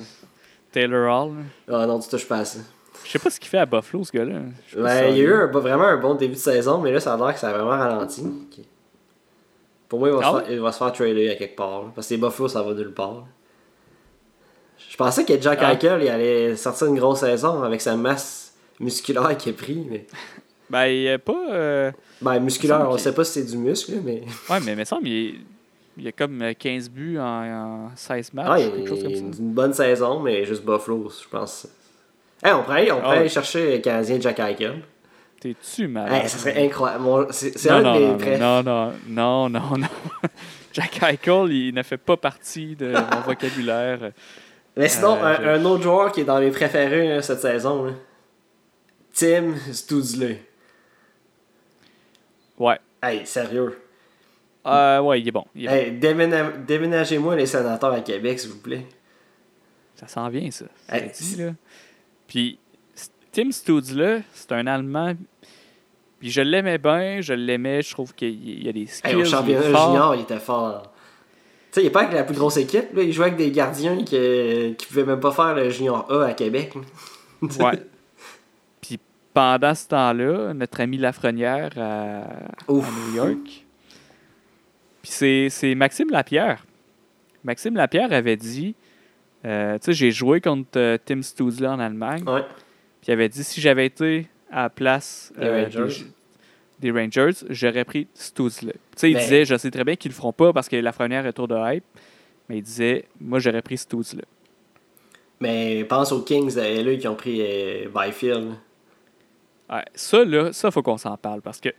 Taylor 0.71 1.09
Hall. 1.27 1.35
Ah 1.67 1.85
non, 1.85 1.99
tu 1.99 2.09
touches 2.09 2.27
pas 2.27 2.39
à 2.39 2.45
ça. 2.45 2.59
Je 3.05 3.12
sais 3.12 3.19
pas 3.19 3.29
ce 3.29 3.39
qu'il 3.39 3.49
fait 3.49 3.57
à 3.60 3.65
Buffalo, 3.65 4.03
ce 4.03 4.12
gars-là. 4.12 4.39
Ben, 4.75 5.07
il 5.10 5.17
y 5.17 5.21
a 5.21 5.23
eu 5.23 5.33
un- 5.33 5.47
vraiment 5.47 5.83
un 5.86 5.97
bon 5.97 6.15
début 6.15 6.33
de 6.36 6.39
saison, 6.39 6.79
mais 6.79 6.91
là, 6.91 6.99
ça 6.99 7.13
a 7.13 7.17
l'air 7.17 7.33
que 7.33 7.39
ça 7.39 7.49
a 7.49 7.53
vraiment 7.53 7.69
ralenti. 7.69 8.23
Pour 9.89 9.99
moi, 9.99 10.10
il 10.10 10.15
va, 10.15 10.19
Ah 10.23 10.31
se, 10.39 10.43
faire, 10.45 10.51
il 10.53 10.60
va 10.60 10.71
se 10.71 10.77
faire 10.77 10.91
trader 10.91 11.29
à 11.31 11.36
quelque 11.36 11.55
part. 11.55 11.83
là, 11.83 11.91
parce 11.95 12.07
que 12.07 12.13
les 12.15 12.19
Buffalo, 12.19 12.49
ça 12.49 12.62
va 12.62 12.73
nulle 12.73 12.93
part. 12.93 13.13
là. 13.13 13.23
Je 14.89 14.97
pensais 14.97 15.23
que 15.25 15.39
Jack 15.41 15.60
Ah. 15.62 15.73
Eichel 15.73 16.01
il 16.03 16.10
allait 16.10 16.55
sortir 16.55 16.88
une 16.88 16.97
grosse 16.97 17.19
saison 17.21 17.63
avec 17.63 17.81
sa 17.81 17.95
masse 17.95 18.53
musculaire 18.79 19.36
qu'il 19.38 19.53
a 19.53 19.55
pris. 19.55 19.86
Mais... 19.89 20.05
Ben, 20.69 20.86
il 20.88 21.07
a 21.10 21.19
pas. 21.19 21.51
euh, 21.51 21.91
Ben, 22.21 22.39
musculaire, 22.39 22.81
Il 22.81 22.93
on 22.93 22.97
sait 22.97 23.13
pas 23.13 23.23
si 23.23 23.33
c'est 23.33 23.43
du 23.45 23.57
muscle, 23.57 23.93
mais. 24.03 24.23
Ouais, 24.49 24.60
mais 24.65 24.73
il 24.73 24.77
me 24.77 24.83
semble 24.86 25.07
il, 25.07 25.41
il 25.97 26.03
y 26.03 26.07
a 26.07 26.12
comme 26.12 26.41
euh, 26.41 26.53
15 26.53 26.89
buts 26.89 27.17
en, 27.19 27.86
en 27.88 27.91
16 27.95 28.33
matchs. 28.33 28.47
Ah, 28.49 28.60
il 28.60 28.71
quelque 28.71 28.89
chose 28.89 29.03
comme 29.03 29.13
ça. 29.15 29.19
une 29.39 29.53
bonne 29.53 29.73
saison, 29.73 30.19
mais 30.19 30.43
juste 30.45 30.63
Buffalo, 30.65 31.10
je 31.10 31.27
pense. 31.29 31.67
Hey, 32.43 32.54
on 32.54 32.63
pourrait, 32.63 32.91
on 32.91 33.00
pourrait 33.02 33.15
Ah 33.15 33.19
aller 33.19 33.30
chercher 33.30 33.78
le 33.78 33.82
Canadien 33.82 34.19
Jack 34.19 34.39
Eichel. 34.39 34.82
T'es-tu 35.39 35.88
malade? 35.88 36.23
Hey, 36.23 36.30
ça 36.30 36.38
serait 36.38 36.65
incroyable. 36.65 37.28
C'est 37.32 37.65
non, 37.69 37.76
un 37.76 37.82
non, 37.82 37.93
de 38.17 38.23
mes 38.26 38.38
non, 38.38 38.63
non, 38.63 38.93
non, 39.08 39.50
non, 39.50 39.60
non, 39.60 39.78
non. 39.78 39.88
Jack 40.73 41.02
Eichel, 41.04 41.52
il 41.52 41.73
ne 41.73 41.84
fait 41.84 41.97
pas 41.97 42.17
partie 42.17 42.76
de 42.76 42.91
mon 42.91 43.21
vocabulaire. 43.21 44.12
Mais 44.76 44.88
sinon, 44.88 45.17
Euh, 45.23 45.58
un, 45.60 45.65
autre 45.65 45.84
joueur 45.84 46.12
qui 46.12 46.21
est 46.21 46.26
dans 46.26 46.39
mes 46.39 46.52
préférés 46.52 47.08
là, 47.08 47.21
cette 47.21 47.41
saison, 47.41 47.86
là. 47.86 47.91
Tim 49.13 49.56
Studley. 49.71 50.43
Ouais. 52.59 52.80
Hey, 53.01 53.26
sérieux? 53.26 53.80
Euh, 54.66 54.99
ouais, 54.99 55.22
il 55.22 55.28
est 55.28 55.32
bon. 55.32 55.45
il 55.55 55.66
est 55.66 55.68
bon. 55.68 55.74
Hey, 55.74 55.91
déména- 55.91 56.51
déménagez-moi 56.66 57.36
les 57.36 57.45
sénateurs 57.45 57.93
à 57.93 58.01
Québec, 58.01 58.39
s'il 58.39 58.51
vous 58.51 58.59
plaît. 58.59 58.86
Ça 59.95 60.07
s'en 60.07 60.28
vient, 60.30 60.49
ça. 60.51 60.66
Hey, 60.89 61.09
Ça 61.14 61.24
dit, 61.24 61.36
là. 61.41 61.51
Puis, 62.28 62.59
Tim 63.32 63.51
Stutzle, 63.51 64.23
c'est 64.34 64.51
un 64.51 64.67
Allemand. 64.67 65.15
Puis 66.19 66.32
je 66.32 66.41
l'aimais 66.41 66.80
bien, 66.80 67.21
je 67.21 67.34
l'aimais, 67.34 67.82
je 67.82 67.91
trouve 67.91 68.13
qu'il 68.13 68.63
y 68.63 68.67
a 68.67 68.71
des 68.71 68.88
skills. 68.88 69.11
Hey, 69.11 69.15
au 69.15 69.25
championnat 69.25 69.61
junior, 69.61 70.15
il 70.15 70.21
était 70.21 70.39
fort. 70.39 70.82
Tu 70.84 70.89
sais, 71.71 71.84
il 71.84 71.88
est 71.88 71.91
pas 71.91 72.01
avec 72.01 72.13
la 72.13 72.23
plus 72.23 72.36
grosse 72.36 72.57
équipe, 72.57 72.93
là. 72.95 73.03
il 73.03 73.13
jouait 73.13 73.28
avec 73.28 73.38
des 73.38 73.51
gardiens 73.51 73.97
qui, 73.97 74.75
qui 74.78 74.88
pouvaient 74.88 75.03
même 75.03 75.19
pas 75.19 75.32
faire 75.32 75.53
le 75.53 75.69
junior 75.69 76.11
A 76.11 76.25
à 76.25 76.34
Québec. 76.34 76.73
Ouais. 77.59 77.80
Puis 78.82 78.99
pendant 79.32 79.75
ce 79.75 79.88
temps-là, 79.89 80.51
notre 80.55 80.82
ami 80.82 80.97
Lafrenière 80.97 81.69
à, 81.78 82.23
Ouf. 82.67 82.88
à 82.88 82.91
New 82.91 83.15
York. 83.15 83.65
Puis 85.03 85.51
c'est 85.51 85.75
Maxime 85.75 86.09
Lapierre 86.09 86.65
Maxime 87.43 87.75
Lapierre 87.75 88.11
avait 88.11 88.36
dit 88.36 88.75
euh, 89.45 89.77
Tu 89.77 89.85
sais, 89.85 89.93
j'ai 89.93 90.11
joué 90.11 90.41
contre 90.41 90.77
euh, 90.77 90.97
Tim 91.03 91.21
Stoozla 91.21 91.71
en 91.73 91.79
Allemagne. 91.79 92.23
Ouais. 92.27 92.41
Puis 93.01 93.09
il 93.09 93.11
avait 93.11 93.29
dit 93.29 93.43
si 93.43 93.61
j'avais 93.61 93.85
été 93.85 94.27
à 94.51 94.63
la 94.63 94.69
place 94.69 95.31
Des 95.38 95.45
euh, 95.45 95.63
Rangers. 95.65 96.03
des, 96.79 96.91
des 96.91 96.99
Rangers, 96.99 97.45
j'aurais 97.49 97.85
pris 97.85 98.07
Stoozla. 98.13 98.73
Tu 98.73 98.79
sais, 98.95 99.09
il 99.11 99.13
Ben- 99.13 99.19
disait 99.23 99.45
Je 99.45 99.55
sais 99.57 99.71
très 99.71 99.83
bien 99.83 99.95
qu'ils 99.95 100.11
le 100.11 100.15
feront 100.15 100.33
pas 100.33 100.51
parce 100.53 100.67
que 100.69 100.75
la 100.75 100.91
première 100.91 101.25
est 101.25 101.33
tour 101.33 101.47
de 101.47 101.55
hype. 101.55 101.83
Mais 102.49 102.57
il 102.57 102.63
disait 102.63 103.05
Moi, 103.19 103.39
j'aurais 103.39 103.61
pris 103.61 103.77
Stoozla. 103.77 104.23
Mais 105.39 105.83
pense 105.83 106.11
aux 106.11 106.21
Kings, 106.23 106.55
euh, 106.57 106.83
là, 106.83 106.95
qui 106.97 107.07
ont 107.07 107.15
pris 107.15 107.41
euh, 107.41 107.88
Byfield. 107.93 108.53
Ouais, 109.69 109.85
ça, 109.93 110.23
là, 110.25 110.51
ça, 110.53 110.71
faut 110.71 110.81
qu'on 110.81 110.97
s'en 110.97 111.15
parle 111.17 111.41
parce 111.41 111.59
que. 111.59 111.69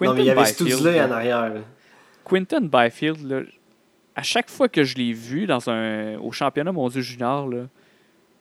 non, 0.00 0.14
mais 0.14 0.20
il 0.22 0.26
y 0.26 0.30
avait 0.30 0.42
Byfield, 0.44 0.86
en 0.86 1.10
arrière. 1.10 1.54
là. 1.54 1.60
Quinton 2.24 2.60
Byfield, 2.72 3.30
là, 3.30 3.40
à 4.16 4.22
chaque 4.22 4.50
fois 4.50 4.68
que 4.68 4.82
je 4.82 4.96
l'ai 4.96 5.12
vu 5.12 5.46
dans 5.46 5.68
un, 5.70 6.18
au 6.18 6.32
championnat 6.32 6.72
mondial 6.72 7.02
junior, 7.04 7.46
là, 7.48 7.66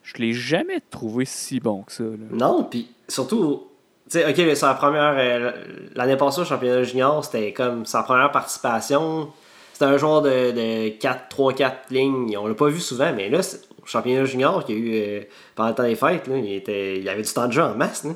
je 0.03 0.13
l'ai 0.17 0.33
jamais 0.33 0.79
trouvé 0.89 1.25
si 1.25 1.59
bon 1.59 1.83
que 1.83 1.91
ça. 1.91 2.03
là. 2.03 2.09
Non, 2.31 2.63
puis 2.63 2.87
surtout, 3.07 3.67
tu 4.09 4.19
sais, 4.19 4.29
ok, 4.29 4.37
mais 4.37 4.53
première. 4.77 5.15
euh, 5.17 5.51
L'année 5.95 6.15
passée 6.15 6.41
au 6.41 6.45
championnat 6.45 6.83
junior, 6.83 7.23
c'était 7.25 7.51
comme 7.53 7.85
sa 7.85 8.03
première 8.03 8.31
participation. 8.31 9.29
C'était 9.73 9.85
un 9.85 9.97
joueur 9.97 10.21
de, 10.21 10.29
de 10.51 10.89
4, 10.89 11.27
3, 11.29 11.53
4 11.53 11.89
lignes. 11.91 12.37
On 12.37 12.47
l'a 12.47 12.53
pas 12.55 12.69
vu 12.69 12.79
souvent, 12.79 13.11
mais 13.13 13.29
là, 13.29 13.41
au 13.83 13.85
championnat 13.85 14.23
junior 14.25 14.63
qu'il 14.63 14.75
y 14.77 14.77
a 14.77 14.81
eu 14.81 15.19
euh, 15.19 15.23
pendant 15.55 15.69
le 15.69 15.75
temps 15.75 15.83
des 15.83 15.95
fêtes, 15.95 16.27
là, 16.27 16.37
il, 16.37 16.53
était, 16.53 16.99
il 16.99 17.09
avait 17.09 17.21
du 17.23 17.33
temps 17.33 17.47
de 17.47 17.51
jeu 17.51 17.61
en 17.63 17.75
masse. 17.75 18.03
Là. 18.05 18.11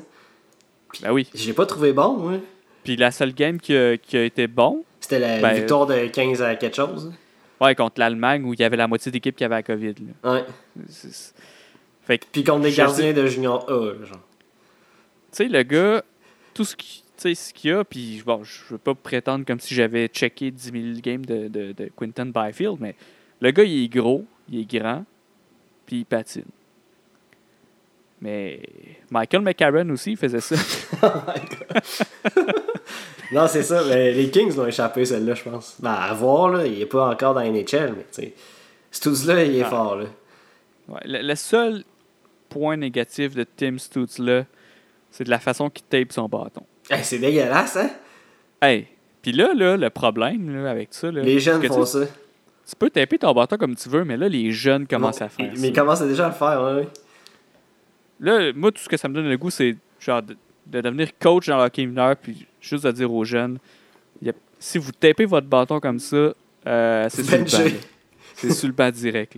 Ben 1.02 1.12
oui. 1.12 1.28
Je 1.34 1.46
l'ai 1.46 1.52
pas 1.52 1.66
trouvé 1.66 1.92
bon, 1.92 2.14
moi. 2.16 2.32
Puis 2.84 2.96
la 2.96 3.10
seule 3.10 3.34
game 3.34 3.60
qui 3.60 3.76
a, 3.76 3.96
qui 3.98 4.16
a 4.16 4.24
été 4.24 4.46
bon, 4.46 4.84
C'était 5.00 5.18
la 5.18 5.38
Ben, 5.40 5.52
victoire 5.54 5.86
de 5.86 6.06
15 6.06 6.40
à 6.40 6.54
quelque 6.54 6.76
chose. 6.76 7.12
Ouais, 7.60 7.74
contre 7.74 8.00
l'Allemagne 8.00 8.44
où 8.44 8.54
il 8.54 8.60
y 8.60 8.64
avait 8.64 8.76
la 8.76 8.86
moitié 8.88 9.10
d'équipe 9.12 9.36
qui 9.36 9.44
avait 9.44 9.56
la 9.56 9.62
COVID. 9.62 9.94
là. 10.22 10.32
Ouais. 10.34 10.44
C'est- 10.88 11.34
Fait 12.02 12.18
que, 12.18 12.24
tu 12.24 12.30
Puis 12.32 12.44
contre 12.44 12.62
des 12.62 12.72
gardiens 12.72 13.12
de 13.12 13.26
junior 13.26 13.64
A, 13.70 14.04
genre. 14.04 14.20
sais, 15.30 15.48
le 15.48 15.62
gars, 15.62 16.02
tout 16.54 16.64
ce 16.64 16.74
qui- 16.74 17.02
tu 17.16 17.22
sais, 17.22 17.34
ce 17.34 17.52
qu'il 17.54 17.70
y 17.70 17.74
a, 17.74 17.84
puis 17.84 18.22
bon, 18.24 18.42
je 18.42 18.60
veux 18.70 18.78
pas 18.78 18.94
prétendre 18.94 19.44
comme 19.44 19.60
si 19.60 19.74
j'avais 19.74 20.08
checké 20.08 20.50
10 20.50 20.70
000 20.72 21.00
games 21.02 21.24
de, 21.24 21.48
de, 21.48 21.72
de 21.72 21.90
Quinton 21.96 22.32
Byfield, 22.34 22.78
mais 22.80 22.94
le 23.40 23.50
gars, 23.50 23.62
il 23.64 23.84
est 23.84 23.88
gros, 23.88 24.24
il 24.50 24.60
est 24.60 24.78
grand, 24.78 25.04
puis 25.86 25.98
il 25.98 26.04
patine. 26.06 26.44
Mais 28.22 28.60
Michael 29.10 29.42
McCarron 29.42 29.88
aussi, 29.90 30.14
faisait 30.16 30.40
ça. 30.40 30.56
Non, 33.32 33.46
c'est 33.46 33.62
ça. 33.62 33.82
mais 33.88 34.10
les 34.12 34.28
Kings 34.30 34.56
l'ont 34.56 34.66
échappé, 34.66 35.04
celle-là, 35.04 35.34
je 35.34 35.44
pense. 35.44 35.76
Ben, 35.78 35.92
à 35.92 36.12
voir, 36.14 36.48
là, 36.48 36.66
il 36.66 36.80
est 36.82 36.86
pas 36.86 37.08
encore 37.08 37.32
dans 37.34 37.40
la 37.40 37.48
NHL, 37.48 37.94
mais 37.96 38.04
tu 38.12 38.22
sais. 38.22 38.34
Stuz-là, 38.90 39.44
il 39.44 39.56
est 39.56 39.62
Ah. 39.62 39.66
fort, 39.70 39.96
là. 39.96 40.06
Ouais, 40.88 41.00
le, 41.04 41.22
le 41.22 41.34
seul 41.36 41.84
point 42.48 42.76
négatif 42.76 43.36
de 43.36 43.44
Tim 43.56 43.78
Stutz, 43.78 44.18
là, 44.18 44.44
c'est 45.12 45.22
de 45.22 45.30
la 45.30 45.38
façon 45.38 45.70
qu'il 45.70 45.84
tape 45.84 46.10
son 46.12 46.28
bâton. 46.28 46.62
Hey, 46.90 47.04
c'est 47.04 47.18
dégueulasse, 47.18 47.76
hein? 47.76 47.90
Hey, 48.60 48.88
puis 49.22 49.30
là, 49.30 49.54
là, 49.54 49.76
le 49.76 49.90
problème 49.90 50.52
là, 50.64 50.68
avec 50.68 50.88
ça, 50.90 51.12
là, 51.12 51.22
Les 51.22 51.38
jeunes 51.38 51.62
font 51.68 51.86
ça. 51.86 52.00
tu 52.68 52.76
peux 52.76 52.90
taper 52.90 53.18
ton 53.18 53.32
bâton 53.32 53.56
comme 53.58 53.76
tu 53.76 53.88
veux, 53.88 54.04
mais 54.04 54.16
là, 54.16 54.28
les 54.28 54.50
jeunes 54.50 54.88
commencent 54.88 55.22
à 55.22 55.28
faire 55.28 55.50
Mais 55.52 55.56
ça. 55.56 55.66
ils 55.68 55.72
commencent 55.72 56.02
déjà 56.02 56.26
à 56.26 56.28
le 56.30 56.34
faire, 56.34 56.60
ouais, 56.64 56.74
ouais. 56.80 56.88
Là, 58.20 58.52
moi, 58.54 58.70
tout 58.70 58.82
ce 58.82 58.88
que 58.88 58.96
ça 58.96 59.08
me 59.08 59.14
donne 59.14 59.28
le 59.28 59.36
goût, 59.36 59.50
c'est 59.50 59.76
genre 59.98 60.22
de, 60.22 60.36
de 60.66 60.80
devenir 60.80 61.08
coach 61.18 61.46
dans 61.48 61.56
le 61.58 61.64
hockey 61.64 61.86
mineur, 61.86 62.16
puis 62.16 62.46
juste 62.60 62.84
de 62.84 62.90
dire 62.92 63.12
aux 63.12 63.24
jeunes, 63.24 63.58
a- 64.26 64.32
si 64.58 64.78
vous 64.78 64.92
tapez 64.92 65.24
votre 65.24 65.46
bâton 65.46 65.80
comme 65.80 65.98
ça, 65.98 66.32
euh, 66.66 67.06
c'est 67.08 67.22
sur 67.24 67.38
le 67.38 67.44
banc. 67.44 67.76
C'est 68.34 68.52
sur 68.52 68.68
le 68.68 68.74
banc 68.74 68.90
direct. 68.90 69.36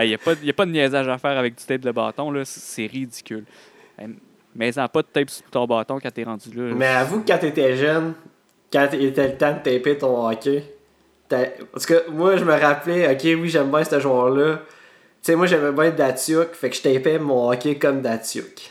Il 0.00 0.06
n'y 0.08 0.14
a, 0.14 0.18
pas- 0.18 0.34
y 0.42 0.50
a 0.50 0.52
pas 0.52 0.66
de 0.66 0.70
niaisage 0.70 1.08
à 1.08 1.18
faire 1.18 1.38
avec 1.38 1.56
du 1.56 1.64
tape 1.64 1.80
de 1.80 1.90
bâton, 1.92 2.30
là, 2.30 2.44
c'est- 2.44 2.86
ridicule. 2.86 3.44
Mais 4.54 4.76
en 4.78 4.88
pas 4.88 5.02
de 5.02 5.06
tape 5.12 5.30
sur 5.30 5.44
ton 5.50 5.66
bâton 5.66 5.98
quand 6.02 6.10
t'es 6.10 6.24
rendu 6.24 6.48
là. 6.54 6.74
Mais 6.74 6.86
avoue 6.88 7.20
que 7.20 7.28
quand 7.28 7.38
t'étais 7.38 7.76
jeune, 7.76 8.14
quand 8.72 8.88
il 8.92 9.04
était 9.04 9.28
le 9.28 9.36
temps 9.36 9.52
de 9.52 9.58
taper 9.62 9.96
ton 9.98 10.28
hockey, 10.28 10.64
parce 11.72 11.86
que 11.86 12.10
moi, 12.10 12.36
je 12.36 12.44
me 12.44 12.52
rappelais, 12.52 13.12
ok, 13.12 13.20
oui, 13.40 13.48
j'aime 13.48 13.70
bien 13.70 13.84
ce 13.84 14.00
joueur-là. 14.00 14.60
Tu 15.22 15.26
sais, 15.32 15.36
moi, 15.36 15.46
j'aimais 15.46 15.72
bien 15.72 15.90
Datsuk, 15.90 16.54
fait 16.54 16.70
que 16.70 16.76
je 16.76 16.82
tapais 16.82 17.18
mon 17.18 17.50
hockey 17.50 17.76
comme 17.76 18.00
Datsuk. 18.00 18.70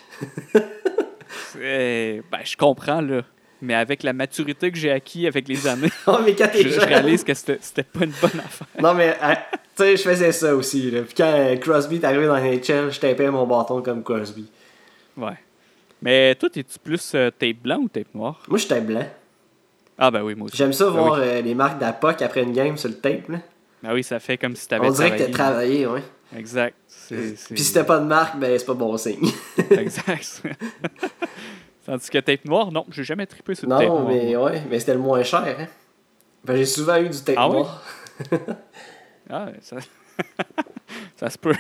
Eh, 1.61 2.21
ben, 2.31 2.39
je 2.43 2.57
comprends, 2.57 3.01
là. 3.01 3.21
Mais 3.61 3.73
avec 3.75 4.03
la 4.03 4.13
maturité 4.13 4.71
que 4.71 4.77
j'ai 4.77 4.89
acquis 4.91 5.27
avec 5.27 5.47
les 5.47 5.67
années, 5.67 5.89
Oh, 6.07 6.17
mais 6.23 6.33
quand 6.33 6.47
je, 6.55 6.69
je 6.69 6.79
réalise 6.79 7.23
que 7.25 7.33
c'était 7.33 7.57
c'était 7.61 7.83
pas 7.83 8.05
une 8.05 8.13
bonne 8.21 8.39
affaire. 8.39 8.67
Non, 8.81 8.93
mais, 8.93 9.17
euh, 9.21 9.33
tu 9.75 9.83
sais, 9.83 9.97
je 9.97 10.01
faisais 10.01 10.31
ça 10.31 10.55
aussi, 10.55 10.89
là. 10.89 11.01
Puis 11.01 11.13
quand 11.15 11.25
euh, 11.35 11.57
Crosby 11.57 11.97
est 11.97 12.05
arrivé 12.05 12.25
dans 12.25 12.37
NHL, 12.37 12.89
je 12.91 12.99
tapais 12.99 13.29
mon 13.29 13.45
bâton 13.45 13.81
comme 13.81 14.01
Crosby. 14.01 14.49
Ouais. 15.17 15.37
Mais 16.01 16.33
toi, 16.35 16.47
es-tu 16.55 16.79
plus 16.81 17.11
euh, 17.15 17.29
tape 17.37 17.57
blanc 17.57 17.79
ou 17.79 17.89
tape 17.89 18.15
noir? 18.15 18.41
Moi, 18.47 18.57
je 18.57 18.67
tape 18.67 18.85
blanc. 18.85 19.05
Ah, 19.97 20.09
ben 20.09 20.23
oui, 20.23 20.33
moi 20.35 20.45
aussi. 20.47 20.55
J'aime 20.55 20.71
ça 20.71 20.85
Ben 20.85 20.91
voir 20.91 21.13
oui. 21.19 21.27
euh, 21.27 21.41
les 21.41 21.53
marques 21.53 21.79
d'APOC 21.79 22.21
après 22.21 22.43
une 22.43 22.53
game 22.53 22.77
sur 22.77 22.87
le 22.89 22.95
tape, 22.95 23.27
là. 23.27 23.39
Ben 23.83 23.93
oui, 23.93 24.03
ça 24.05 24.19
fait 24.21 24.37
comme 24.37 24.55
si 24.55 24.67
t'avais 24.69 24.87
On 24.87 24.91
dirait 24.91 25.11
que 25.11 25.17
t'as 25.23 25.29
travaillé. 25.29 25.83
travaillé, 25.83 25.87
ouais. 25.87 26.03
Exact. 26.35 26.75
Puis 27.09 27.37
si 27.63 27.73
t'as 27.73 27.83
pas 27.83 27.99
de 27.99 28.05
marque, 28.05 28.37
ben 28.39 28.57
c'est 28.57 28.65
pas 28.65 28.73
bon 28.75 28.95
signe. 28.97 29.29
Exact. 29.71 30.43
Tandis 31.85 32.09
que 32.09 32.19
tape 32.19 32.45
noir, 32.45 32.71
non, 32.71 32.85
j'ai 32.91 33.03
jamais 33.03 33.25
trippé 33.25 33.55
sur 33.55 33.67
le 33.67 33.75
tape 33.75 33.87
non, 33.87 34.07
mais 34.07 34.35
ouais, 34.35 34.61
mais 34.69 34.79
c'était 34.79 34.93
le 34.93 34.99
moins 34.99 35.23
cher, 35.23 35.55
hein. 35.59 35.67
Ben, 36.45 36.55
j'ai 36.55 36.65
souvent 36.65 36.97
eu 36.97 37.09
du 37.09 37.19
tape 37.21 37.35
Ah 37.37 37.47
noir. 37.49 37.83
Ah, 39.31 39.49
ça... 39.61 39.77
ça 41.15 41.29
se 41.29 41.37
peut. 41.37 41.53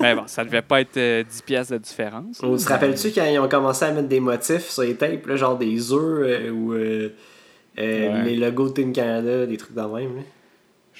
mais 0.00 0.14
bon, 0.14 0.22
ça 0.26 0.44
devait 0.44 0.62
pas 0.62 0.80
être 0.80 0.96
euh, 0.96 1.24
10 1.24 1.42
piastres 1.42 1.72
de 1.72 1.78
différence. 1.78 2.40
On 2.42 2.52
mais- 2.56 2.64
rappelles-tu 2.64 3.10
quand 3.12 3.24
ils 3.24 3.38
ont 3.40 3.48
commencé 3.48 3.84
à 3.84 3.90
mettre 3.92 4.06
des 4.08 4.20
motifs 4.20 4.68
sur 4.68 4.82
les 4.84 4.94
tapes, 4.94 5.26
là, 5.26 5.34
genre 5.36 5.58
des 5.58 5.92
œufs 5.92 6.00
euh, 6.26 6.50
ou 6.50 6.72
euh, 6.74 7.12
euh, 7.78 8.08
Ouais. 8.12 8.22
les 8.24 8.36
logos 8.36 8.68
de 8.68 8.74
Team 8.74 8.92
Canada, 8.92 9.46
des 9.46 9.56
trucs 9.56 9.74
de 9.74 9.80
même, 9.80 10.16
là? 10.16 10.22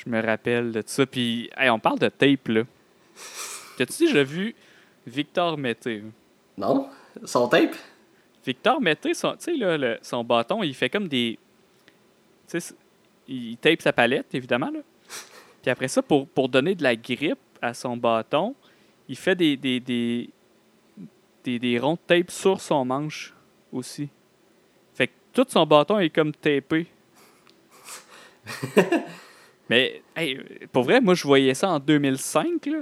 Je 0.05 0.09
me 0.11 0.21
rappelle 0.25 0.73
de 0.73 0.83
ça. 0.87 1.05
Puis, 1.07 1.51
hey, 1.57 1.69
on 1.71 1.79
parle 1.79 1.99
de 1.99 2.09
tape, 2.09 2.49
là. 2.49 2.63
T'as-tu 3.77 4.07
déjà 4.07 4.23
vu 4.23 4.55
Victor 5.07 5.59
Mété? 5.59 6.03
Non? 6.57 6.89
Son 7.25 7.49
tape? 7.49 7.75
Victor 8.45 8.81
Mété, 8.81 9.13
son, 9.15 9.33
tu 9.33 9.37
sais, 9.41 9.57
là, 9.57 9.77
le- 9.77 9.99
son 10.03 10.25
bâton, 10.25 10.63
il 10.63 10.75
fait 10.75 10.89
comme 10.89 11.09
des. 11.09 11.39
Tu 12.49 12.61
sais, 12.61 12.75
il 13.29 13.57
tape 13.59 13.83
sa 13.83 13.93
palette, 13.93 14.35
évidemment. 14.35 14.71
Là. 14.71 14.81
Puis 15.63 15.71
après 15.71 15.89
ça, 15.89 16.01
pour, 16.03 16.27
pour 16.27 16.49
donner 16.49 16.75
de 16.75 16.83
la 16.83 16.97
grippe 16.97 17.39
à 17.61 17.75
son 17.75 17.97
bâton, 17.97 18.55
il 19.09 19.17
fait 19.17 19.35
des, 19.35 19.57
des, 19.59 19.81
des, 19.81 20.31
des, 21.45 21.59
des 21.59 21.79
ronds 21.79 21.95
de 21.95 21.99
tape 22.07 22.31
sur 22.31 22.61
son 22.61 22.85
manche 22.87 23.35
aussi. 23.73 24.09
Fait 24.95 25.09
que 25.09 25.13
tout 25.35 25.45
son 25.49 25.67
bâton 25.67 25.99
est 25.99 26.09
comme 26.11 26.33
tapé. 26.33 26.87
Mais, 29.71 30.03
hey, 30.17 30.39
pour 30.73 30.83
vrai, 30.85 31.01
moi, 31.01 31.15
je 31.15 31.23
voyais 31.23 31.55
ça 31.55 31.69
en 31.69 31.79
2005, 31.79 32.67
là, 32.67 32.79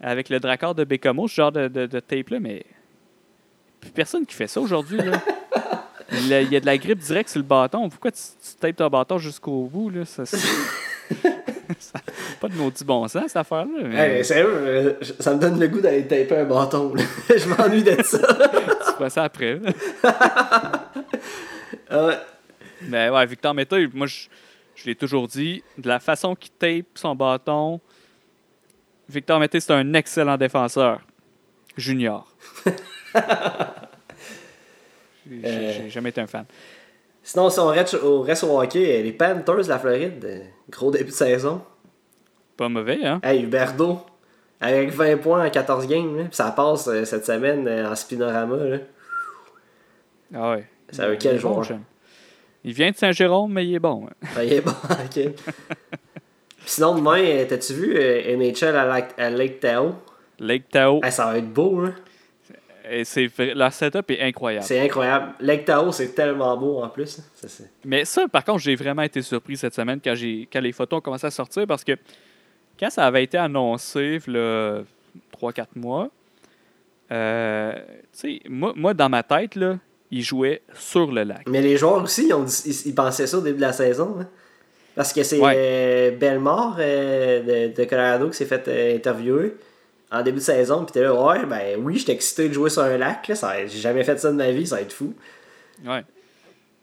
avec 0.00 0.28
le 0.30 0.40
Drakkar 0.40 0.74
de 0.74 0.84
Bécamo, 0.84 1.28
ce 1.28 1.34
genre 1.34 1.52
de, 1.52 1.68
de, 1.68 1.86
de 1.86 2.00
tape-là, 2.00 2.40
mais 2.40 2.64
plus 3.80 3.90
personne 3.90 4.24
qui 4.26 4.34
fait 4.34 4.46
ça 4.46 4.60
aujourd'hui. 4.60 4.98
là. 4.98 5.20
Il 6.12 6.28
y 6.28 6.56
a- 6.56 6.60
de 6.60 6.66
la 6.66 6.78
grippe 6.78 7.00
directe 7.00 7.30
sur 7.30 7.40
le 7.40 7.44
bâton. 7.46 7.88
Pourquoi 7.88 8.12
tu, 8.12 8.18
tu 8.20 8.54
tapes 8.58 8.76
ton 8.76 8.88
bâton 8.88 9.18
jusqu'au 9.18 9.64
bout? 9.64 9.90
Là? 9.90 10.04
Ça, 10.04 10.22
pas 12.40 12.48
de 12.48 12.54
maudit 12.54 12.84
bon 12.84 13.06
sens, 13.08 13.24
cette 13.26 13.36
affaire-là. 13.36 13.82
mais 13.84 14.18
Hey, 14.18 14.24
sérieux, 14.24 14.48
euh, 14.54 14.92
ça 15.20 15.34
me 15.34 15.40
donne 15.40 15.58
le 15.58 15.68
goût 15.68 15.80
d'aller 15.80 16.06
taper 16.06 16.36
un 16.38 16.44
bâton, 16.44 16.94
là. 16.94 17.02
Je 17.36 17.48
m'ennuie 17.48 17.82
de 17.82 18.00
ça. 18.02 18.18
tu 18.18 18.92
fais 18.98 19.10
ça 19.10 19.24
après. 19.24 19.58
là. 19.58 19.72
Ah 21.90 22.06
ouais. 22.06 22.18
Mais 22.82 23.08
ouais, 23.10 23.26
Victor 23.26 23.54
Mété, 23.54 23.88
moi, 23.92 24.06
je, 24.06 24.26
je 24.76 24.86
l'ai 24.86 24.94
toujours 24.94 25.26
dit, 25.26 25.64
de 25.78 25.88
la 25.88 25.98
façon 25.98 26.34
qu'il 26.36 26.52
tape 26.52 26.86
son 26.94 27.14
bâton, 27.16 27.80
Victor 29.08 29.40
Mété, 29.40 29.58
c'est 29.60 29.72
un 29.72 29.94
excellent 29.94 30.36
défenseur. 30.36 31.00
Junior. 31.76 32.26
J'ai- 35.28 35.90
jamais 35.90 36.10
été 36.10 36.20
un 36.20 36.26
fan. 36.26 36.44
Sinon, 37.22 37.50
si 37.50 37.58
on 37.58 37.66
reste 37.66 37.94
au, 37.94 38.22
reste 38.22 38.44
au 38.44 38.60
hockey, 38.60 39.00
euh, 39.00 39.02
les 39.02 39.12
Panthers 39.12 39.64
de 39.64 39.68
la 39.68 39.78
Floride, 39.78 40.24
euh, 40.24 40.38
gros 40.70 40.90
début 40.92 41.06
de 41.06 41.10
saison. 41.10 41.60
Pas 42.56 42.68
mauvais, 42.68 43.04
hein? 43.04 43.20
Hey, 43.24 43.42
Huberdo, 43.42 44.00
avec 44.60 44.90
20 44.90 45.16
points 45.18 45.44
en 45.46 45.50
14 45.50 45.86
games, 45.88 46.16
là. 46.16 46.24
Ça 46.30 46.52
passe 46.52 46.86
euh, 46.88 47.04
cette 47.04 47.26
semaine 47.26 47.66
euh, 47.66 47.90
en 47.90 47.94
spinorama. 47.96 48.56
Là. 48.56 48.78
Ah 50.34 50.50
ouais. 50.52 50.68
C'est 50.90 51.02
un 51.02 51.12
Il 51.12 51.18
quel 51.18 51.40
bon, 51.40 51.62
joueur? 51.62 51.80
Il 52.66 52.72
vient 52.74 52.90
de 52.90 52.96
Saint-Jérôme, 52.96 53.52
mais 53.52 53.64
il 53.66 53.74
est 53.76 53.78
bon. 53.78 54.06
hein. 54.06 54.26
Ah, 54.36 54.44
il 54.44 54.52
est 54.52 54.60
bon, 54.60 54.72
ok. 54.90 55.32
Sinon, 56.66 56.96
demain, 56.96 57.20
euh, 57.22 57.44
t'as-tu 57.48 57.72
vu 57.74 57.94
euh, 57.96 58.36
NHL 58.36 58.76
à 58.76 58.84
Lake, 58.86 59.10
à 59.16 59.30
Lake 59.30 59.60
Tahoe? 59.60 59.94
Lake 60.40 60.68
Tahoe, 60.68 61.00
Hey, 61.04 61.12
ça 61.12 61.26
va 61.26 61.38
être 61.38 61.50
beau, 61.52 61.80
hein? 61.84 61.94
et 62.88 63.04
c'est 63.04 63.28
leur 63.54 63.72
setup 63.72 64.10
est 64.12 64.20
incroyable. 64.22 64.64
C'est 64.64 64.80
incroyable. 64.80 65.32
Lake 65.40 65.64
Tahoe, 65.64 65.92
c'est 65.92 66.14
tellement 66.14 66.56
beau 66.56 66.80
en 66.82 66.88
plus. 66.88 67.20
Ça, 67.34 67.48
c'est- 67.48 67.70
Mais 67.84 68.04
ça, 68.04 68.26
par 68.28 68.44
contre, 68.44 68.58
j'ai 68.60 68.74
vraiment 68.76 69.02
été 69.02 69.22
surpris 69.22 69.56
cette 69.56 69.74
semaine 69.74 70.00
quand, 70.02 70.14
j'ai, 70.14 70.48
quand 70.52 70.60
les 70.60 70.72
photos 70.72 70.98
ont 70.98 71.00
commencé 71.00 71.26
à 71.26 71.30
sortir 71.30 71.66
parce 71.66 71.82
que 71.84 71.92
quand 72.78 72.90
ça 72.90 73.06
avait 73.06 73.24
été 73.24 73.38
annoncé, 73.38 74.18
là, 74.28 74.82
3-4 75.32 75.66
mois, 75.76 76.10
euh, 77.12 77.72
tu 77.72 77.80
sais, 78.12 78.40
moi, 78.48 78.72
moi, 78.76 78.92
dans 78.94 79.08
ma 79.08 79.22
tête, 79.22 79.54
là, 79.56 79.78
ils 80.10 80.22
jouaient 80.22 80.62
sur 80.74 81.10
le 81.12 81.22
lac. 81.24 81.42
Mais 81.48 81.60
les 81.62 81.76
joueurs 81.76 82.02
aussi, 82.02 82.26
ils, 82.28 82.34
ont 82.34 82.42
dit- 82.44 82.62
ils- 82.66 82.88
ils 82.90 82.94
pensaient 82.94 83.26
ça 83.26 83.38
au 83.38 83.40
début 83.40 83.56
de 83.56 83.62
la 83.62 83.72
saison. 83.72 84.16
hein. 84.20 84.26
Parce 84.94 85.12
que 85.12 85.22
c'est 85.22 85.38
Ouais. 85.40 85.52
euh, 85.56 86.10
Belmore 86.12 86.76
euh, 86.78 87.68
de, 87.70 87.74
de 87.76 87.84
Colorado 87.88 88.30
qui 88.30 88.36
s'est 88.36 88.46
fait 88.46 88.66
euh, 88.68 88.96
interviewer 88.96 89.54
en 90.10 90.22
début 90.22 90.38
de 90.38 90.42
saison. 90.42 90.84
Puis 90.84 90.92
t'es 90.94 91.02
là, 91.02 91.12
ouais, 91.14 91.44
ben 91.44 91.78
oui, 91.80 91.98
j'étais 91.98 92.12
excité 92.12 92.48
de 92.48 92.54
jouer 92.54 92.70
sur 92.70 92.82
un 92.82 92.96
lac. 92.96 93.30
J'ai 93.66 93.78
jamais 93.78 94.04
fait 94.04 94.18
ça 94.18 94.30
de 94.30 94.36
ma 94.36 94.50
vie, 94.50 94.66
ça 94.66 94.76
va 94.76 94.82
être 94.82 94.92
fou. 94.94 95.12
Ouais. 95.84 96.02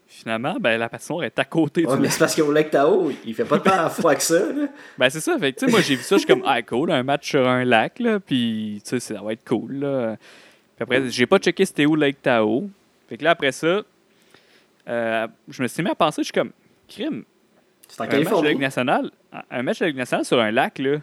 Finalement, 0.06 0.54
ben, 0.60 0.78
la 0.78 0.88
patinoire 0.88 1.24
est 1.24 1.36
à 1.40 1.44
côté 1.44 1.84
Ouais, 1.86 1.96
du 1.96 2.02
mais 2.02 2.08
c'est 2.08 2.20
parce 2.20 2.36
qu'au 2.36 2.52
lac 2.52 2.70
Tao, 2.70 3.10
il 3.26 3.34
fait 3.34 3.44
pas 3.44 3.58
tant 3.58 3.88
froid 3.90 4.14
que 4.14 4.22
ça. 4.22 4.38
Là. 4.38 4.68
Ben, 4.96 5.10
c'est 5.10 5.18
ça. 5.20 5.36
Fait 5.36 5.52
que, 5.52 5.58
tu 5.58 5.66
sais, 5.66 5.70
moi, 5.72 5.80
j'ai 5.80 5.96
vu 5.96 6.02
ça, 6.04 6.14
je 6.14 6.18
suis 6.20 6.28
comme, 6.28 6.44
ah, 6.46 6.62
cool, 6.62 6.92
un 6.92 7.02
match 7.02 7.30
sur 7.30 7.48
un 7.48 7.64
lac, 7.64 7.98
là, 7.98 8.20
puis, 8.20 8.80
tu 8.84 8.90
sais, 8.90 9.00
ça 9.14 9.20
va 9.20 9.32
être 9.32 9.44
cool, 9.44 9.72
là. 9.80 10.16
Puis 10.76 10.82
après, 10.82 11.10
j'ai 11.10 11.26
pas 11.26 11.38
checké 11.38 11.64
c'était 11.66 11.84
où 11.86 11.96
Lake 11.96 12.22
Tahoe. 12.22 12.68
Fait 13.08 13.16
que 13.16 13.24
là, 13.24 13.30
après 13.30 13.52
ça, 13.52 13.82
euh, 14.88 15.26
je 15.48 15.62
me 15.62 15.68
suis 15.68 15.82
mis 15.82 15.90
à 15.90 15.94
penser, 15.94 16.22
je 16.22 16.26
suis 16.26 16.32
comme, 16.32 16.52
crime, 16.88 17.24
C'est 17.88 18.00
en 18.00 18.04
un 18.04 18.06
match 18.06 18.12
de 18.12 18.18
Ligue 18.18 18.28
Californie. 18.30 18.58
nationale, 18.60 19.10
un 19.50 19.62
match 19.62 19.78
de 19.80 19.86
Ligue 19.86 19.96
nationale 19.96 20.24
sur 20.24 20.40
un 20.40 20.50
lac, 20.50 20.78
là, 20.78 20.96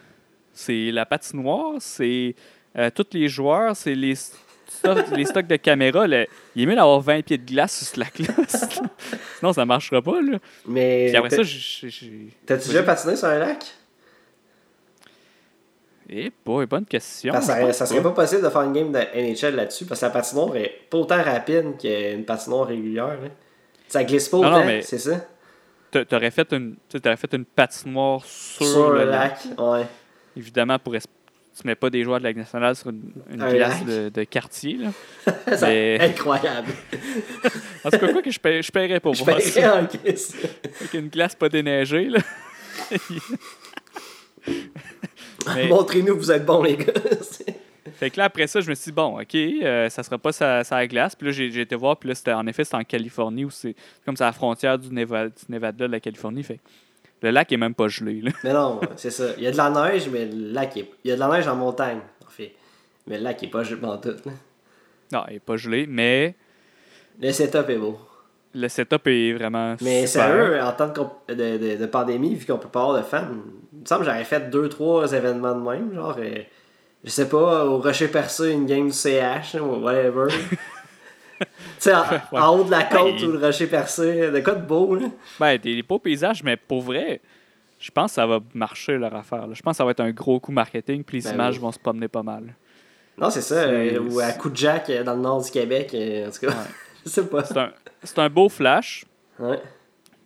c'est 0.54 0.92
la 0.92 1.06
patinoire, 1.06 1.76
c'est 1.80 2.36
euh, 2.78 2.90
tous 2.94 3.08
les 3.14 3.28
joueurs, 3.28 3.76
c'est 3.76 3.96
les, 3.96 4.16
stocks- 4.16 5.10
les 5.16 5.26
stocks 5.26 5.48
de 5.48 5.56
caméras. 5.56 6.08
là. 6.08 6.26
Il 6.56 6.64
est 6.64 6.66
mieux 6.66 6.76
d'avoir 6.76 7.00
20 7.02 7.22
pieds 7.24 7.38
de 7.38 7.46
glace 7.46 7.78
sur 7.78 7.88
ce 7.88 8.00
lac-là. 8.00 8.34
Sinon, 9.40 9.54
ça 9.54 9.66
marchera 9.66 10.02
pas, 10.02 10.22
là. 10.22 10.38
Mais 10.68 11.08
Puis 11.10 11.16
après 11.18 11.30
ça, 11.30 11.44
j'ai- 11.44 12.30
t'as-tu 12.46 12.68
déjà 12.70 12.84
patiné 12.84 13.16
sur 13.16 13.28
un 13.28 13.40
lac? 13.40 13.66
Eh, 16.14 16.32
boy, 16.46 16.66
bonne 16.66 16.86
question. 16.86 17.34
Ça, 17.42 17.86
serait 17.86 18.02
pas 18.04 18.12
possible 18.12 18.42
de 18.44 18.50
faire 18.50 18.62
une 18.64 18.74
game 18.74 18.92
de 18.92 19.00
NHL 19.00 19.56
là-dessus 19.56 19.86
parce 19.86 20.02
que 20.02 20.06
la 20.08 20.12
patinoire 20.12 20.56
est 20.58 20.74
pas 20.90 20.98
autant 20.98 21.22
rapide 21.24 21.78
qu'une 21.80 22.26
patinoire 22.26 22.68
régulière. 22.68 23.08
là. 23.22 23.30
Ça 23.88 24.04
glisse 24.04 24.28
pas 24.30 24.38
Non, 24.38 24.58
autant, 24.60 24.68
c'est 24.82 24.98
ça? 24.98 25.26
T'a- 25.90 26.04
T'aurais 26.06 26.32
fait 26.32 26.52
une, 26.54 26.76
t'aurais 27.02 27.18
fait 27.18 27.34
une 27.34 27.46
patinoire 27.46 28.24
sur, 28.26 28.66
Sur 28.66 28.92
le 28.92 29.06
lac. 29.06 29.40
lac, 29.46 29.60
ouais. 29.60 29.86
Évidemment, 30.36 30.80
pour 30.80 30.94
tu 30.94 31.68
mets 31.68 31.76
pas 31.76 31.90
des 31.90 32.04
joueurs 32.04 32.20
de 32.20 32.24
la 32.24 32.30
Ligue 32.30 32.40
nationale 32.40 32.76
sur 32.78 32.90
une, 32.90 33.12
une 33.30 33.42
Un 33.42 33.54
glace 33.54 33.80
lac. 33.80 33.86
de, 33.86 34.10
de 34.10 34.24
quartier. 34.24 34.78
Là. 34.78 34.90
Ça- 35.58 35.68
Mais- 35.68 35.98
Incroyable. 36.02 36.72
En 37.84 37.90
tout 37.90 37.98
cas, 37.98 38.12
quoi 38.12 38.22
que 38.22 38.32
je, 38.32 38.40
paie- 38.40 38.62
je 38.62 38.72
paierais 38.72 39.00
pour 39.00 39.14
Je 39.16 39.24
voir 39.24 39.38
paierais 39.38 39.50
ça. 39.50 39.76
en. 39.76 39.80
Avec 39.80 40.94
une 40.94 41.08
glace 41.10 41.36
pas 41.36 41.50
déneigée. 41.50 42.10
Là. 42.10 42.20
Mais- 45.56 45.68
Montrez-nous 45.68 46.16
que 46.16 46.20
vous 46.20 46.32
êtes 46.32 46.46
bons, 46.46 46.64
les 46.64 46.78
gars. 46.78 46.94
Fait 47.96 48.10
que 48.10 48.18
là, 48.18 48.26
après 48.26 48.48
ça, 48.48 48.62
je 48.62 48.70
me 48.70 48.76
suis 48.76 48.86
dit, 48.92 48.96
bon, 48.96 49.20
OK, 49.20 49.36
euh, 49.36 49.90
ça 49.90 50.02
sera 50.04 50.18
pas 50.18 50.32
sa, 50.32 50.64
sa 50.64 50.86
glace. 50.88 51.16
Puis 51.16 51.28
là, 51.28 51.32
j'ai 51.34 51.62
été 51.62 51.76
voir, 51.76 51.98
puis 51.98 52.10
là, 52.10 52.16
c'était, 52.16 52.34
en 52.34 52.46
effet, 52.48 52.64
c'était 52.64 52.78
en 52.78 52.84
Californie, 52.84 53.46
où 53.46 53.50
c'est 53.50 53.76
comme 54.06 54.16
c'est 54.16 54.24
à 54.24 54.28
la 54.28 54.34
frontière 54.34 54.78
du 54.80 54.92
Nevada, 54.94 55.30
du 55.30 55.52
Nevada 55.52 55.88
de 55.88 55.92
la 55.92 56.00
Californie. 56.00 56.44
Fait 56.44 56.60
le 57.22 57.30
lac 57.30 57.52
est 57.52 57.58
même 57.58 57.76
pas 57.76 57.88
gelé. 57.88 58.22
Là. 58.22 58.32
mais 58.44 58.54
non, 58.54 58.82
c'est 58.96 59.12
ça. 59.12 59.26
Il 59.38 59.44
y 59.44 59.48
a 59.48 59.52
de 59.52 59.58
la 59.58 59.70
neige, 59.70 60.10
mais 60.12 60.26
le 60.26 60.52
lac 60.54 60.76
est... 60.78 60.90
Il 61.04 61.10
y 61.10 61.12
a 61.12 61.16
de 61.16 61.20
la 61.20 61.28
neige 61.28 61.48
en 61.48 61.56
montagne, 61.56 62.00
en 62.26 62.30
fait. 62.30 62.54
Mais 63.06 63.18
le 63.18 63.24
lac 63.24 63.44
est 63.44 63.48
pas 63.48 63.64
gelé 63.64 63.84
en 63.84 63.98
tout. 63.98 64.10
là. 64.26 64.32
Non, 65.12 65.24
il 65.30 65.36
est 65.36 65.40
pas 65.40 65.58
gelé, 65.58 65.86
mais 65.88 66.34
Le 67.22 67.32
setup 67.32 67.70
est 67.70 67.78
beau. 67.78 68.00
le 68.56 68.68
setup 68.68 69.06
est 69.08 69.34
vraiment 69.34 69.76
Mais 69.82 70.08
super. 70.08 70.26
sérieux, 70.28 70.62
en 70.64 70.72
temps 70.72 70.94
de, 71.30 71.86
pandémie, 71.86 72.34
vu 72.34 72.46
qu'on 72.48 72.58
peut 72.58 72.70
pas 72.70 72.82
avoir 72.82 72.98
de 72.98 73.04
fans, 73.04 73.28
me 73.82 73.86
semble 73.86 74.02
que 74.06 74.12
j'aurais 74.12 74.24
fait 74.24 74.50
deux, 74.50 74.70
trois 74.70 75.12
événements 75.14 75.56
de 75.56 75.62
même, 75.70 75.94
genre, 75.94 76.16
euh, 76.20 76.40
je 77.04 77.10
sais 77.10 77.28
pas, 77.28 77.66
au 77.66 77.80
Rocher 77.80 78.08
Percé, 78.08 78.52
une 78.52 78.66
game 78.66 78.88
du 78.88 78.94
CH, 78.94 79.56
ou 79.56 79.76
whatever. 79.84 80.28
tu 81.40 81.46
sais, 81.80 81.94
en, 81.94 82.04
en 82.32 82.58
haut 82.60 82.64
de 82.64 82.72
la 82.72 82.84
côte 82.84 83.14
Ouais. 83.20 83.24
ou 83.24 83.32
le 83.32 83.40
Rocher 83.40 83.68
Percé, 83.68 84.30
de 84.32 84.40
quoi 84.42 84.54
de 84.56 84.66
beau, 84.66 84.96
là? 84.96 85.08
Ben, 85.40 85.58
des 85.58 85.82
beaux 85.82 86.00
paysages, 86.00 86.44
mais 86.44 86.56
pour 86.58 86.82
vrai, 86.82 87.20
je 87.80 87.90
pense 87.90 88.12
que 88.12 88.16
ça 88.16 88.28
va 88.28 88.40
marcher 88.54 88.98
leur 88.98 89.16
affaire. 89.16 89.48
là. 89.48 89.54
Je 89.54 89.62
pense 89.62 89.74
que 89.74 89.78
ça 89.78 89.86
va 89.86 89.92
être 89.92 90.00
un 90.02 90.12
gros 90.12 90.40
coup 90.40 90.52
marketing, 90.52 91.04
puis 91.04 91.18
les 91.18 91.24
Ben 91.24 91.34
images 91.34 91.56
oui. 91.56 91.62
vont 91.62 91.72
se 91.72 91.80
promener 91.80 92.08
pas 92.08 92.22
mal. 92.24 92.54
Non, 93.18 93.30
c'est 93.30 93.42
ça, 93.42 93.56
euh, 93.56 94.00
ou 94.00 94.20
à 94.20 94.32
Coup 94.34 94.50
de 94.50 94.56
Jack 94.58 94.90
euh, 94.90 95.04
dans 95.04 95.16
le 95.16 95.22
nord 95.22 95.44
du 95.44 95.50
Québec, 95.52 95.88
en 95.94 96.30
tout 96.32 96.40
cas. 96.40 96.48
Ouais. 96.48 96.70
je 97.06 97.10
sais 97.10 97.26
pas. 97.26 97.44
C'est 97.44 97.58
un, 97.58 97.72
c'est 98.04 98.20
un 98.20 98.30
beau 98.30 98.48
flash, 98.50 99.06
Ouais. 99.40 99.60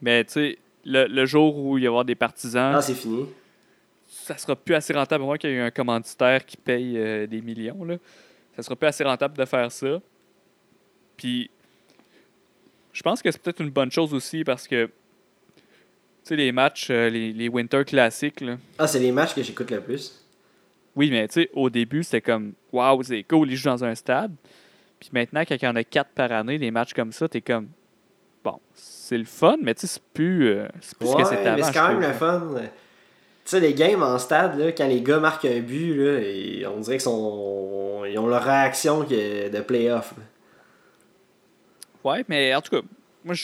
mais 0.01 0.26
tu 0.26 0.32
sais, 0.34 0.58
le, 0.84 1.06
le 1.08 1.26
jour 1.26 1.58
où 1.58 1.78
il 1.78 1.82
va 1.82 1.86
y 1.86 1.88
avoir 1.88 2.03
des 2.06 2.16
partisans, 2.16 2.74
Ah, 2.76 2.82
c'est 2.82 2.93
fini. 2.93 3.26
Ça 4.08 4.38
sera 4.38 4.56
plus 4.56 4.76
assez 4.76 4.93
rentable, 4.93 5.24
à 5.24 5.26
moins 5.26 5.38
qu'il 5.38 5.49
y 5.49 5.53
ait 5.53 5.60
un 5.62 5.72
commanditaire 5.72 6.45
qui 6.45 6.58
paye 6.58 6.97
euh, 6.97 7.28
des 7.28 7.41
millions. 7.41 7.84
Là. 7.84 7.97
Ça 8.56 8.64
sera 8.64 8.76
plus 8.76 8.88
assez 8.88 9.03
rentable 9.03 9.38
de 9.38 9.45
faire 9.45 9.72
ça. 9.72 9.99
Puis, 11.18 11.49
je 12.93 13.01
pense 13.01 13.22
que 13.22 13.32
c'est 13.32 13.41
peut-être 13.41 13.62
une 13.62 13.70
bonne 13.70 13.91
chose 13.91 14.14
aussi 14.14 14.43
parce 14.43 14.68
que, 14.68 14.86
tu 14.86 14.91
sais, 16.24 16.36
les 16.36 16.51
matchs, 16.51 16.89
euh, 16.89 17.10
les, 17.10 17.34
les 17.34 17.49
Winter 17.49 17.84
Classics, 17.86 18.41
là, 18.41 18.58
Ah, 18.78 18.88
c'est 18.88 18.99
les 18.99 19.12
matchs 19.12 19.34
que 19.36 19.43
j'écoute 19.43 19.70
le 19.72 19.82
plus. 19.82 20.26
oui, 20.95 21.10
mais 21.12 21.28
tu 21.28 21.41
sais, 21.41 21.49
au 21.53 21.70
début, 21.70 22.03
c'était 22.03 22.22
comme, 22.22 22.53
waouh, 22.72 23.03
c'est 23.03 23.24
cool, 23.24 23.51
ils 23.51 23.58
jouent 23.58 23.70
dans 23.70 23.84
un 23.84 23.95
stade. 23.95 24.34
Puis 24.99 25.10
maintenant, 25.12 25.41
quand 25.41 25.56
il 25.56 25.64
y 25.66 25.68
en 25.68 25.76
a 25.76 25.84
quatre 25.84 26.12
par 26.12 26.32
année, 26.32 26.58
des 26.58 26.72
matchs 26.72 26.93
comme 26.93 27.12
ça, 27.12 27.28
t'es 27.28 27.41
comme, 27.41 27.68
bon, 28.43 28.60
c'est 28.74 29.18
le 29.18 29.26
fun, 29.26 29.58
mais 29.62 29.76
tu 29.76 29.82
sais, 29.82 29.88
c'est 29.88 30.03
plus, 30.14 30.47
euh, 30.47 30.68
c'est 30.80 30.97
plus 30.97 31.08
ce 31.10 31.16
que 31.18 31.24
c'était 31.26 31.47
avant. 31.47 31.58
mais 31.58 31.64
c'est 31.64 31.74
quand 31.74 31.89
même 31.89 31.99
le 32.01 32.14
fun. 32.14 32.53
Tu 33.45 33.51
sais, 33.51 33.59
les 33.59 33.73
games 33.75 34.01
en 34.01 34.17
stade, 34.17 34.57
là, 34.57 34.71
quand 34.71 34.87
les 34.87 35.01
gars 35.01 35.19
marquent 35.19 35.45
un 35.45 35.59
but, 35.59 35.93
là, 35.95 36.19
et 36.19 36.65
on 36.65 36.79
dirait 36.79 36.95
qu'ils 36.97 37.01
sont... 37.03 38.03
ils 38.09 38.17
ont 38.17 38.25
leur 38.27 38.43
réaction 38.43 39.03
que- 39.05 39.49
de 39.49 39.61
playoff. 39.61 40.13
Ouais, 42.03 42.25
mais 42.27 42.53
en 42.55 42.61
tout 42.61 42.75
cas, 42.81 42.87
moi, 43.23 43.35
je. 43.35 43.43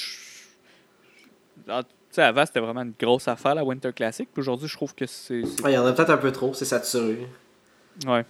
en- 1.69 1.83
Tu 1.83 1.87
sais, 2.15 2.23
avant, 2.23 2.45
c'était 2.45 2.59
vraiment 2.59 2.81
une 2.81 2.93
grosse 2.99 3.27
affaire, 3.27 3.55
la 3.55 3.63
Winter 3.63 3.91
Classic. 3.93 4.27
Puis 4.33 4.41
aujourd'hui, 4.41 4.67
je 4.67 4.75
trouve 4.75 4.93
que 4.93 5.05
c'est. 5.05 5.43
c'est- 5.45 5.61
Ouais, 5.63 5.71
Il 5.71 5.75
y 5.75 5.77
en 5.77 5.85
a 5.85 5.93
peut-être 5.93 6.09
un 6.09 6.17
peu 6.17 6.31
trop, 6.31 6.53
c'est 6.53 6.65
saturé. 6.65 7.19
Ouais. 8.05 8.25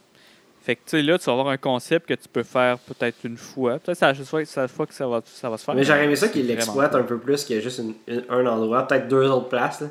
Fait 0.62 0.76
que, 0.76 0.82
tu 0.86 0.90
sais, 0.92 1.02
là, 1.02 1.18
tu 1.18 1.26
vas 1.26 1.32
avoir 1.32 1.48
un 1.48 1.58
concept 1.58 2.08
que 2.08 2.14
tu 2.14 2.28
peux 2.30 2.44
faire 2.44 2.78
peut-être 2.80 3.18
une 3.24 3.38
fois. 3.38 3.80
Peut-être 3.80 3.98
c'est 3.98 4.06
la 4.06 4.68
fois, 4.68 4.86
que 4.86 4.94
ça 4.94 5.08
va, 5.08 5.22
ça 5.26 5.50
va 5.50 5.58
se 5.58 5.64
faire. 5.66 5.74
Mais 5.74 5.84
j'aurais 5.84 6.06
aimé 6.06 6.16
ça 6.16 6.28
qu'ils 6.28 6.46
l'exploitent 6.46 6.94
un 6.96 7.04
peu 7.04 7.18
plus 7.18 7.44
qu'il 7.44 7.56
y 7.56 7.60
a 7.60 7.62
juste 7.62 7.80
une- 7.80 8.24
un 8.30 8.46
endroit, 8.46 8.86
peut-être 8.88 9.08
deux 9.08 9.28
autres 9.30 9.50
places. 9.50 9.82
là. 9.82 9.88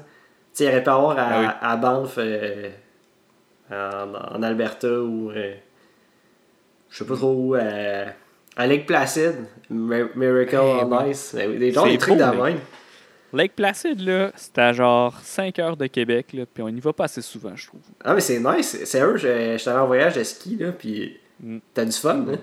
Tu 0.54 0.58
sais, 0.58 0.64
il 0.64 0.68
aurait 0.68 0.82
pu 0.82 0.90
avoir 0.90 1.18
à, 1.18 1.22
Ah 1.22 1.40
oui. 1.40 1.46
à 1.60 1.76
Banff, 1.76 2.14
euh, 2.18 2.70
en, 3.70 4.36
en 4.36 4.42
Alberta 4.42 4.88
ou. 5.00 5.30
euh, 5.30 5.54
je 6.90 6.98
sais 6.98 7.04
pas 7.04 7.16
trop 7.16 7.32
où. 7.32 7.54
euh, 7.54 8.06
à 8.56 8.66
Lake 8.66 8.86
Placid, 8.86 9.34
Mi- 9.70 10.02
Miracle 10.16 10.56
Eh 10.56 10.84
on. 10.84 11.06
Ice. 11.06 11.34
Ben 11.34 11.56
Des, 11.58 11.70
gens, 11.72 11.84
C'est 11.84 11.92
des 11.92 11.98
trucs 11.98 12.16
de 12.18 12.24
même. 12.24 12.58
Lake 13.32 13.54
Placid, 13.54 14.00
là, 14.00 14.32
c'était 14.34 14.60
à 14.62 14.72
genre 14.72 15.16
5 15.22 15.56
heures 15.60 15.76
de 15.76 15.86
Québec, 15.86 16.32
là, 16.32 16.44
puis 16.52 16.64
on 16.64 16.68
y 16.68 16.80
va 16.80 16.92
pas 16.92 17.04
assez 17.04 17.22
souvent, 17.22 17.54
je 17.54 17.68
trouve. 17.68 17.80
Ah, 18.04 18.12
mais 18.14 18.20
c'est 18.20 18.40
nice. 18.40 18.84
Sérieux, 18.84 19.16
je 19.18 19.56
je 19.56 19.70
allé 19.70 19.78
en 19.78 19.86
voyage 19.86 20.16
de 20.16 20.24
ski, 20.24 20.56
là, 20.56 20.72
puis 20.72 21.16
Mm. 21.42 21.58
t'as 21.72 21.84
du 21.84 21.92
fun, 21.92 22.24
hein? 22.28 22.38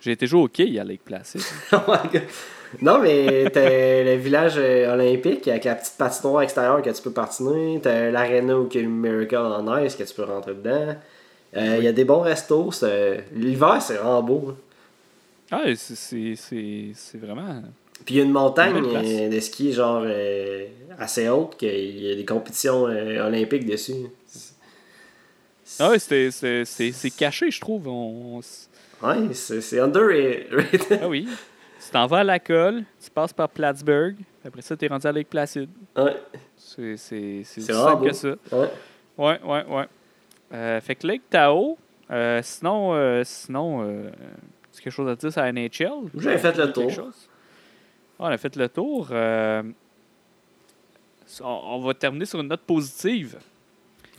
J'ai 0.00 0.12
été 0.12 0.26
jouer 0.28 0.40
au 0.42 0.48
quai 0.48 0.78
à 0.78 0.84
Lake 0.84 1.02
Placid. 1.04 1.42
Oh 1.72 1.78
my 1.88 2.08
God. 2.12 2.22
Non, 2.82 2.98
mais 3.00 3.50
t'as 3.52 4.04
le 4.04 4.14
village 4.16 4.54
euh, 4.56 4.92
olympique 4.94 5.48
avec 5.48 5.64
la 5.64 5.74
petite 5.74 5.94
patinoire 5.98 6.42
extérieure 6.42 6.82
que 6.82 6.90
tu 6.90 7.02
peux 7.02 7.10
patiner. 7.12 7.80
T'as 7.82 8.10
l'aréna 8.10 8.58
où 8.58 8.68
il 8.70 8.76
y 8.76 8.78
a 8.78 8.82
le 8.82 8.88
Miracle 8.88 9.36
en 9.36 9.78
Ice 9.78 9.96
que 9.96 10.04
tu 10.04 10.14
peux 10.14 10.24
rentrer 10.24 10.54
dedans. 10.54 10.94
Euh, 11.56 11.76
Il 11.78 11.84
y 11.84 11.88
a 11.88 11.92
des 11.92 12.04
bons 12.04 12.20
restos. 12.20 12.70
L'hiver, 13.34 13.82
c'est 13.82 13.94
vraiment 13.94 14.22
beau. 14.22 14.50
hein. 14.50 14.56
ah, 15.50 15.62
c'est- 15.74 16.94
vraiment. 17.14 17.62
Puis 18.06 18.14
il 18.14 18.18
y 18.18 18.20
a 18.20 18.24
une 18.24 18.30
montagne 18.32 18.76
Une 18.78 18.96
euh, 18.96 19.28
de 19.28 19.40
ski 19.40 19.72
genre 19.72 20.02
euh, 20.06 20.64
assez 20.98 21.28
haute 21.28 21.56
qu'il 21.58 22.00
y 22.00 22.12
a 22.12 22.14
des 22.14 22.24
compétitions 22.24 22.86
euh, 22.86 23.26
olympiques 23.26 23.66
dessus. 23.66 23.94
Ah, 25.78 25.90
ouais, 25.90 25.98
c'est 25.98 26.30
c'est- 26.30 26.64
c'est 26.64 27.10
caché, 27.10 27.50
je 27.50 27.60
trouve. 27.60 27.88
On- 27.88 28.40
Ouais, 29.02 29.16
c'est 29.34 29.60
c'est 29.60 29.80
underrated. 29.80 30.46
Ah 31.02 31.08
oui. 31.08 31.26
Tu 31.90 31.94
t'en 31.94 32.06
vas 32.06 32.18
à 32.18 32.22
la 32.24 32.38
colle, 32.38 32.84
tu 33.02 33.10
passes 33.10 33.32
par 33.32 33.48
Plattsburgh, 33.48 34.14
après 34.46 34.62
ça, 34.62 34.76
tu 34.76 34.84
es 34.84 34.88
rendu 34.88 35.04
à 35.08 35.10
Lake 35.10 35.26
Placid. 35.28 35.68
ouais, 35.96 36.16
C'est 36.56 36.96
simple 36.96 37.98
beau. 37.98 38.04
que 38.06 38.12
ça. 38.12 38.28
ouais. 38.52 38.68
Ouais, 39.18 39.40
ouais, 39.42 39.64
ouais. 39.66 39.88
Euh, 40.52 40.80
fait 40.80 40.94
que 40.94 41.04
Lake 41.08 41.22
Tahoe, 41.28 41.76
euh, 42.12 42.40
sinon, 42.44 42.94
euh, 42.94 43.22
sinon 43.24 43.82
euh, 43.82 44.08
quelque 44.80 44.92
chose 44.92 45.08
à 45.08 45.16
dire 45.16 45.32
sur 45.32 45.42
la 45.42 45.50
NHL? 45.50 45.90
J'avais 46.16 46.38
fait 46.38 46.56
le 46.56 46.72
tour. 46.72 46.90
Ah, 46.96 47.10
on 48.20 48.24
a 48.26 48.38
fait 48.38 48.54
le 48.54 48.68
tour. 48.68 49.08
euh, 49.10 49.64
on, 51.40 51.44
on 51.48 51.80
va 51.80 51.92
terminer 51.94 52.24
sur 52.24 52.38
une 52.40 52.46
note 52.48 52.60
positive. 52.62 53.36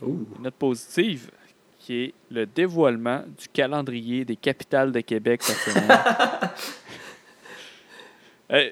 Ouh. 0.02 0.26
Une 0.36 0.42
note 0.44 0.54
positive 0.56 1.30
qui 1.78 2.02
est 2.02 2.14
le 2.30 2.44
dévoilement 2.44 3.22
du 3.38 3.48
calendrier 3.48 4.26
des 4.26 4.36
capitales 4.36 4.92
de 4.92 5.00
Québec 5.00 5.42
cette 5.42 5.56
semaine. 5.74 5.88
Euh, 8.52 8.70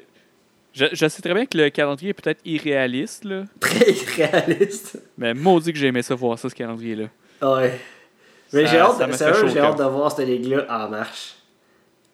Je, 0.73 0.87
je 0.93 1.09
sais 1.09 1.21
très 1.23 1.35
bien 1.35 1.47
que 1.47 1.59
le 1.59 1.69
calendrier 1.71 2.11
est 2.11 2.15
peut-être 2.15 2.41
irréaliste, 2.45 3.25
là. 3.25 3.43
Très 3.59 3.91
irréaliste. 3.91 5.03
Mais 5.19 5.35
maudit 5.35 5.73
que 5.73 5.79
j'ai 5.79 5.89
aimé 5.89 6.03
ça 6.03 6.15
voir 6.15 6.39
ça, 6.39 6.49
ce 6.49 6.55
calendrier-là. 6.55 7.07
Ouais. 7.43 7.73
Mais 8.53 8.67
j'ai 8.67 8.79
hâte, 8.79 8.97
j'ai 9.49 9.59
hâte 9.61 9.79
de 9.79 9.85
voir 9.85 10.13
cette 10.13 10.27
ligue-là 10.29 10.67
en 10.69 10.89
marche. 10.89 11.35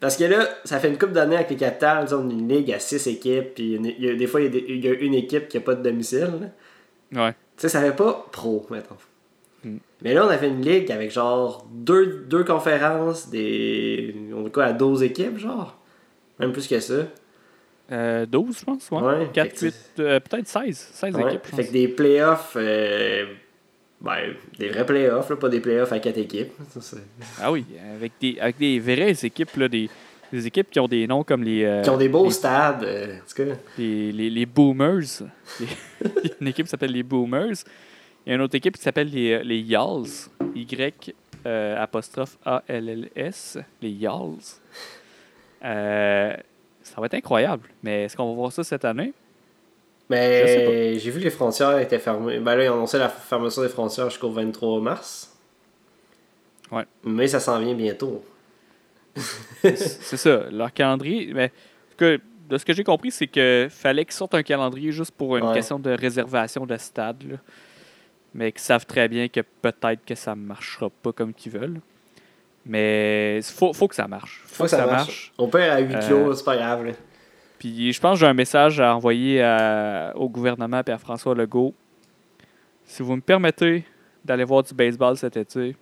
Parce 0.00 0.16
que 0.16 0.24
là, 0.24 0.46
ça 0.64 0.78
fait 0.78 0.88
une 0.88 0.98
couple 0.98 1.12
d'années 1.12 1.36
avec 1.36 1.50
les 1.50 1.56
Capitals, 1.56 2.06
on 2.12 2.28
a 2.28 2.32
une 2.32 2.48
ligue 2.48 2.70
à 2.72 2.78
6 2.78 3.06
équipes, 3.06 3.54
puis 3.54 3.74
une- 3.74 3.86
il 3.86 4.04
y 4.04 4.10
a- 4.10 4.14
des 4.14 4.26
fois, 4.26 4.40
il 4.42 4.54
y, 4.54 4.88
a 4.88 4.92
y 4.92 4.96
une 5.06 5.14
équipe 5.14 5.48
qui 5.48 5.56
n'a 5.56 5.62
pas 5.62 5.74
de 5.74 5.82
domicile. 5.82 6.30
là. 7.12 7.24
Ouais. 7.26 7.32
Tu 7.32 7.36
sais, 7.62 7.68
ça 7.70 7.80
fait 7.80 7.96
pas 7.96 8.26
pro, 8.30 8.66
mettons. 8.70 8.96
Mm. 9.64 9.76
Mais 10.02 10.12
là, 10.14 10.26
on 10.26 10.28
a 10.28 10.36
fait 10.36 10.48
une 10.48 10.60
ligue 10.62 10.92
avec 10.92 11.10
genre 11.10 11.66
deux, 11.72 12.24
deux 12.28 12.44
conférences, 12.44 13.30
des. 13.30 14.14
On 14.34 14.46
est 14.46 14.50
quoi, 14.52 14.64
à 14.64 14.72
12 14.74 15.02
équipes, 15.02 15.38
genre? 15.38 15.76
Même 16.38 16.52
plus 16.52 16.66
que 16.68 16.78
ça. 16.80 17.04
Euh, 17.92 18.26
12, 18.26 18.58
je 18.60 18.64
pense, 18.64 18.90
ouais. 18.90 19.00
Ouais, 19.00 19.30
4, 19.32 19.48
fait 19.50 19.56
que 19.56 19.64
8, 19.66 19.74
euh, 20.00 20.20
peut-être 20.20 20.48
16. 20.48 20.76
16 20.92 21.14
Ouais, 21.14 21.22
équipes, 21.34 21.46
Fait 21.46 21.66
que 21.66 21.72
des 21.72 21.88
playoffs. 21.88 22.54
euh, 22.56 23.26
ben, 24.00 24.34
des 24.58 24.68
vrais 24.68 24.84
playoffs, 24.84 25.30
là, 25.30 25.36
pas 25.36 25.48
des 25.48 25.60
playoffs 25.60 25.92
à 25.92 25.98
4 26.00 26.18
équipes. 26.18 26.52
Ça, 26.80 26.96
Ah 27.40 27.52
oui, 27.52 27.64
avec 27.94 28.12
des, 28.20 28.38
avec 28.40 28.58
des 28.58 28.78
vraies 28.80 29.14
équipes, 29.24 29.54
là, 29.56 29.68
des, 29.68 29.88
des 30.32 30.46
équipes 30.48 30.68
qui 30.70 30.80
ont 30.80 30.88
des 30.88 31.06
noms 31.06 31.22
comme 31.22 31.44
les, 31.44 31.64
euh, 31.64 31.82
Qui 31.82 31.90
ont 31.90 31.96
des 31.96 32.08
beaux 32.08 32.24
les, 32.24 32.30
stades. 32.32 32.82
euh, 32.82 33.14
en 33.18 33.18
tout 33.20 33.44
cas. 33.44 33.54
les, 33.78 34.10
les- 34.12 34.30
les 34.30 34.46
Boomers. 34.46 35.22
Les- 35.60 35.66
Il 36.24 36.28
y 36.28 36.32
a 36.32 36.34
une 36.40 36.48
équipe 36.48 36.66
qui 36.66 36.70
s'appelle 36.70 36.92
les 36.92 37.02
Boomers. 37.04 37.54
Il 38.26 38.30
y 38.30 38.32
a 38.32 38.34
une 38.34 38.42
autre 38.42 38.56
équipe 38.56 38.76
qui 38.76 38.82
s'appelle 38.82 39.08
les, 39.10 39.42
les 39.44 39.60
Yalls. 39.60 40.28
Y 40.56 41.14
apostrophe 41.78 42.36
A-L-L-S. 42.44 43.58
Les 43.80 43.90
Yalls. 43.90 44.40
Euh, 45.64 46.34
ça 46.86 47.00
va 47.00 47.06
être 47.06 47.14
incroyable. 47.14 47.68
Mais 47.82 48.04
est-ce 48.04 48.16
qu'on 48.16 48.28
va 48.28 48.34
voir 48.34 48.52
ça 48.52 48.62
cette 48.64 48.84
année? 48.84 49.12
Mais 50.08 50.98
j'ai 50.98 51.10
vu 51.10 51.18
que 51.18 51.24
les 51.24 51.30
frontières 51.30 51.78
étaient 51.78 51.98
fermées. 51.98 52.38
Ben 52.38 52.54
là, 52.54 52.64
ils 52.64 52.68
ont 52.68 52.74
annoncé 52.74 52.98
la 52.98 53.08
fermeture 53.08 53.62
des 53.62 53.68
frontières 53.68 54.08
jusqu'au 54.08 54.30
23 54.30 54.80
mars. 54.80 55.36
Ouais. 56.70 56.84
Mais 57.04 57.26
ça 57.26 57.40
s'en 57.40 57.58
vient 57.58 57.74
bientôt. 57.74 58.24
C'est 59.62 60.16
ça, 60.16 60.44
leur 60.50 60.72
calendrier. 60.72 61.32
Mais, 61.34 61.46
en 61.46 61.90
tout 61.90 61.96
cas, 61.98 62.16
de 62.48 62.58
ce 62.58 62.64
que 62.64 62.72
j'ai 62.72 62.84
compris, 62.84 63.10
c'est 63.10 63.26
que 63.26 63.66
fallait 63.70 64.04
qu'ils 64.04 64.14
sortent 64.14 64.34
un 64.34 64.42
calendrier 64.42 64.92
juste 64.92 65.10
pour 65.12 65.36
une 65.36 65.44
Ouais. 65.46 65.54
question 65.54 65.78
de 65.78 65.90
réservation 65.90 66.66
de 66.66 66.76
stade. 66.76 67.22
là. 67.28 67.36
Mais 68.34 68.52
qu'ils 68.52 68.60
savent 68.60 68.86
très 68.86 69.08
bien 69.08 69.28
que 69.28 69.40
peut-être 69.40 70.04
que 70.04 70.14
ça 70.14 70.34
ne 70.36 70.40
marchera 70.42 70.90
pas 70.90 71.12
comme 71.12 71.32
qu'ils 71.34 71.52
veulent. 71.52 71.80
Mais 72.68 73.36
il 73.38 73.42
faut, 73.42 73.72
faut 73.72 73.86
que 73.88 73.94
ça 73.94 74.08
marche. 74.08 74.42
Faut, 74.46 74.64
que, 74.64 74.70
ça, 74.70 74.84
marche. 74.86 75.32
On 75.38 75.48
perd 75.48 75.76
à 75.76 75.80
huis 75.80 75.94
Euh, 75.94 76.00
clos, 76.08 76.34
c'est 76.34 76.44
pas 76.44 76.56
grave. 76.56 76.84
là. 76.86 76.92
Puis 77.58 77.92
je 77.92 78.00
pense 78.00 78.14
que 78.14 78.20
j'ai 78.20 78.26
un 78.26 78.34
message 78.34 78.80
à 78.80 78.94
envoyer 78.94 79.40
à- 79.42 80.12
au 80.16 80.28
gouvernement 80.28 80.82
et 80.86 80.90
à 80.90 80.98
François 80.98 81.34
Legault. 81.34 81.74
Si 82.84 83.02
vous 83.02 83.16
me 83.16 83.20
permettez 83.20 83.84
d'aller 84.24 84.44
voir 84.44 84.62
du 84.62 84.74
baseball 84.74 85.16
cet 85.16 85.36
été, 85.36 85.76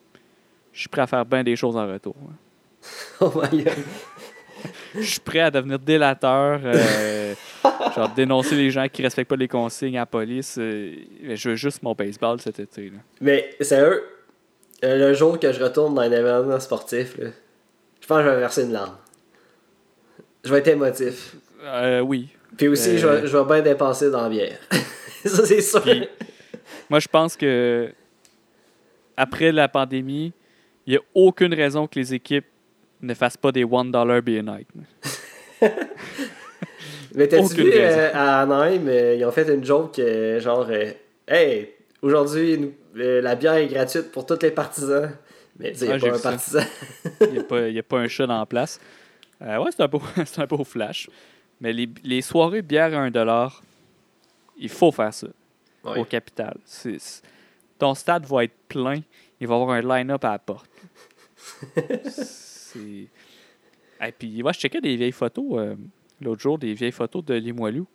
je 0.73 0.81
suis 0.81 0.89
prêt 0.89 1.03
à 1.03 1.07
faire 1.07 1.25
bien 1.25 1.43
des 1.43 1.57
choses 1.57 1.77
en 1.77 1.87
retour. 1.87 2.15
Oh 3.21 3.33
my 3.51 3.65
god. 3.65 3.73
Je 4.95 5.03
suis 5.03 5.21
prêt 5.21 5.41
à 5.41 5.51
devenir 5.51 5.79
délateur, 5.79 6.61
euh, 6.65 7.35
genre 7.97 8.09
dénoncer 8.15 8.55
les 8.57 8.71
gens 8.71 8.87
qui 8.89 9.03
respectent 9.03 9.29
pas 9.31 9.37
les 9.37 9.49
consignes 9.49 9.97
à 9.97 10.01
la 10.03 10.07
police. 10.07 10.57
euh, 10.59 10.95
je 11.35 11.49
veux 11.51 11.57
juste 11.57 11.83
mon 11.83 11.93
baseball 11.95 12.41
cet 12.41 12.61
été. 12.61 12.91
Là. 12.91 12.99
Mais 13.21 13.57
sérieux, 13.61 14.05
euh, 14.05 14.14
le 14.83 15.13
jour 15.15 15.39
que 15.39 15.53
je 15.53 15.63
retourne 15.63 15.95
dans 15.95 16.03
un 16.03 16.11
événement 16.13 16.61
sportif, 16.61 17.17
là, 17.19 17.29
je 18.01 18.07
pense 18.07 18.19
que 18.19 18.25
je 18.25 18.29
vais 18.31 18.41
verser 18.41 18.63
une 18.65 18.73
larme. 18.73 18.97
Je 20.45 20.51
vais 20.51 20.59
être 20.59 20.69
émotif. 20.69 21.37
Euh, 21.63 22.01
oui. 22.01 22.29
Puis 22.57 22.69
aussi, 22.69 22.91
Euh. 22.91 22.99
je, 22.99 23.07
vais, 23.07 23.27
je 23.27 23.37
vais 23.37 23.45
bien 23.45 23.63
dépenser 23.63 24.11
dans 24.11 24.23
la 24.23 24.29
bière. 24.29 24.59
ça, 25.25 25.45
c'est 25.47 25.61
sûr. 25.63 25.81
Puis- 25.83 26.07
Moi, 26.91 27.01
je 27.01 27.09
pense 27.09 27.37
que 27.37 27.91
après 29.17 29.53
la 29.53 29.69
pandémie, 29.69 30.33
il 30.87 30.91
n'y 30.93 30.97
a 30.99 31.01
aucune 31.15 31.55
raison 31.55 31.87
que 31.87 31.99
les 31.99 32.13
équipes 32.13 32.45
ne 33.01 33.15
fassent 33.15 33.37
pas 33.39 33.53
des 33.53 33.65
$1 33.65 34.21
beer 34.21 34.43
night. 34.43 34.69
Mais 37.15 37.29
t'as-tu 37.29 37.55
vu 37.63 37.71
euh, 37.75 38.11
à 38.13 38.41
Anaheim, 38.43 38.89
euh, 38.89 39.15
ils 39.15 39.25
ont 39.25 39.31
fait 39.31 39.49
une 39.53 39.65
joke 39.65 39.99
euh, 40.01 40.41
genre 40.41 40.67
euh, 40.69 40.91
Hey, 41.29 41.71
aujourd'hui, 42.03 42.59
nous- 42.59 42.73
la 42.95 43.35
bière 43.35 43.55
est 43.55 43.67
gratuite 43.69 44.11
pour 44.13 44.25
tous 44.27 44.39
les 44.43 44.51
partisans. 44.51 45.11
Mais 45.59 45.73
il 45.73 45.87
n'y 45.87 45.93
a 45.93 45.99
pas 45.99 46.07
un 46.17 46.19
partisan. 46.23 46.61
Il 47.21 47.31
n'y 47.33 47.39
a, 47.39 47.83
pas- 47.83 47.97
a 47.97 48.01
un 48.01 48.09
chat 48.09 48.27
dans 48.27 48.39
la 48.39 48.47
place. 48.47 48.81
Euh, 49.43 49.59
ouais, 49.59 49.71
c'est 49.71 49.83
un, 49.83 49.89
beau, 49.89 50.03
un 50.37 50.47
beau 50.47 50.65
flash. 50.65 51.09
Mais 51.61 51.73
les, 51.73 51.89
les 52.03 52.23
soirées 52.23 52.63
bière 52.63 52.87
à 52.97 53.09
1$, 53.09 53.51
il 54.59 54.69
faut 54.69 54.91
faire 54.93 55.13
ça. 55.15 55.29
Au 56.01 56.05
capital. 56.05 56.57
Ton 57.79 57.95
stade 57.95 58.25
va 58.27 58.45
être 58.45 58.57
plein. 58.69 59.01
Il 59.41 59.47
va 59.47 59.55
y 59.55 59.61
avoir 59.61 59.71
un 59.77 59.81
line-up 59.83 60.25
à 60.25 60.31
la 60.33 60.39
porte. 60.39 60.71
C'est. 62.05 63.09
Et 64.01 64.13
puis, 64.19 64.43
ouais, 64.43 64.53
je 64.53 64.59
checkais 64.59 64.81
des 64.81 64.97
vieilles 64.97 65.13
photos 65.13 65.45
euh, 65.59 65.77
l'autre 66.21 66.41
jour, 66.41 66.59
des 66.59 66.75
vieilles 66.75 66.93
photos 66.93 67.25
de 67.25 67.35
Limoilou. 67.35 67.87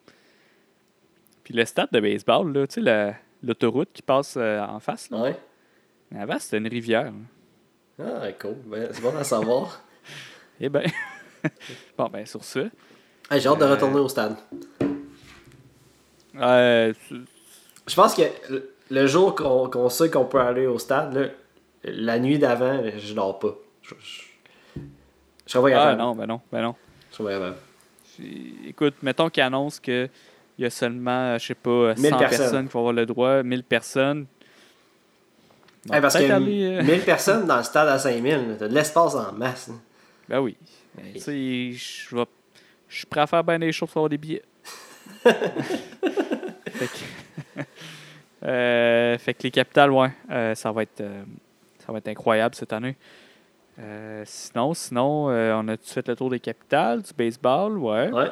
Puis 1.44 1.54
le 1.54 1.66
stade 1.66 1.90
de 1.92 2.00
baseball, 2.00 2.52
là, 2.54 2.68
tu 2.68 2.76
sais, 2.76 2.82
la- 2.82 3.16
l'autoroute 3.44 3.90
qui 3.94 4.02
passe 4.02 4.36
euh, 4.38 4.60
en 4.62 4.80
face, 4.80 5.10
là. 5.10 5.22
Ouais. 5.22 5.36
Avant, 6.18 6.40
c'était 6.40 6.58
une 6.58 6.68
rivière. 6.68 7.12
Ah, 8.02 8.32
cool. 8.40 8.56
Ben, 8.66 8.90
c'est 8.92 9.02
bon 9.02 9.16
à 9.16 9.24
savoir. 9.24 9.82
Eh 10.62 10.68
ben. 10.68 10.84
bon, 11.98 12.10
ben, 12.12 12.26
sur 12.26 12.44
ça. 12.44 12.60
Hey, 13.32 13.40
J'ai 13.40 13.48
hâte 13.48 13.60
de 13.60 13.64
Euh. 13.64 13.72
retourner 13.72 14.00
au 14.00 14.10
stade. 14.10 14.36
Euh, 16.36 16.94
Je 17.88 17.96
pense 17.96 18.14
que 18.14 18.24
le- 18.90 19.08
jour 19.08 19.36
qu'on 19.36 19.90
sait 19.90 20.10
qu'on 20.10 20.26
peut 20.26 20.40
aller 20.42 20.68
au 20.68 20.78
stade, 20.78 21.14
là, 21.14 21.28
la 21.84 22.20
nuit 22.20 22.38
d'avant, 22.40 22.82
je 22.98 23.14
dors 23.14 23.40
pas. 23.40 23.56
Je, 23.82 23.96
je, 24.02 24.82
je 25.48 25.58
pas 25.60 25.70
ah, 25.76 25.96
non, 25.96 26.14
ben 26.16 26.28
non, 26.28 26.42
ben 26.52 26.62
non. 26.62 26.76
Je 27.18 27.24
Écoute, 28.68 28.96
mettons 29.02 29.30
qu'ils 29.30 29.44
annoncent 29.44 29.80
qu'il 30.60 30.66
y 30.66 30.68
a 30.68 30.72
seulement, 30.72 31.38
je 31.38 31.46
sais 31.48 31.56
pas, 31.56 31.96
100 31.96 32.02
1000 32.02 32.12
personnes. 32.18 32.38
personnes. 32.38 32.68
qui 32.68 32.74
vont 32.74 32.80
avoir 32.80 32.94
le 32.94 33.06
droit, 33.06 33.44
1000 33.44 33.64
personnes. 33.64 34.26
Hey, 35.90 36.02
parce 36.02 36.16
que 36.18 36.30
aller, 36.30 36.80
euh, 36.80 36.84
1000 36.84 37.02
personnes 37.06 37.48
dans 37.48 37.56
le 37.56 37.64
stade 37.64 37.88
à 37.88 37.98
5000, 37.98 38.34
là, 38.50 38.56
t'as 38.60 38.68
de 38.68 38.74
l'espace 38.74 39.16
en 39.16 39.32
masse. 39.32 39.72
Ben 40.28 40.42
oui. 40.42 40.58
Ben, 40.96 41.14
tu 41.14 41.20
sais, 41.22 41.72
je 41.72 42.14
vais- 42.14 42.26
je 42.90 42.98
suis 42.98 43.06
prêt 43.06 43.22
à 43.22 43.28
faire 43.28 43.42
bien 43.42 43.58
des 43.58 43.72
choses 43.72 43.90
pour 43.90 44.00
avoir 44.00 44.10
des 44.10 44.18
billets. 44.18 44.44
fait, 45.24 46.88
que, 46.88 47.62
Euh, 48.44 49.18
fait 49.18 49.34
que 49.34 49.44
les 49.44 49.52
capitales, 49.52 49.92
ouais, 49.92 50.12
euh, 50.30 50.56
ça, 50.56 50.72
va 50.74 50.84
être, 50.84 51.02
euh, 51.02 51.24
ça 51.86 51.92
va 51.94 51.98
être 52.00 52.08
incroyable 52.10 52.56
cette 52.56 52.72
année. 52.74 52.96
Euh, 53.80 54.24
sinon, 54.26 54.74
sinon 54.74 55.30
euh, 55.30 55.54
on 55.56 55.68
a 55.70 55.78
tout 55.78 55.88
fait 55.88 56.06
le 56.08 56.16
tour 56.18 56.30
des 56.30 56.40
capitales, 56.40 57.02
du 57.02 57.12
baseball, 57.18 57.78
ouais. 57.78 58.12
Ouais. 58.12 58.28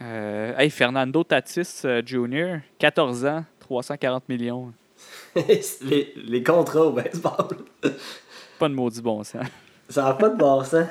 Euh, 0.00 0.54
hey, 0.58 0.70
Fernando 0.70 1.24
Tatis 1.24 1.82
euh, 1.84 2.02
Jr., 2.04 2.58
14 2.78 3.24
ans, 3.26 3.44
340 3.60 4.28
millions. 4.28 4.72
les, 5.34 6.12
les 6.16 6.42
contrats 6.42 6.82
au 6.86 6.92
baseball. 6.92 7.48
Pas 8.58 8.68
de 8.68 8.74
maudit 8.74 9.02
bon 9.02 9.22
sens. 9.24 9.46
Ça 9.88 10.04
n'a 10.04 10.14
pas 10.14 10.28
de 10.28 10.36
bon 10.36 10.62
sens. 10.64 10.86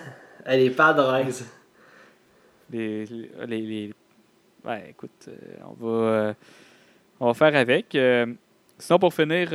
Hey, 0.45 0.63
les 0.63 0.69
Padres. 0.71 1.21
Les, 2.71 3.05
les, 3.05 3.29
les- 3.47 3.61
les- 3.61 3.93
Ouais, 4.65 4.87
écoute, 4.89 5.29
euh, 5.29 5.33
on 5.65 5.73
va, 5.85 5.89
euh, 6.09 6.33
on 7.21 7.27
va 7.27 7.33
faire 7.33 7.55
avec. 7.55 7.95
Euh, 7.95 8.25
sinon, 8.77 8.99
pour 8.99 9.13
finir, 9.13 9.49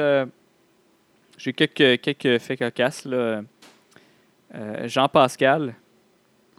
j'ai 1.36 1.52
quelques, 1.52 2.00
quelques 2.00 2.38
faits 2.40 2.58
cocasses. 2.58 3.06
Jean-Pascal, 4.84 5.74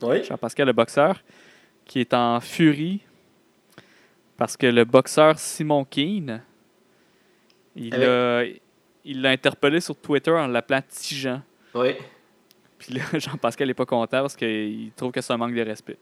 Oui. 0.02 0.24
Jean-Pascal 0.24 0.68
le 0.68 0.74
boxeur, 0.74 1.20
qui 1.86 2.00
est 2.00 2.14
en 2.14 2.40
furie 2.40 3.02
parce 4.38 4.58
que 4.58 4.68
le 4.68 4.84
boxeur 4.86 5.38
Simon 5.38 5.86
Keane, 5.86 6.42
il 7.76 7.94
Avec- 7.94 8.62
l'a 9.06 9.30
interpellé 9.30 9.80
sur 9.80 9.96
Twitter 9.96 10.32
en 10.32 10.48
l'appelant 10.48 10.82
Tijan. 10.88 11.42
Oui. 11.76 11.96
Puis 12.78 12.94
là, 12.96 13.04
Jean-Pascal 13.14 13.68
n'est 13.68 13.74
pas 13.74 13.86
content 13.86 14.22
parce 14.22 14.36
qu'il 14.36 14.92
trouve 14.96 15.12
que 15.12 15.22
c'est 15.22 15.34
un 15.34 15.38
manque 15.38 15.54
de 15.56 15.62
respect. 15.62 15.98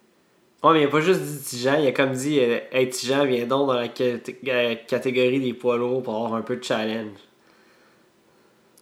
Ouais, 0.64 0.74
mais 0.74 0.82
il 0.82 0.86
a 0.86 0.90
pas 0.90 1.02
juste 1.02 1.22
dit 1.22 1.40
Tijan, 1.44 1.80
il 1.80 1.88
a 1.88 1.92
comme 1.92 2.12
dit 2.12 2.40
euh, 2.40 2.60
Hey 2.72 2.88
Tijan, 2.90 3.26
viens 3.26 3.46
donc 3.48 3.68
dans 3.68 3.74
la 3.74 3.88
euh, 4.00 4.76
catégorie 4.88 5.40
des 5.40 5.54
poids 5.54 5.78
lourds 5.78 6.04
pour 6.04 6.16
avoir 6.16 6.36
un 6.36 6.42
peu 6.44 6.56
de 6.56 6.64
challenge. 6.64 7.18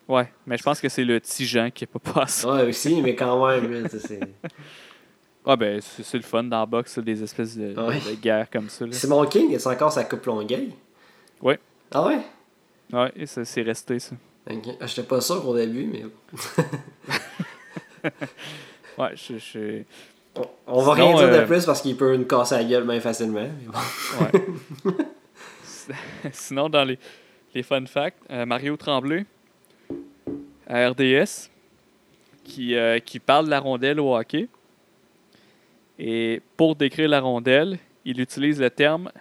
Ouais, 0.07 0.31
mais 0.45 0.57
je 0.57 0.63
pense 0.63 0.81
que 0.81 0.89
c'est 0.89 1.05
le 1.05 1.21
Tijan 1.21 1.69
qui 1.71 1.83
n'est 1.83 1.87
pas 1.87 1.99
passé. 2.13 2.45
Ouais, 2.47 2.63
aussi, 2.63 3.01
mais 3.01 3.15
quand 3.15 3.47
même, 3.47 3.87
c'est. 3.87 4.19
Ah 5.51 5.55
ben, 5.55 5.81
c'est 5.81 6.17
le 6.17 6.23
fun 6.23 6.43
dans 6.43 6.59
la 6.59 6.65
boxe, 6.67 6.91
ça, 6.93 7.01
des 7.01 7.23
espèces 7.23 7.57
de, 7.57 7.73
Ouais. 7.73 7.95
de 7.99 8.15
guerres 8.21 8.49
comme 8.51 8.69
ça. 8.69 8.85
là. 8.85 8.91
Simon 8.91 9.25
King, 9.25 9.57
c'est 9.57 9.67
encore 9.69 9.91
sa 9.91 10.03
coupe 10.03 10.25
Longueuil? 10.25 10.71
Ouais. 11.41 11.59
Ah 11.91 12.05
ouais? 12.05 12.19
Ouais, 12.93 13.11
et 13.15 13.25
ça, 13.25 13.43
c'est 13.45 13.61
resté 13.63 13.97
ça. 13.99 14.15
Ok. 14.49 14.63
Ah, 14.79 14.85
J'étais 14.85 15.03
pas 15.07 15.21
sûr 15.21 15.47
au 15.47 15.55
début, 15.55 15.85
mais. 15.85 16.05
Ouais, 18.97 19.11
je, 19.15 19.37
je- 19.37 19.83
On, 20.35 20.45
on 20.67 20.81
va 20.83 20.93
Sinon, 20.95 21.07
rien 21.15 21.17
dire 21.27 21.29
de 21.37 21.41
euh, 21.43 21.45
plus 21.47 21.65
parce 21.65 21.81
qu'il 21.81 21.95
peut 21.97 22.15
nous 22.17 22.25
casser 22.25 22.55
la 22.55 22.63
gueule 22.65 22.85
bien 22.85 22.99
facilement. 22.99 23.41
mais 23.41 23.65
bon. 23.65 24.93
Ouais. 24.93 25.05
Sinon, 26.33 26.69
dans 26.69 26.83
les, 26.83 26.99
les 27.55 27.63
fun 27.63 27.85
facts, 27.85 28.17
euh, 28.29 28.45
Mario 28.45 28.75
Tremblay, 28.77 29.25
à 30.67 30.89
RDS, 30.89 31.49
qui, 32.43 32.75
euh, 32.75 32.99
qui 32.99 33.19
parle 33.19 33.45
de 33.45 33.49
la 33.51 33.59
rondelle 33.59 33.99
au 33.99 34.15
hockey. 34.15 34.47
Et 35.99 36.41
pour 36.57 36.75
décrire 36.75 37.09
la 37.09 37.19
rondelle, 37.19 37.77
il 38.05 38.19
utilise 38.21 38.59
le 38.59 38.69
terme 38.69 39.11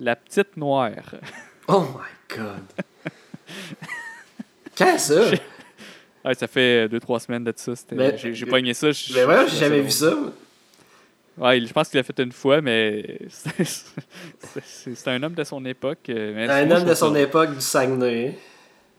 la 0.00 0.16
petite 0.16 0.56
noire. 0.56 0.92
Oh 1.68 1.82
my 1.82 2.36
god. 2.36 2.62
Quand 4.76 4.98
ça? 4.98 5.20
Ouais, 6.24 6.34
ça 6.34 6.46
fait 6.46 6.86
2-3 6.88 7.18
semaines 7.20 7.42
de 7.44 7.52
ça. 7.56 7.72
J'ai 8.16 8.46
pogné 8.46 8.74
ça. 8.74 8.88
Mais 9.14 9.24
ouais, 9.24 9.48
j'ai 9.48 9.56
jamais 9.56 9.80
vu 9.80 9.90
ça. 9.90 10.14
Ouais, 11.36 11.60
je 11.60 11.72
pense 11.72 11.88
qu'il 11.88 11.98
l'a 11.98 12.04
fait 12.04 12.18
une 12.20 12.30
fois, 12.30 12.60
mais 12.60 13.18
c'est- 13.28 15.08
un 15.08 15.20
homme 15.22 15.34
de 15.34 15.42
son 15.44 15.64
époque. 15.64 16.08
euh, 16.10 16.32
mais 16.34 16.48
Un 16.48 16.66
moi, 16.66 16.76
homme 16.78 16.84
de 16.88 16.94
son 16.94 17.12
ça- 17.12 17.20
époque 17.20 17.54
du 17.54 17.60
Saguenay. 17.60 18.38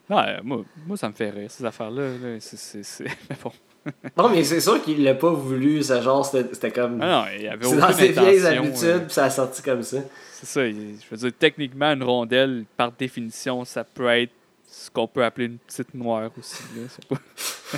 Ouais, 0.10 0.40
moi, 0.44 0.66
moi, 0.86 0.98
ça 0.98 1.08
me 1.08 1.14
fait 1.14 1.30
rire, 1.30 1.50
ces 1.50 1.64
affaires-là. 1.64 2.04
là. 2.10 2.40
C'est- 2.42 2.58
c'est- 2.58 2.84
c'est- 2.84 3.04
Mais 3.30 3.38
bon. 3.42 3.52
Non, 4.18 4.30
mais 4.30 4.44
c'est 4.44 4.62
sûr 4.62 4.82
qu'il 4.82 5.04
l'a 5.04 5.14
pas 5.16 5.32
voulu. 5.32 5.84
Ça, 5.84 6.02
genre, 6.02 6.26
c'était 6.26 6.72
comme. 6.72 7.00
Ah 7.02 7.08
non, 7.08 7.26
il 7.38 7.48
avait 7.48 7.66
c'est 7.66 7.78
dans 7.78 7.92
ses 7.92 8.12
vieilles 8.12 8.46
habitudes, 8.46 8.84
euh, 8.84 9.00
puis 9.00 9.14
ça 9.14 9.26
a 9.26 9.30
sorti 9.30 9.62
comme 9.62 9.84
ça. 9.84 9.98
C'est 10.32 10.46
ça. 10.46 10.70
Je 10.70 10.76
veux 11.12 11.18
dire, 11.18 11.32
techniquement, 11.38 11.92
une 11.94 12.04
rondelle, 12.04 12.66
par 12.78 12.92
définition, 12.92 13.66
ça 13.66 13.84
peut 13.84 14.08
être 14.08 14.32
ce 14.68 14.90
qu'on 14.90 15.08
peut 15.08 15.24
appeler 15.24 15.48
une 15.48 15.58
petite 15.58 15.94
noire 15.94 16.30
aussi. 16.38 16.64
là. 16.76 16.84
Pas- 17.10 17.78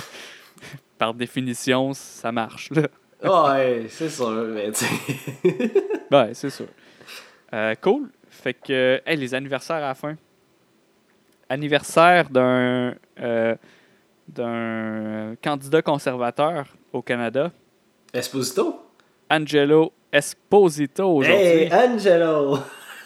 par 0.98 1.14
définition, 1.14 1.92
ça 1.92 2.30
marche. 2.32 2.70
Là. 2.70 2.88
Ouais, 3.24 3.86
c'est 3.88 4.08
sûr, 4.10 4.30
mais 4.30 4.70
tu 4.72 4.84
sais. 4.84 5.72
Ouais, 6.10 6.30
c'est 6.34 6.50
sûr. 6.50 6.66
Euh, 7.52 7.74
cool. 7.80 8.10
Fait 8.30 8.54
que, 8.54 9.00
hey, 9.06 9.16
les 9.16 9.34
anniversaires 9.34 9.76
à 9.76 9.80
la 9.88 9.94
fin. 9.94 10.16
Anniversaire 11.48 12.28
d'un 12.28 12.94
euh, 13.20 13.54
d'un 14.28 15.34
candidat 15.42 15.82
conservateur 15.82 16.66
au 16.92 17.02
Canada, 17.02 17.50
Esposito? 18.12 18.80
Angelo 19.30 19.92
Esposito 20.12 21.04
aujourd'hui. 21.16 21.44
Hey, 21.46 21.72
Angelo! 21.72 22.58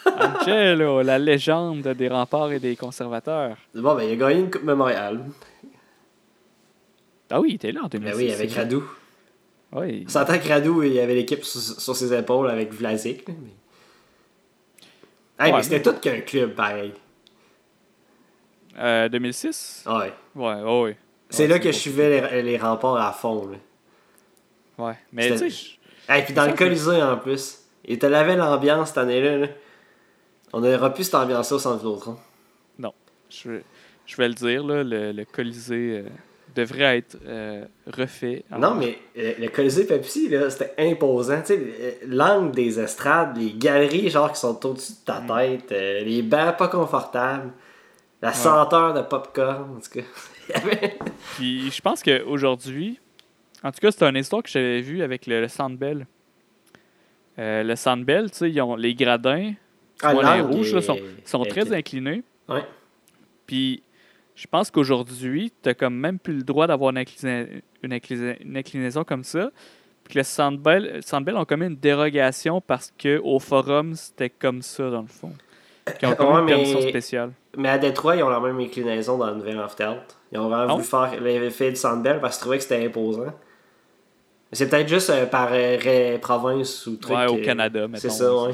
Angelo, 0.07 1.03
la 1.03 1.19
légende 1.19 1.89
des 1.89 2.09
remparts 2.09 2.53
et 2.53 2.59
des 2.59 2.75
conservateurs. 2.77 3.57
Bon, 3.75 3.95
ben, 3.95 4.03
il 4.05 4.13
a 4.13 4.17
gagné 4.17 4.41
une 4.41 4.51
Coupe 4.51 4.63
Memorial. 4.65 5.21
Ah 7.31 7.41
oui, 7.41 7.51
il 7.51 7.55
était 7.57 7.73
là 7.73 7.81
en 7.85 7.89
Ben 7.89 8.01
2006. 8.01 8.17
oui, 8.17 8.33
avec. 8.33 8.53
Radou. 8.53 8.83
Oui. 9.73 10.05
On 10.07 10.11
s'entend 10.11 10.39
que 10.39 10.49
Radou, 10.49 10.83
il 10.83 10.99
avait 10.99 11.15
l'équipe 11.15 11.45
sur, 11.45 11.61
sur 11.61 11.95
ses 11.95 12.13
épaules 12.13 12.49
avec 12.51 12.73
Vlasic. 12.73 13.29
mais... 13.29 13.35
Hey, 15.39 15.53
Ouais, 15.53 15.59
mais 15.59 15.63
c'était 15.63 15.83
tout 15.83 15.95
qu'un 16.01 16.21
club, 16.21 16.55
pareil. 16.55 16.93
Euh, 18.79 19.09
2006? 19.09 19.85
Ouais. 19.87 20.13
Ouais, 20.35 20.63
ouais, 20.63 20.83
ouais. 20.83 20.97
C'est 21.31 21.43
Ouais, 21.45 21.49
là 21.49 21.59
que 21.59 21.71
je 21.73 21.77
suivais 21.79 22.31
les, 22.33 22.43
les 22.43 22.59
remparts 22.59 22.97
à 22.97 23.13
fond. 23.13 23.49
Là. 23.49 23.57
Ouais. 24.87 24.95
Mais 25.13 25.31
tu 25.39 25.51
sais, 25.51 25.71
Hey, 26.09 26.25
puis 26.25 26.35
dans 26.35 26.47
le 26.47 26.55
Colisée 26.55 27.03
en 27.03 27.17
plus. 27.17 27.59
Il 27.85 27.99
te 27.99 28.07
l'avait 28.07 28.37
l'ambiance 28.37 28.89
cette 28.89 28.99
année-là. 28.99 29.39
là. 29.39 29.47
On 30.53 30.61
n'aura 30.61 30.93
plus 30.93 31.05
cette 31.05 31.15
ambiance-là 31.15 31.57
au 31.57 31.59
centre 31.61 31.77
Vidéotron. 31.79 32.17
je, 32.79 32.89
je, 33.31 33.51
je 34.07 34.17
vais 34.17 34.29
le 34.29 34.35
dire, 34.35 34.65
là, 34.65 34.83
le, 34.85 35.13
le 35.13 35.25
Colisée 35.25 36.03
euh, 36.05 36.09
devrait 36.55 36.99
être 36.99 37.17
euh, 37.27 37.65
refait. 37.87 38.45
Non, 38.51 38.75
mais 38.75 38.99
euh, 39.17 39.35
le 39.39 39.49
Colisée 39.49 39.85
Pepsi, 39.85 40.29
là, 40.29 40.51
c'était 40.51 40.75
imposant. 40.79 41.41
Tu 41.43 41.55
sais, 41.55 42.01
l'angle 42.07 42.51
des 42.53 42.79
estrades, 42.81 43.37
les 43.37 43.53
galeries 43.53 44.11
genre 44.11 44.33
qui 44.33 44.41
sont 44.41 44.67
au-dessus 44.67 44.93
de 44.93 45.05
ta 45.07 45.21
Mm. 45.21 45.27
tête, 45.29 45.71
les 46.05 46.23
bancs 46.23 46.57
pas 46.57 46.69
confortables, 46.69 47.53
la 48.21 48.33
senteur 48.33 48.93
de 48.95 49.03
popcorn, 49.03 49.77
en 49.77 49.81
tout 49.81 50.01
cas. 50.01 50.07
Puis 51.37 51.71
je 51.71 51.81
pense 51.81 52.03
qu'aujourd'hui, 52.03 52.99
en 53.63 53.71
tout 53.73 53.79
cas, 53.81 53.91
c'est 53.91 54.05
une 54.05 54.17
histoire 54.17 54.43
que 54.43 54.49
j'avais 54.51 54.81
vue 54.81 55.03
avec 55.03 55.27
le, 55.27 55.41
le 55.41 55.49
Sandbell. 55.49 56.07
Euh, 57.39 57.63
le 57.63 57.77
Sandbell, 57.77 58.31
tu 58.31 58.37
sais, 58.39 58.51
ils 58.51 58.61
ont 58.61 58.77
les 58.77 58.95
gradins, 58.95 59.53
Ah, 60.03 60.13
vois, 60.13 60.23
les 60.37 60.43
l'angle 60.43 60.55
rouges, 60.57 60.75
là, 60.75 60.83
sont, 60.83 60.99
sont 61.25 61.45
est- 61.45 61.49
très 61.49 61.73
inclinés. 61.73 62.23
Ouais. 62.49 62.65
Puis 63.47 63.83
je 64.35 64.47
pense 64.47 64.71
qu'aujourd'hui, 64.71 65.53
tu 65.63 65.75
comme 65.75 65.95
même 65.95 66.19
plus 66.19 66.35
le 66.35 66.43
droit 66.43 66.67
d'avoir 66.67 66.91
une, 66.91 66.99
inclina- 66.99 67.47
une, 67.83 67.93
inclina- 67.93 68.37
une 68.43 68.57
inclinaison 68.57 69.05
comme 69.05 69.25
ça. 69.25 69.51
Puis 70.05 70.17
le 70.19 70.25
Sandbell, 70.25 71.01
Sandbell 71.03 71.37
ont 71.37 71.45
comme 71.45 71.63
une 71.63 71.77
dérogation 71.77 72.61
parce 72.61 72.93
qu'au 73.01 73.39
forum, 73.39 73.95
c'était 73.95 74.31
comme 74.31 74.61
ça 74.63 74.91
dans 74.91 75.03
le 75.03 75.07
fond. 75.07 75.33
Qui 75.99 76.07
ont 76.07 76.15
comme 76.17 76.35
Ouais, 76.35 76.41
une 76.41 76.47
permission 76.47 76.81
mais- 76.83 76.89
spéciale. 76.89 77.33
Mais 77.57 77.69
à 77.69 77.79
Détroit, 77.79 78.17
ils 78.17 78.23
ont 78.23 78.29
la 78.29 78.39
même 78.41 78.59
inclinaison 78.61 79.19
dans 79.19 79.27
le 79.27 79.35
nouvel 79.35 79.59
amphithéâtre. 79.59 80.17
Ils 80.33 80.39
ont 80.39 80.49
vraiment 80.49 80.67
Ah 80.69 80.75
voulu 80.75 80.85
faire 80.85 81.21
l'effet 81.21 81.71
du 81.71 81.77
Sandbell 81.77 82.21
parce 82.21 82.37
qu'ils 82.37 82.43
trouvaient 82.43 82.57
que 82.59 82.63
c'était 82.63 82.85
imposant. 82.87 83.25
Mais 83.25 83.33
c'est 84.53 84.69
peut-être 84.69 84.89
juste 84.89 85.11
euh, 85.11 85.27
par 85.27 85.49
euh, 85.53 86.19
province 86.19 86.87
ou 86.87 86.97
truc. 86.97 87.17
Ouais, 87.17 87.27
au 87.27 87.37
euh, 87.39 87.45
Canada, 87.45 87.89
mettons. 87.89 88.01
C'est 88.01 88.11
ça, 88.11 88.33
ouais. 88.35 88.53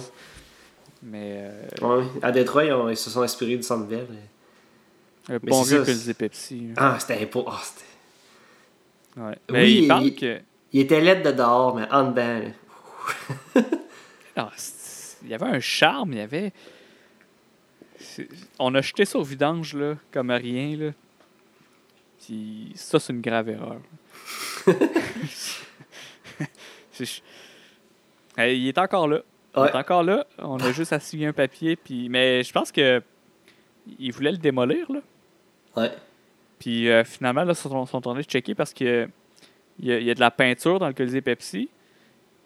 Mais 1.03 1.45
euh, 1.83 1.87
Ouais, 1.99 2.05
À 2.23 2.33
Détroit, 2.33 2.65
ils, 2.65 2.73
ont- 2.73 2.89
ils 2.89 2.97
se 2.97 3.11
sont 3.11 3.21
inspirés 3.23 3.57
du 3.57 3.63
Sandbell. 3.63 4.07
un 5.29 5.39
bon 5.39 5.63
vieux 5.63 5.79
ça, 5.81 5.85
Colisée 5.85 6.15
Pepsi. 6.15 6.69
Ah, 6.77 6.97
c'était 6.99 7.23
imposant. 7.23 7.47
Ah, 7.51 7.61
c'était- 7.63 9.21
Ouais. 9.21 9.39
Mais 9.51 9.63
Oui, 9.63 9.79
il 9.83 9.89
parle 9.89 10.05
il- 10.05 10.15
que. 10.15 10.41
il 10.73 10.81
était 10.81 11.01
laid 11.01 11.23
de 11.23 11.33
dehors, 11.33 11.75
mais 11.77 11.87
en 11.91 12.11
dedans. 12.11 12.41
Ah, 14.39 14.51
il 15.23 15.29
y 15.31 15.35
avait 15.35 15.47
un 15.47 15.61
charme, 15.61 16.13
il 16.13 16.19
y 16.19 16.23
avait. 16.23 16.53
On 18.59 18.75
a 18.75 18.81
jeté 18.81 19.05
ça 19.05 19.19
au 19.19 19.23
vidange, 19.23 19.75
là, 19.75 19.97
comme 20.13 20.31
rien, 20.31 20.77
là. 20.77 20.91
Puis 22.25 22.73
ça, 22.75 22.99
c'est 22.99 23.13
une 23.13 23.21
grave 23.21 23.49
erreur. 23.49 23.81
Hey, 28.39 28.59
il 28.59 28.69
est 28.69 28.79
encore 28.79 29.09
là. 29.09 29.21
Il 29.57 29.61
Ouais. 29.61 29.69
est 29.71 29.75
encore 29.75 30.03
là. 30.03 30.27
On 30.39 30.59
a 30.59 30.73
juste 30.73 30.99
signer 31.01 31.27
un 31.27 31.33
papier. 31.33 31.77
Puis... 31.77 32.09
Mais 32.09 32.43
je 32.43 32.53
pense 32.53 32.71
que 32.73 33.03
il 33.99 34.13
voulait 34.13 34.33
le 34.33 34.39
démolir, 34.39 34.91
là. 34.91 35.01
Ouais. 35.77 35.93
Puis 36.59 36.89
euh, 36.89 37.05
finalement, 37.05 37.45
là, 37.45 37.53
ils 37.53 37.57
sont, 37.57 37.87
sont 37.87 38.01
train 38.01 38.15
de 38.15 38.23
checker 38.23 38.55
parce 38.55 38.75
que 38.75 39.09
il 39.79 39.87
y, 39.87 39.93
a, 39.93 39.99
il 39.99 40.05
y 40.07 40.11
a 40.11 40.15
de 40.15 40.21
la 40.21 40.31
peinture 40.31 40.79
dans 40.79 40.89
le 40.89 40.95
Colisée 40.95 41.21
Pepsi. 41.21 41.69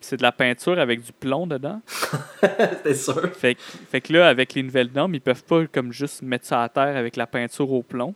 C'est 0.01 0.17
de 0.17 0.23
la 0.23 0.33
peinture 0.33 0.79
avec 0.79 1.03
du 1.03 1.13
plomb 1.13 1.47
dedans. 1.47 1.81
C'était 2.41 2.95
sûr. 2.95 3.35
Fait, 3.37 3.55
que- 3.55 3.61
fait 3.91 4.01
que 4.01 4.13
là, 4.13 4.29
avec 4.29 4.55
les 4.55 4.63
nouvelles 4.63 4.91
normes, 4.95 5.15
ils 5.15 5.21
peuvent 5.21 5.45
pas 5.45 5.67
comme 5.67 5.93
juste 5.93 6.23
mettre 6.23 6.47
ça 6.47 6.63
à 6.63 6.69
terre 6.69 6.97
avec 6.97 7.17
la 7.17 7.27
peinture 7.27 7.71
au 7.71 7.83
plomb. 7.83 8.15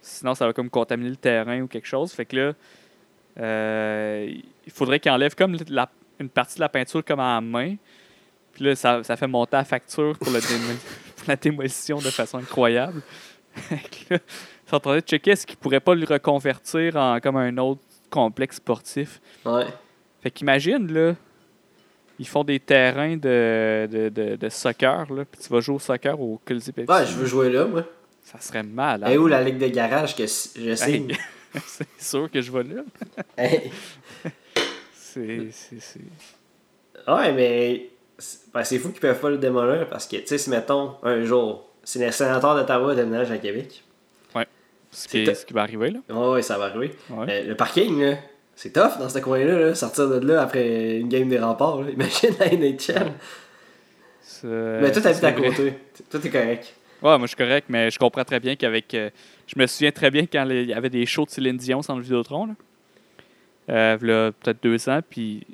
Sinon, 0.00 0.34
ça 0.34 0.46
va 0.46 0.52
comme 0.52 0.68
contaminer 0.68 1.10
le 1.10 1.16
terrain 1.16 1.60
ou 1.62 1.66
quelque 1.68 1.86
chose. 1.88 2.12
Fait 2.12 2.24
que 2.26 2.36
là, 2.36 2.52
euh, 3.38 4.30
il 4.66 4.72
faudrait 4.72 5.00
qu'ils 5.00 5.12
enlèvent 5.12 5.34
comme 5.34 5.56
la- 5.68 5.90
une 6.20 6.28
partie 6.28 6.56
de 6.56 6.60
la 6.60 6.68
peinture 6.68 7.04
comme 7.04 7.20
à 7.20 7.34
la 7.36 7.40
main. 7.40 7.76
Puis 8.52 8.64
là, 8.64 8.74
ça, 8.76 9.02
ça 9.02 9.16
fait 9.16 9.26
monter 9.26 9.56
la 9.56 9.64
facture 9.64 10.18
pour, 10.18 10.30
le 10.30 10.40
démo- 10.40 10.78
pour 11.16 11.24
la 11.28 11.36
démolition 11.36 11.98
de 11.98 12.10
façon 12.10 12.38
incroyable. 12.38 13.00
Là, 13.70 13.76
ils 14.18 14.18
sont 14.68 14.76
en 14.76 14.80
train 14.80 14.96
de 14.96 15.00
checker 15.00 15.32
est-ce 15.32 15.46
qu'ils 15.46 15.58
pourraient 15.58 15.80
pas 15.80 15.94
le 15.94 16.06
reconvertir 16.06 16.96
en 16.96 17.20
comme 17.20 17.36
un 17.36 17.56
autre 17.58 17.80
complexe 18.10 18.56
sportif. 18.56 19.20
Ouais. 19.44 19.66
Fait 20.22 20.30
qu'imagine, 20.30 20.92
là, 20.92 21.14
ils 22.18 22.28
font 22.28 22.44
des 22.44 22.60
terrains 22.60 23.16
de, 23.16 23.88
de, 23.90 24.08
de, 24.08 24.36
de 24.36 24.48
soccer, 24.48 25.12
là, 25.12 25.24
puis 25.24 25.40
tu 25.42 25.48
vas 25.52 25.60
jouer 25.60 25.76
au 25.76 25.78
soccer 25.80 26.20
au 26.20 26.40
Colisée 26.44 26.72
Pepsi. 26.72 26.90
Ouais, 26.92 27.04
je 27.06 27.12
veux 27.14 27.26
jouer 27.26 27.50
là, 27.50 27.64
moi. 27.64 27.84
Ça 28.22 28.38
serait 28.38 28.62
malade. 28.62 29.10
Et 29.10 29.18
où 29.18 29.26
la 29.26 29.42
ligue 29.42 29.58
de 29.58 29.66
garage 29.66 30.14
que 30.14 30.22
je 30.22 30.74
sais. 30.76 30.92
Hey, 30.92 31.08
c'est 31.66 31.86
sûr 31.98 32.30
que 32.30 32.40
je 32.40 32.52
vais 32.52 32.62
là. 32.62 32.82
Hey. 33.36 33.72
C'est... 34.94 35.48
Ouais, 37.08 37.32
mais 37.32 37.90
c'est 38.16 38.52
ben, 38.54 38.62
c'est 38.62 38.78
fou 38.78 38.90
qu'ils 38.90 39.00
peuvent 39.00 39.18
pas 39.18 39.30
le 39.30 39.38
démolir 39.38 39.88
parce 39.88 40.06
que, 40.06 40.16
tu 40.16 40.26
sais, 40.26 40.38
si 40.38 40.50
mettons, 40.50 40.94
un 41.02 41.24
jour, 41.24 41.68
si 41.82 41.98
les 41.98 42.12
sénateurs 42.12 42.54
d'Ottawa 42.54 42.94
déménagent 42.94 43.32
à 43.32 43.38
Québec, 43.38 43.82
Ce, 44.34 45.08
C'est 45.08 45.24
qui, 45.24 45.34
ce 45.34 45.46
qui 45.46 45.54
va 45.54 45.62
arriver, 45.62 45.90
là. 45.90 46.00
ouais, 46.10 46.32
ouais, 46.34 46.42
ça 46.42 46.58
va 46.58 46.66
arriver. 46.66 46.94
Ouais. 47.10 47.26
Euh, 47.28 47.48
le 47.48 47.54
parking, 47.56 47.98
là, 48.00 48.16
c'est 48.54 48.72
tough 48.72 48.98
dans 48.98 49.08
ce 49.08 49.18
coin-là, 49.18 49.58
là, 49.58 49.74
sortir 49.74 50.08
de 50.08 50.18
là 50.26 50.42
après 50.42 50.98
une 50.98 51.08
game 51.08 51.28
des 51.28 51.38
remparts. 51.38 51.82
là. 51.82 51.90
Imagine 51.92 52.30
la 52.38 52.48
NHL. 52.50 53.12
Mais 54.44 54.90
toi, 54.92 55.02
t'habites 55.02 55.24
à 55.24 55.32
côté. 55.32 55.74
Toi, 56.10 56.20
t'es 56.20 56.30
correct. 56.30 56.74
Ouais, 57.02 57.18
moi, 57.18 57.22
je 57.22 57.26
suis 57.28 57.36
correct, 57.36 57.66
mais 57.68 57.90
je 57.90 57.98
comprends 57.98 58.24
très 58.24 58.38
bien 58.40 58.54
qu'avec... 58.56 58.92
euh, 58.94 59.10
je 59.46 59.58
me 59.58 59.66
souviens 59.66 59.90
très 59.90 60.10
bien 60.10 60.26
quand 60.26 60.48
il 60.48 60.66
y 60.68 60.72
avait 60.72 60.90
des 60.90 61.04
shows 61.06 61.24
de 61.24 61.30
Céline 61.30 61.56
Dion 61.56 61.82
sur 61.82 61.94
le 61.96 62.02
Vidéotron, 62.02 62.46
là. 62.46 62.54
Euh, 63.70 63.96
v'là 64.00 64.32
peut-être 64.32 64.62
deux 64.62 64.88
ans, 64.88 65.00
puis... 65.08 65.46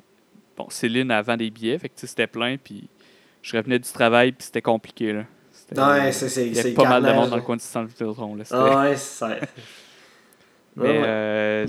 Bon, 0.57 0.67
Céline, 0.69 1.09
avant 1.11 1.37
des 1.37 1.49
billets, 1.49 1.77
fait 1.79 1.87
que 1.89 1.95
c'était 1.97 2.27
plein, 2.27 2.57
puis 2.57 2.87
je 3.41 3.55
revenais 3.55 3.79
du 3.79 3.89
travail, 3.89 4.31
puis 4.33 4.45
c'était 4.45 4.61
compliqué, 4.61 5.13
là. 5.13 5.23
C'était- 5.51 5.81
Ouais, 5.81 6.11
c'est 6.11 6.29
c'est- 6.29 6.47
Il 6.47 6.55
y 6.55 6.59
avait 6.59 6.71
pas 6.73 6.87
mal 6.89 7.03
de 7.03 7.07
monde 7.13 7.29
dans 7.29 7.35
là. 7.35 7.37
le 7.37 7.41
coin 7.43 7.55
du 7.55 7.63
centre 7.63 7.87
Vidéotron, 7.89 8.35
là. 8.35 8.43
Ah 8.51 8.81
ouais, 8.81 8.95
c'est 8.95 9.17
ça. 9.19 9.27
Mais 9.29 9.39
Mais, 10.75 10.83
Ouais, 10.83 10.97
ouais. 10.99 11.03
euh, 11.07 11.67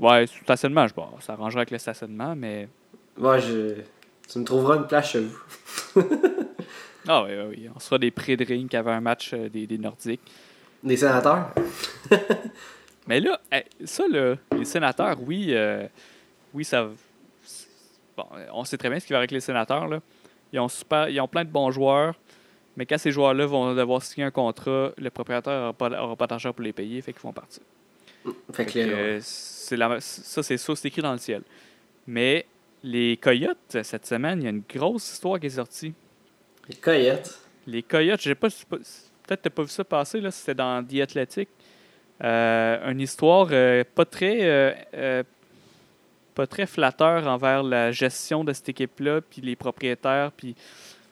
ouais, 0.00 0.26
stationnement, 0.26 0.86
je 0.86 0.94
bon, 0.94 1.08
ça 1.20 1.34
arrangerait 1.34 1.60
avec 1.60 1.70
le 1.70 1.78
stationnement, 1.78 2.34
mais. 2.36 2.68
Moi, 3.16 3.38
je... 3.38 3.74
tu 4.28 4.38
me 4.38 4.44
trouveras 4.44 4.76
une 4.76 4.86
place 4.86 5.10
chez 5.10 5.20
vous. 5.20 5.38
Ah 7.10 7.24
oui, 7.24 7.30
oui, 7.32 7.56
oui. 7.56 7.70
On 7.74 7.78
sera 7.78 7.98
des 7.98 8.10
pré-drinks 8.10 8.74
avant 8.74 8.90
un 8.90 9.00
match 9.00 9.30
euh, 9.32 9.48
des, 9.48 9.66
des 9.66 9.78
Nordiques. 9.78 10.20
Des 10.82 10.96
sénateurs? 10.96 11.54
Mais 13.06 13.20
là, 13.20 13.40
ça, 13.84 14.04
là, 14.06 14.34
les 14.52 14.66
sénateurs, 14.66 15.16
oui, 15.26 15.48
euh, 15.50 15.86
oui, 16.52 16.64
ça. 16.64 16.88
Bon, 18.14 18.26
on 18.52 18.64
sait 18.64 18.76
très 18.76 18.90
bien 18.90 19.00
ce 19.00 19.06
qui 19.06 19.14
va 19.14 19.20
avec 19.20 19.30
les 19.30 19.40
sénateurs. 19.40 19.88
Là. 19.88 20.00
Ils, 20.52 20.60
ont 20.60 20.68
super, 20.68 21.08
ils 21.08 21.18
ont 21.18 21.28
plein 21.28 21.44
de 21.44 21.50
bons 21.50 21.70
joueurs, 21.70 22.14
mais 22.76 22.84
quand 22.84 22.98
ces 22.98 23.10
joueurs-là 23.10 23.46
vont 23.46 23.74
devoir 23.74 24.02
signer 24.02 24.26
un 24.26 24.30
contrat, 24.30 24.90
le 24.98 25.08
propriétaire 25.08 25.58
n'aura 25.58 25.72
pas, 25.72 26.02
aura 26.02 26.16
pas 26.16 26.26
d'argent 26.26 26.52
pour 26.52 26.62
les 26.62 26.74
payer, 26.74 27.00
fait 27.00 27.14
qu'ils 27.14 27.22
vont 27.22 27.32
partir. 27.32 27.62
Fait 28.52 28.64
que 28.66 28.72
Fait 28.72 28.84
que, 28.84 28.90
euh, 28.90 29.20
la- 29.76 30.00
ça, 30.00 30.42
c'est 30.42 30.56
ça, 30.56 30.76
c'est 30.76 30.88
écrit 30.88 31.02
dans 31.02 31.12
le 31.12 31.18
ciel. 31.18 31.42
Mais 32.06 32.46
les 32.82 33.16
Coyotes, 33.16 33.78
cette 33.82 34.06
semaine, 34.06 34.40
il 34.40 34.44
y 34.44 34.46
a 34.46 34.50
une 34.50 34.62
grosse 34.68 35.12
histoire 35.12 35.38
qui 35.38 35.46
est 35.46 35.50
sortie. 35.50 35.94
les 36.68 36.76
Coyotes? 36.76 37.38
Les 37.66 37.82
Coyotes, 37.82 38.20
je 38.20 38.28
sais 38.30 38.34
pas, 38.34 38.48
peut-être 38.48 39.42
t'as 39.42 39.50
pas 39.50 39.62
vu 39.62 39.68
ça 39.68 39.84
passer, 39.84 40.20
là, 40.20 40.30
c'était 40.30 40.54
dans 40.54 40.84
The 40.84 41.00
Athletic. 41.00 41.48
Euh, 42.24 42.90
une 42.90 43.00
histoire 43.00 43.48
euh, 43.52 43.84
pas 43.94 44.04
très 44.04 44.38
euh, 44.42 45.22
pas 46.34 46.46
très 46.46 46.66
flatteur 46.66 47.26
envers 47.26 47.62
la 47.62 47.92
gestion 47.92 48.42
de 48.44 48.52
cette 48.52 48.68
équipe-là, 48.70 49.20
puis 49.20 49.40
les 49.40 49.54
propriétaires, 49.54 50.32
puis 50.32 50.56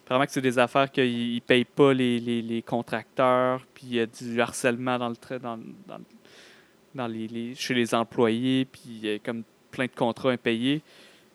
vraiment 0.08 0.24
que 0.24 0.32
c'est 0.32 0.40
des 0.40 0.58
affaires 0.58 0.90
qu'ils 0.90 1.34
ne 1.34 1.40
payent 1.40 1.64
pas 1.64 1.92
les, 1.92 2.18
les, 2.20 2.42
les 2.42 2.62
contracteurs, 2.62 3.64
puis 3.74 3.86
il 3.88 3.94
y 3.96 4.00
a 4.00 4.06
du 4.06 4.40
harcèlement 4.40 4.98
dans 4.98 5.08
le 5.08 5.38
dans, 5.38 5.58
dans 6.96 7.06
les, 7.06 7.28
les- 7.28 7.54
chez 7.54 7.74
les 7.74 7.94
employés, 7.94 8.64
puis 8.64 9.08
a 9.08 9.18
comme 9.18 9.42
plein 9.70 9.86
de 9.86 9.94
contrats 9.96 10.30
impayés. 10.30 10.82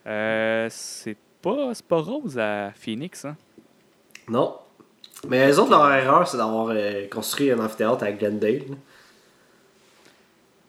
Euh, 0.07 0.68
c'est 0.70 1.18
pas, 1.41 1.72
pas 1.88 1.97
rose 2.01 2.38
à 2.39 2.72
Phoenix, 2.76 3.26
hein? 3.26 3.36
Non. 4.28 4.55
Mais 5.28 5.45
les 5.47 5.59
autres, 5.59 5.70
leur 5.72 5.91
erreur, 5.93 6.28
c'est 6.28 6.38
d'avoir 6.38 6.70
euh, 6.72 7.07
construit 7.07 7.51
un 7.51 7.59
amphithéâtre 7.59 8.03
à 8.03 8.12
Glendale. 8.12 8.62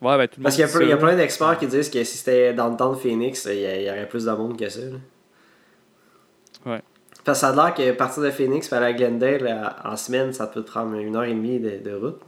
Ouais, 0.01 0.17
ben, 0.19 0.27
tout 0.29 0.41
le 0.41 0.43
Parce 0.43 0.57
qu'il 0.57 0.65
y 0.65 0.69
a, 0.69 0.69
plein- 0.69 0.87
y 0.89 0.93
a 0.93 0.97
d'experts 1.17 1.59
qui 1.59 1.67
disent 1.67 1.89
que 1.89 2.03
si 2.05 2.19
c'était 2.19 2.53
dans 2.53 2.69
le 2.69 2.77
temps 2.77 2.91
de 2.93 2.97
Phoenix, 2.99 3.47
il 3.51 3.61
y, 3.85 3.89
aurait 3.89 4.09
plus 4.09 4.25
de 4.25 4.33
monde 4.33 4.59
que 4.59 4.69
ça. 4.69 4.81
là. 4.81 4.97
Ouais. 6.67 6.83
Parce 7.25 7.39
que 7.39 7.47
ça 7.47 7.49
a 7.51 7.55
l'air 7.67 7.75
que 7.75 7.93
partir 7.93 8.23
de 8.23 8.31
Phoenix 8.31 8.69
pour 8.69 8.79
aller 8.79 8.87
à 8.87 8.93
Glendale 8.93 9.47
à- 9.47 9.93
en 9.93 9.97
semaine, 9.97 10.33
ça 10.33 10.47
peut 10.49 10.63
te 10.63 10.71
prendre 10.71 10.95
une 10.97 11.15
heure 11.15 11.25
et 11.25 11.33
demie 11.35 11.61
de, 11.61 11.79
de 11.79 11.95
route. 11.95 12.21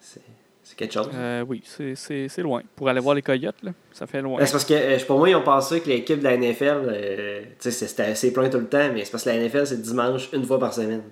C'est 0.00 0.22
c'est 0.70 0.76
quelque 0.78 0.92
chose? 0.94 1.10
Euh, 1.12 1.44
oui, 1.48 1.62
c'est- 1.64 2.38
loin. 2.38 2.62
Pour 2.76 2.88
aller 2.88 3.00
voir 3.00 3.16
les 3.16 3.22
Coyotes, 3.22 3.60
là, 3.64 3.72
ça 3.92 4.06
fait 4.06 4.22
loin. 4.22 4.38
Ben, 4.38 4.46
C'est 4.46 4.52
parce 4.52 4.64
que 4.64 4.74
euh, 4.74 4.98
pour 5.04 5.18
moi, 5.18 5.28
ils 5.28 5.34
ont 5.34 5.42
pensé 5.42 5.80
que 5.80 5.88
l'équipe 5.88 6.18
de 6.20 6.24
la 6.24 6.34
NFL, 6.36 6.82
euh, 6.86 7.40
tu 7.42 7.46
sais, 7.58 7.70
c'est- 7.72 7.88
c'était 7.88 8.04
assez 8.04 8.32
plein 8.32 8.48
tout 8.48 8.58
le 8.58 8.68
temps, 8.68 8.90
mais 8.92 9.04
c'est 9.04 9.10
parce 9.10 9.24
que 9.24 9.30
la 9.30 9.34
NFL, 9.36 9.66
c'est 9.66 9.82
dimanche 9.82 10.28
une 10.32 10.44
fois 10.44 10.60
par 10.60 10.72
semaine. 10.72 11.02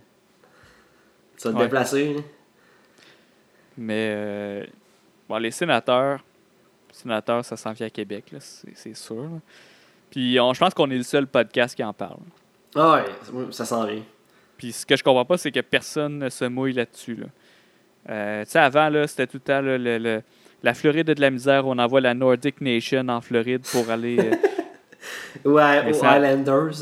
Tu 1.37 1.49
vas 1.49 1.53
te 1.53 1.59
Ouais. 1.59 1.65
déplacer. 1.65 2.15
là. 2.15 2.21
Mais 3.77 4.13
euh, 4.17 4.65
bon, 5.29 5.37
les 5.39 5.51
sénateurs, 5.51 6.25
sénateurs, 6.93 7.45
ça 7.45 7.57
s'en 7.57 7.73
vient 7.73 7.87
à 7.87 7.91
Québec, 7.91 8.25
c'est 8.41 8.75
c'est 8.75 8.95
sûr. 8.97 9.23
là. 9.23 9.41
Puis 10.11 10.39
on- 10.41 10.53
je 10.55 10.59
pense 10.61 10.75
qu'on 10.75 10.91
est 10.91 10.97
le 10.97 11.03
seul 11.03 11.27
podcast 11.27 11.75
qui 11.75 11.85
en 11.85 11.93
parle. 11.93 12.21
Ah 12.75 12.95
ouais, 12.95 13.53
ça 13.53 13.65
s'en 13.65 13.85
vient. 13.87 14.03
Puis 14.57 14.73
ce 14.73 14.85
que 14.85 14.97
je 14.97 15.05
comprends 15.05 15.25
pas, 15.25 15.39
c'est 15.39 15.53
que 15.53 15.61
personne 15.61 16.19
ne 16.19 16.29
se 16.29 16.45
mouille 16.45 16.73
là-dessus. 16.73 17.15
Là. 17.17 17.27
Euh, 18.09 18.45
tu 18.45 18.51
sais, 18.51 18.59
avant, 18.59 18.91
c'était 19.07 19.27
tout 19.27 19.37
le 19.37 19.41
temps 19.41 19.61
là, 19.61 19.77
le- 19.79 19.99
le- 19.99 20.23
la 20.63 20.75
Floride 20.75 21.07
de 21.07 21.21
la 21.21 21.31
misère. 21.31 21.67
On 21.67 21.79
envoie 21.79 22.01
la 22.01 22.15
Nordic 22.15 22.61
Nation 22.61 23.07
en 23.09 23.21
Floride 23.21 23.63
pour 23.71 23.89
aller. 23.91 24.19
euh, 24.19 24.35
Ouais, 25.45 25.91
aux 25.91 25.95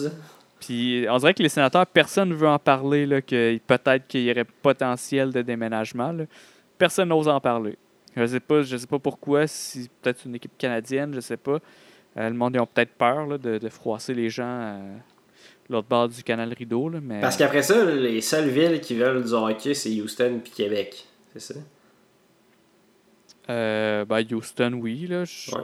là. 0.00 0.10
Puis 0.60 1.06
on 1.10 1.18
dirait 1.18 1.34
que 1.34 1.42
les 1.42 1.48
sénateurs, 1.50 1.86
personne 1.86 2.30
ne 2.30 2.34
veut 2.34 2.48
en 2.48 2.58
parler, 2.58 3.04
là, 3.06 3.20
que 3.20 3.58
peut-être 3.66 4.06
qu'il 4.06 4.22
y 4.22 4.30
aurait 4.30 4.44
potentiel 4.62 5.30
de 5.32 5.42
déménagement. 5.42 6.12
là. 6.12 6.24
Personne 6.78 7.08
n'ose 7.10 7.28
en 7.28 7.40
parler. 7.40 7.76
Je 8.16 8.24
sais 8.26 8.40
pas, 8.40 8.62
je 8.62 8.76
sais 8.78 8.86
pas 8.86 8.98
pourquoi, 8.98 9.46
si 9.46 9.90
peut-être 10.00 10.24
une 10.24 10.34
équipe 10.36 10.56
canadienne, 10.56 11.12
je 11.14 11.20
sais 11.20 11.36
pas. 11.36 11.58
Euh, 12.16 12.30
le 12.30 12.34
monde 12.34 12.54
ils 12.54 12.60
ont 12.60 12.66
peut-être 12.66 12.94
peur 12.94 13.26
là, 13.26 13.36
de, 13.36 13.58
de 13.58 13.68
froisser 13.68 14.14
les 14.14 14.30
gens 14.30 14.44
l'autre 15.68 15.88
bord 15.88 16.08
du 16.08 16.22
canal 16.22 16.52
Rideau. 16.52 16.88
Là, 16.88 16.98
mais... 17.02 17.20
Parce 17.20 17.36
qu'après 17.36 17.62
ça, 17.62 17.84
les 17.84 18.20
seules 18.20 18.48
villes 18.48 18.80
qui 18.80 18.94
veulent 18.94 19.24
du 19.24 19.32
hockey, 19.32 19.74
c'est 19.74 19.90
Houston 20.00 20.40
puis 20.42 20.52
Québec. 20.52 21.06
C'est 21.32 21.52
ça? 21.54 21.60
Euh, 23.50 24.04
ben, 24.04 24.24
Houston, 24.32 24.72
oui. 24.74 25.06
Là, 25.06 25.24
je- 25.24 25.52
Ouais. 25.54 25.62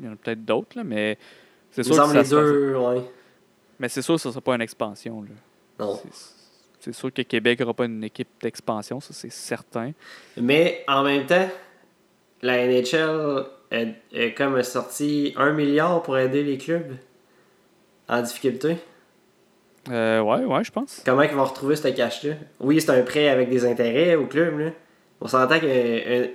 Il 0.00 0.06
y 0.06 0.08
en 0.08 0.12
a 0.12 0.16
peut-être 0.16 0.44
d'autres, 0.44 0.76
là, 0.76 0.84
mais 0.84 1.18
c'est 1.72 1.82
sûr 1.82 1.96
que 1.96 2.00
ça 2.02 2.06
les 2.12 2.18
passe- 2.20 2.30
deux, 2.30 2.76
ouais. 2.76 3.02
Mais 3.80 3.88
c'est 3.88 4.02
sûr 4.02 4.14
que 4.14 4.20
ça 4.20 4.28
ne 4.28 4.32
sera 4.32 4.40
pas 4.40 4.54
une 4.54 4.60
expansion. 4.62 5.22
Là. 5.22 5.28
Non. 5.84 6.00
C'est- 6.80 6.92
sûr 6.92 7.12
que 7.12 7.20
Québec 7.22 7.58
n'aura 7.60 7.74
pas 7.74 7.84
une 7.84 8.02
équipe 8.04 8.28
d'expansion, 8.40 8.98
ça 9.00 9.12
c'est 9.12 9.30
certain. 9.32 9.92
Mais 10.38 10.84
en 10.88 11.02
même 11.02 11.26
temps, 11.26 11.48
la 12.40 12.64
NHL 12.64 13.44
a, 13.72 13.76
a 14.14 14.30
comme 14.30 14.62
sorti 14.62 15.34
un 15.36 15.52
milliard 15.52 16.02
pour 16.02 16.16
aider 16.16 16.42
les 16.44 16.56
clubs 16.56 16.96
en 18.08 18.22
difficulté. 18.22 18.76
Euh, 19.90 20.20
ouais, 20.20 20.44
ouais, 20.44 20.64
je 20.64 20.70
pense. 20.70 21.02
Comment 21.04 21.22
ils 21.22 21.30
vont 21.34 21.44
retrouver 21.44 21.76
ce 21.76 21.88
cash-là? 21.88 22.34
Oui, 22.60 22.80
c'est 22.80 22.90
un 22.90 23.02
prêt 23.02 23.28
avec 23.28 23.48
des 23.50 23.64
intérêts 23.64 24.14
au 24.14 24.26
club. 24.26 24.58
Là. 24.58 24.70
On 25.20 25.28
s'entend 25.28 25.58
que 25.58 25.66
euh, 25.66 26.26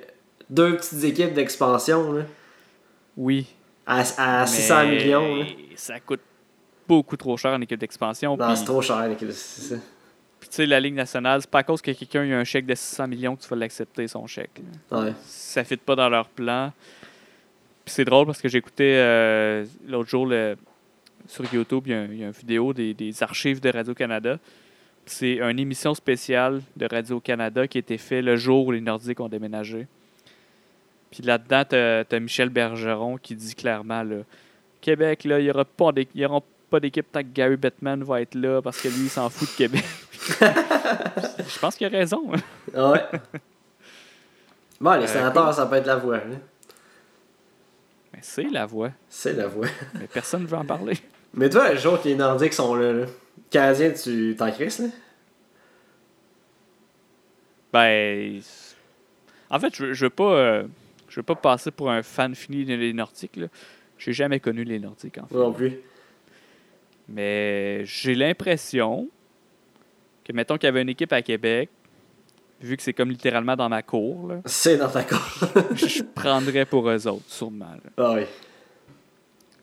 deux 0.50 0.76
petites 0.78 1.04
équipes 1.04 1.34
d'expansion 1.34 2.12
là, 2.14 2.24
Oui. 3.18 3.48
à, 3.86 4.04
à 4.42 4.46
600 4.48 4.76
Mais 4.86 4.90
millions. 4.98 5.36
là. 5.38 5.46
Ça 5.76 6.00
coûte 6.00 6.22
beaucoup 6.88 7.16
trop 7.18 7.38
cher 7.38 7.52
en 7.54 7.62
équipe 7.62 7.80
d'expansion. 7.80 8.36
Non, 8.38 8.56
c'est 8.56 8.66
trop 8.66 8.82
cher, 8.82 9.08
l'équipe, 9.08 9.32
c'est 9.32 9.76
ça. 9.76 9.82
Puis 10.40 10.50
tu 10.50 10.56
sais, 10.58 10.66
la 10.66 10.80
Ligue 10.82 10.96
nationale, 10.96 11.40
c'est 11.42 11.50
pas 11.50 11.60
à 11.60 11.64
cause 11.64 11.82
que 11.82 11.92
quelqu'un 11.92 12.30
a 12.32 12.36
un 12.38 12.44
chèque 12.44 12.66
de 12.66 12.76
600 12.76 13.08
millions 13.08 13.36
que 13.38 13.42
tu 13.44 13.48
vas 13.48 13.56
l'accepter, 13.56 14.08
son 14.10 14.28
chèque. 14.28 14.62
Ouais. 14.92 15.14
Ça 15.24 15.62
ne 15.62 15.66
fit 15.66 15.78
pas 15.78 15.96
dans 15.96 16.10
leur 16.10 16.28
plan. 16.28 16.74
Puis 17.86 17.94
c'est 17.96 18.04
drôle 18.06 18.26
parce 18.26 18.42
que 18.42 18.50
j'écoutais 18.50 18.96
euh, 18.98 19.66
l'autre 19.88 20.10
jour 20.10 20.26
le- 20.26 20.58
sur 21.28 21.52
YouTube, 21.54 21.84
il 21.88 21.92
y, 21.92 21.94
a 21.96 22.00
un- 22.02 22.06
il 22.06 22.18
y 22.20 22.24
a 22.24 22.28
une 22.28 22.32
vidéo 22.34 22.74
des, 22.74 22.94
des 22.94 23.24
archives 23.24 23.60
de 23.60 23.70
Radio-Canada. 23.70 24.38
C'est 25.06 25.40
une 25.40 25.60
émission 25.60 25.94
spéciale 25.94 26.62
de 26.78 26.88
Radio-Canada 26.90 27.68
qui 27.68 27.78
a 27.78 27.80
été 27.80 27.98
faite 27.98 28.24
le 28.24 28.36
jour 28.38 28.68
où 28.68 28.72
les 28.72 28.82
Nordiques 28.82 29.20
ont 29.20 29.28
déménagé. 29.30 29.88
Puis 31.12 31.24
là-dedans, 31.24 31.64
tu 31.70 31.76
as, 31.76 32.20
Michel 32.20 32.50
Bergeron 32.50 33.18
qui 33.18 33.36
dit 33.36 33.54
clairement 33.56 34.02
là, 34.04 34.18
Québec, 34.82 35.24
là, 35.26 35.40
il 35.40 35.46
n'y 35.46 35.52
aura 35.52 35.64
pas 35.66 35.92
d'équipe 36.80 37.06
tant 37.12 37.22
que 37.22 37.28
Gary 37.34 37.56
Bettman 37.58 38.04
va 38.04 38.22
être 38.22 38.36
là 38.36 38.62
parce 38.62 38.82
que 38.82 38.88
lui, 38.88 39.04
il 39.06 39.10
s'en 39.10 39.30
fout 39.30 39.48
de 39.52 39.56
Québec. 39.56 39.84
Je 40.40 41.60
pense 41.60 41.76
qu'il 41.76 41.88
a 41.88 41.90
raison. 41.90 42.24
hein. 42.34 42.92
Ouais. 42.92 43.02
Bon, 44.82 44.94
les 44.94 45.04
Euh, 45.04 45.08
sénateurs, 45.08 45.54
ça 45.54 45.66
peut 45.68 45.76
être 45.76 45.86
la 45.86 45.96
voix. 45.98 46.18
là. 46.18 46.24
C'est 48.24 48.50
la 48.50 48.66
voix. 48.66 48.92
C'est 49.10 49.34
la 49.34 49.48
voix. 49.48 49.68
Mais 50.00 50.08
personne 50.08 50.44
ne 50.44 50.48
veut 50.48 50.58
en 50.58 50.66
parler. 50.66 50.98
Mais 51.34 51.50
toi, 51.50 51.72
le 51.74 51.78
jour 51.78 52.02
que 52.02 52.08
les 52.08 52.16
Nordiques 52.16 52.54
sont 52.54 52.74
là, 52.76 52.94
là 52.94 53.06
Canadiens, 53.50 53.92
tu 53.92 54.36
t'en 54.38 54.50
crisses, 54.52 54.80
là? 54.80 54.88
Ben. 57.72 58.42
En 59.50 59.60
fait, 59.60 59.76
je, 59.76 59.94
je 59.94 60.06
veux 60.06 60.10
pas. 60.10 60.34
euh, 60.36 60.64
je 61.10 61.20
veux 61.20 61.24
pas 61.24 61.36
passer 61.36 61.70
pour 61.70 61.92
un 61.92 62.02
fan 62.02 62.34
fini 62.34 62.66
des 62.66 62.94
Nordiques. 62.94 63.36
Là. 63.36 63.48
J'ai 63.98 64.14
jamais 64.14 64.40
connu 64.40 64.64
les 64.64 64.80
Nordiques, 64.80 65.18
en 65.20 65.28
fait. 65.28 65.36
Non 65.36 65.52
plus. 65.52 65.74
Mais 67.08 67.82
j'ai 67.86 68.16
l'impression 68.16 69.10
que, 70.24 70.34
mettons 70.34 70.58
qu'il 70.58 70.68
y 70.68 70.70
avait 70.70 70.82
une 70.82 70.90
équipe 70.90 71.14
à 71.14 71.22
Québec, 71.22 71.70
vu 72.64 72.78
que 72.78 72.84
c'est 72.84 72.94
comme 72.94 73.10
littéralement 73.10 73.56
dans 73.56 73.70
ma 73.70 73.82
cour, 73.84 74.28
là, 74.30 74.36
C'est 74.46 74.78
dans 74.78 74.90
ta 74.90 75.04
cour. 75.04 75.20
je 75.76 76.02
prendrais 76.04 76.66
pour 76.66 76.90
eux 76.90 77.08
autres, 77.08 77.26
sûrement. 77.28 77.66
là. 77.84 77.92
ah 77.98 78.14
oui. 78.16 78.24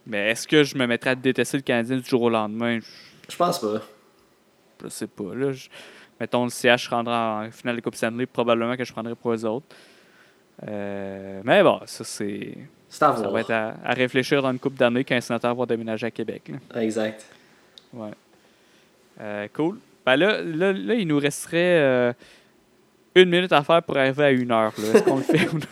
Mais 0.06 0.30
est-ce 0.30 0.46
que 0.46 0.62
je 0.64 0.76
me 0.76 0.86
mettrais 0.86 1.10
à 1.10 1.14
détester 1.14 1.56
le 1.56 1.62
Canadien 1.62 1.96
du 1.96 2.04
jour 2.08 2.22
au 2.22 2.30
lendemain? 2.30 2.78
Je, 2.80 3.32
Je 3.32 3.36
pense 3.36 3.58
pas. 3.60 3.80
je 4.82 4.88
sais 4.88 5.06
pas. 5.06 5.34
Là, 5.34 5.52
Je- 5.52 5.68
mettons, 6.18 6.44
le 6.44 6.50
CH 6.50 6.88
rendra 6.88 7.44
en 7.46 7.50
finale 7.50 7.76
de 7.76 7.80
Coupe 7.80 7.94
Stanley, 7.94 8.26
probablement 8.26 8.76
que 8.76 8.84
je 8.84 8.92
prendrais 8.92 9.14
pour 9.14 9.32
eux 9.32 9.44
autres. 9.44 9.66
Euh, 10.68 11.40
mais 11.44 11.62
bon, 11.62 11.80
ça, 11.86 12.04
c'est. 12.04 12.54
C'est 12.88 13.04
à 13.04 13.14
Ça 13.14 13.20
voir. 13.22 13.30
va 13.32 13.40
être 13.40 13.50
à, 13.52 13.74
à 13.84 13.92
réfléchir 13.94 14.42
dans 14.42 14.50
une 14.50 14.58
couple 14.58 14.76
d'années 14.76 15.04
quand 15.04 15.14
un 15.14 15.20
sénateur 15.20 15.54
va 15.54 15.64
déménager 15.64 16.06
à 16.06 16.10
Québec. 16.10 16.50
là. 16.74 16.80
Exact. 16.82 17.24
Ouais. 17.92 18.10
Euh, 19.20 19.46
cool. 19.54 19.78
Ben 20.04 20.16
là, 20.16 20.40
là, 20.42 20.72
là, 20.72 20.94
il 20.94 21.06
nous 21.06 21.18
resterait 21.18 21.78
euh, 21.80 22.12
une 23.14 23.28
minute 23.30 23.52
à 23.52 23.62
faire 23.62 23.82
pour 23.82 23.96
arriver 23.96 24.24
à 24.24 24.30
une 24.30 24.50
heure. 24.52 24.72
Est-ce 24.78 25.02
qu'on 25.02 25.16
le 25.16 25.22
fait 25.22 25.48
ou 25.48 25.58
non? 25.58 25.66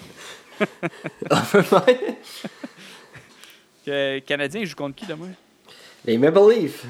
Que- 3.84 4.18
Canadien, 4.20 4.61
il 4.61 4.66
joue 4.66 4.76
contre 4.76 4.97
qui 4.97 5.07
demain? 5.07 5.30
Les 6.05 6.18
Maple 6.18 6.41
Leafs. 6.51 6.84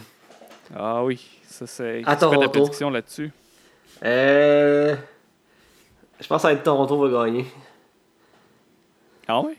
Ah 0.75 1.03
oui, 1.05 1.25
ça 1.47 1.67
c'est. 1.67 2.03
À 2.07 2.17
Toronto. 2.17 2.49
prédiction 2.49 2.91
là-dessus. 2.91 3.31
Euh. 4.05 4.97
Je 6.21 6.27
pense 6.27 6.43
que 6.43 6.55
Toronto 6.55 6.99
va 7.09 7.25
gagner. 7.27 7.47
Ah 9.29 9.41
ouais? 9.41 9.57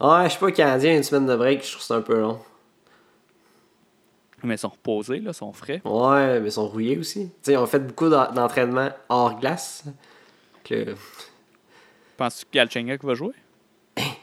Ouais, 0.00 0.24
je 0.24 0.30
suis 0.30 0.40
pas 0.40 0.50
Canadien, 0.52 0.96
une 0.96 1.02
semaine 1.02 1.26
de 1.26 1.36
break, 1.36 1.62
je 1.64 1.68
trouve 1.70 1.80
que 1.80 1.86
c'est 1.86 1.94
un 1.94 2.00
peu 2.02 2.20
long. 2.20 2.40
Mais 4.42 4.54
ils 4.54 4.58
sont 4.58 4.68
reposés, 4.68 5.18
là, 5.20 5.30
ils 5.30 5.34
sont 5.34 5.52
frais. 5.52 5.80
Ouais, 5.84 6.40
mais 6.40 6.48
ils 6.48 6.52
sont 6.52 6.68
rouillés 6.68 6.98
aussi. 6.98 7.26
Tu 7.28 7.32
sais, 7.42 7.52
ils 7.52 7.56
ont 7.56 7.66
fait 7.66 7.78
beaucoup 7.80 8.08
d'en- 8.08 8.30
d'entraînement 8.32 8.90
hors 9.08 9.38
glace. 9.40 9.84
Que... 10.64 10.94
Penses-tu 12.16 12.44
que 12.46 12.50
Galchenyuk 12.52 13.02
va 13.04 13.14
jouer? 13.14 13.34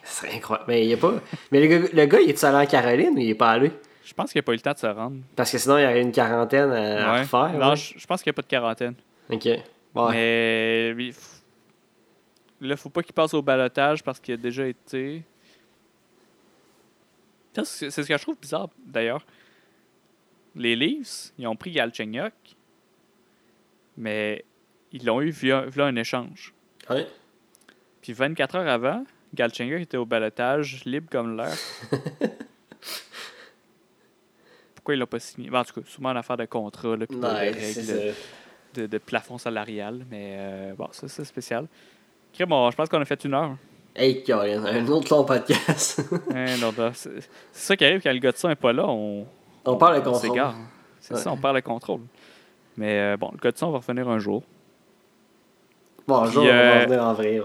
Ce 0.03 0.17
serait 0.21 0.35
incroyable. 0.35 0.65
Mais 0.67 0.83
il 0.85 0.89
y 0.89 0.93
a 0.93 0.97
pas. 0.97 1.13
Mais 1.51 1.59
le 1.61 1.67
gars, 1.67 1.87
le 1.93 2.05
gars, 2.05 2.19
il 2.19 2.29
est 2.29 2.43
allé 2.43 2.57
en 2.57 2.69
Caroline 2.69 3.13
ou 3.15 3.19
il 3.19 3.29
est 3.29 3.35
pas 3.35 3.51
allé? 3.51 3.71
Je 4.05 4.13
pense 4.13 4.31
qu'il 4.31 4.39
n'a 4.39 4.43
pas 4.43 4.51
eu 4.51 4.55
le 4.55 4.61
temps 4.61 4.73
de 4.73 4.77
se 4.77 4.85
rendre. 4.87 5.17
Parce 5.35 5.51
que 5.51 5.57
sinon, 5.57 5.77
il 5.77 5.81
y 5.83 5.85
aurait 5.85 6.01
une 6.01 6.11
quarantaine 6.11 6.71
à, 6.71 7.09
à 7.09 7.13
Ouais. 7.13 7.19
refaire. 7.21 7.53
Non, 7.57 7.69
ouais. 7.69 7.75
je, 7.75 8.05
pense 8.05 8.21
qu'il 8.21 8.29
n'y 8.29 8.35
a 8.35 8.37
pas 8.37 8.41
de 8.41 8.47
quarantaine. 8.47 8.95
Ok. 9.31 9.45
Ouais. 9.45 10.93
Mais 10.95 11.11
là, 12.61 12.75
faut 12.75 12.89
pas 12.89 13.01
qu'il 13.01 13.13
passe 13.13 13.33
au 13.33 13.41
balotage 13.41 14.03
parce 14.03 14.19
qu'il 14.19 14.33
a 14.33 14.37
déjà 14.37 14.67
été. 14.67 15.23
C'est 17.63 17.91
ce 17.91 18.01
que 18.01 18.17
je 18.17 18.21
trouve 18.21 18.37
bizarre, 18.39 18.67
d'ailleurs. 18.85 19.25
Les 20.55 20.75
Leafs, 20.75 21.31
ils 21.37 21.47
ont 21.47 21.55
pris 21.55 21.71
Galchenyuk, 21.71 22.33
mais 23.97 24.43
ils 24.91 25.05
l'ont 25.05 25.21
eu 25.21 25.29
via, 25.31 25.61
via 25.61 25.85
un 25.85 25.95
échange. 25.95 26.53
Ouais. 26.89 27.07
Puis 28.01 28.13
24 28.13 28.55
heures 28.55 28.67
avant, 28.67 29.03
Galchenyuk 29.33 29.81
était 29.81 29.97
au 29.97 30.05
balotage, 30.05 30.83
libre 30.85 31.07
comme 31.09 31.35
l'air. 31.37 31.55
Pourquoi 34.75 34.95
il 34.95 34.99
l'a 34.99 35.07
pas 35.07 35.19
signé? 35.19 35.49
Ben, 35.49 35.61
en 35.61 35.63
tout 35.63 35.79
cas, 35.79 35.87
souvent 35.87 36.09
une 36.09 36.17
affaire 36.17 36.37
de 36.37 36.45
contrat, 36.45 36.97
là, 36.97 37.07
puis 37.07 37.17
de 37.17 37.25
règles 37.25 38.13
de- 38.75 38.97
plafond 38.97 39.37
salarial. 39.37 40.05
Mais 40.09 40.35
euh, 40.37 40.73
bon, 40.77 40.89
ça, 40.91 41.07
c'est 41.07 41.23
spécial. 41.23 41.67
Bon, 42.47 42.69
je 42.69 42.75
pense 42.75 42.89
qu'on 42.89 42.99
a 42.99 43.05
fait 43.05 43.23
une 43.23 43.33
heure. 43.33 43.55
Hey, 43.95 44.23
Colin, 44.23 44.65
un 44.65 44.87
autre 44.87 45.13
long 45.15 45.23
podcast. 45.23 46.01
Hein, 46.35 46.57
c'est 46.93 47.21
ça 47.51 47.77
qui 47.77 47.85
arrive 47.85 48.01
quand 48.01 48.11
le 48.11 48.17
gars 48.19 48.31
de 48.31 48.37
ça 48.37 48.47
n'est 48.47 48.55
pas 48.55 48.73
là. 48.73 48.85
On, 48.87 49.25
On 49.65 49.75
parle 49.77 50.01
de 50.01 50.07
on 50.07 50.11
contrôle. 50.13 50.41
C'est 50.99 51.13
Ouais. 51.13 51.19
ça, 51.19 51.31
on 51.31 51.37
parle 51.37 51.55
de 51.57 51.61
contrôle. 51.61 52.01
Mais 52.77 52.99
euh, 52.99 53.17
bon, 53.17 53.29
le 53.33 53.37
gars 53.37 53.51
de 53.51 53.57
ça, 53.57 53.67
on 53.67 53.71
va 53.71 53.77
revenir 53.79 54.07
un 54.09 54.19
jour. 54.19 54.43
Bonjour, 56.07 56.43
Puis, 56.43 56.51
on 56.51 56.53
va 56.55 56.59
euh, 56.59 56.79
revenir 56.83 57.03
en 57.03 57.13
vrai. 57.13 57.41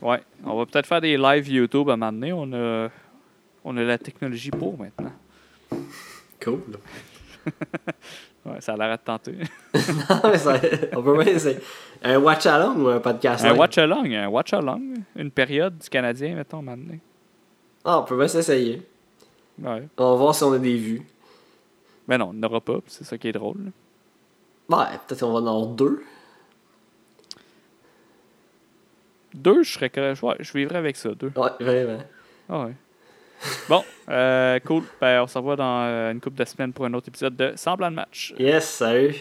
Ouais, 0.00 0.20
on 0.44 0.56
va 0.56 0.66
peut-être 0.66 0.86
faire 0.86 1.00
des 1.00 1.16
live 1.16 1.48
YouTube 1.48 1.88
à 1.90 1.94
un 1.94 1.96
moment 1.96 2.12
donné. 2.12 2.32
On 2.32 2.52
a, 2.52 2.88
on 3.64 3.76
a 3.76 3.82
la 3.82 3.98
technologie 3.98 4.50
pour 4.50 4.78
maintenant. 4.78 5.12
Cool. 6.42 6.60
Ouais, 8.46 8.60
ça 8.60 8.74
a 8.74 8.76
l'air 8.76 8.98
de 8.98 9.02
tenter. 9.02 9.32
Non, 9.74 10.20
mais 10.30 10.36
ça- 10.36 10.60
on 10.94 11.02
peut 11.02 11.14
bien 11.24 11.32
essayer. 11.32 11.56
Un 12.02 12.18
watch 12.18 12.44
along 12.44 12.76
ou 12.82 12.88
un 12.88 13.00
podcast 13.00 13.42
un 13.42 13.48
live? 13.52 13.58
watch 13.58 13.78
along, 13.78 14.12
un 14.12 14.28
watch 14.28 14.52
along. 14.52 14.96
Une 15.16 15.30
période 15.30 15.78
du 15.78 15.88
Canadien, 15.88 16.34
mettons, 16.34 16.58
à 16.58 16.60
un 16.60 16.62
moment 16.64 16.76
donné. 16.76 17.00
Ah, 17.86 18.00
on 18.00 18.02
peut 18.04 18.18
bien 18.18 18.28
s'essayer. 18.28 18.82
Ouais. 19.62 19.88
On 19.96 20.10
va 20.10 20.16
voir 20.16 20.34
si 20.34 20.44
on 20.44 20.52
a 20.52 20.58
des 20.58 20.76
vues. 20.76 21.00
Mais 22.08 22.18
non, 22.18 22.30
on 22.30 22.32
n'aura 22.34 22.60
pas, 22.60 22.78
c'est 22.86 23.04
ça 23.04 23.16
qui 23.18 23.28
est 23.28 23.32
drôle. 23.32 23.56
là. 24.68 24.78
Ouais, 24.78 24.98
peut-être 25.06 25.20
qu'on 25.20 25.32
va 25.32 25.38
en 25.40 25.46
avoir 25.46 25.66
deux. 25.66 26.02
Deux, 29.34 29.62
je 29.62 29.72
serais 29.72 29.90
correct. 29.90 30.22
Ouais, 30.22 30.36
je 30.40 30.52
vivrais 30.52 30.78
avec 30.78 30.96
ça, 30.96 31.10
deux. 31.10 31.32
Ouais, 31.36 31.50
vraiment. 31.60 31.98
Ah 32.48 32.64
ouais. 32.66 32.72
Bon, 33.68 33.84
euh, 34.08 34.58
cool. 34.60 34.84
Ben, 35.00 35.22
on 35.22 35.26
se 35.26 35.36
revoit 35.36 35.56
dans 35.56 35.82
euh, 35.84 36.12
une 36.12 36.20
couple 36.20 36.36
de 36.38 36.44
semaines 36.44 36.72
pour 36.72 36.84
un 36.86 36.94
autre 36.94 37.08
épisode 37.08 37.36
de 37.36 37.52
Semblant 37.56 37.90
de 37.90 37.96
match. 37.96 38.32
Yes, 38.38 38.68
salut. 38.68 39.16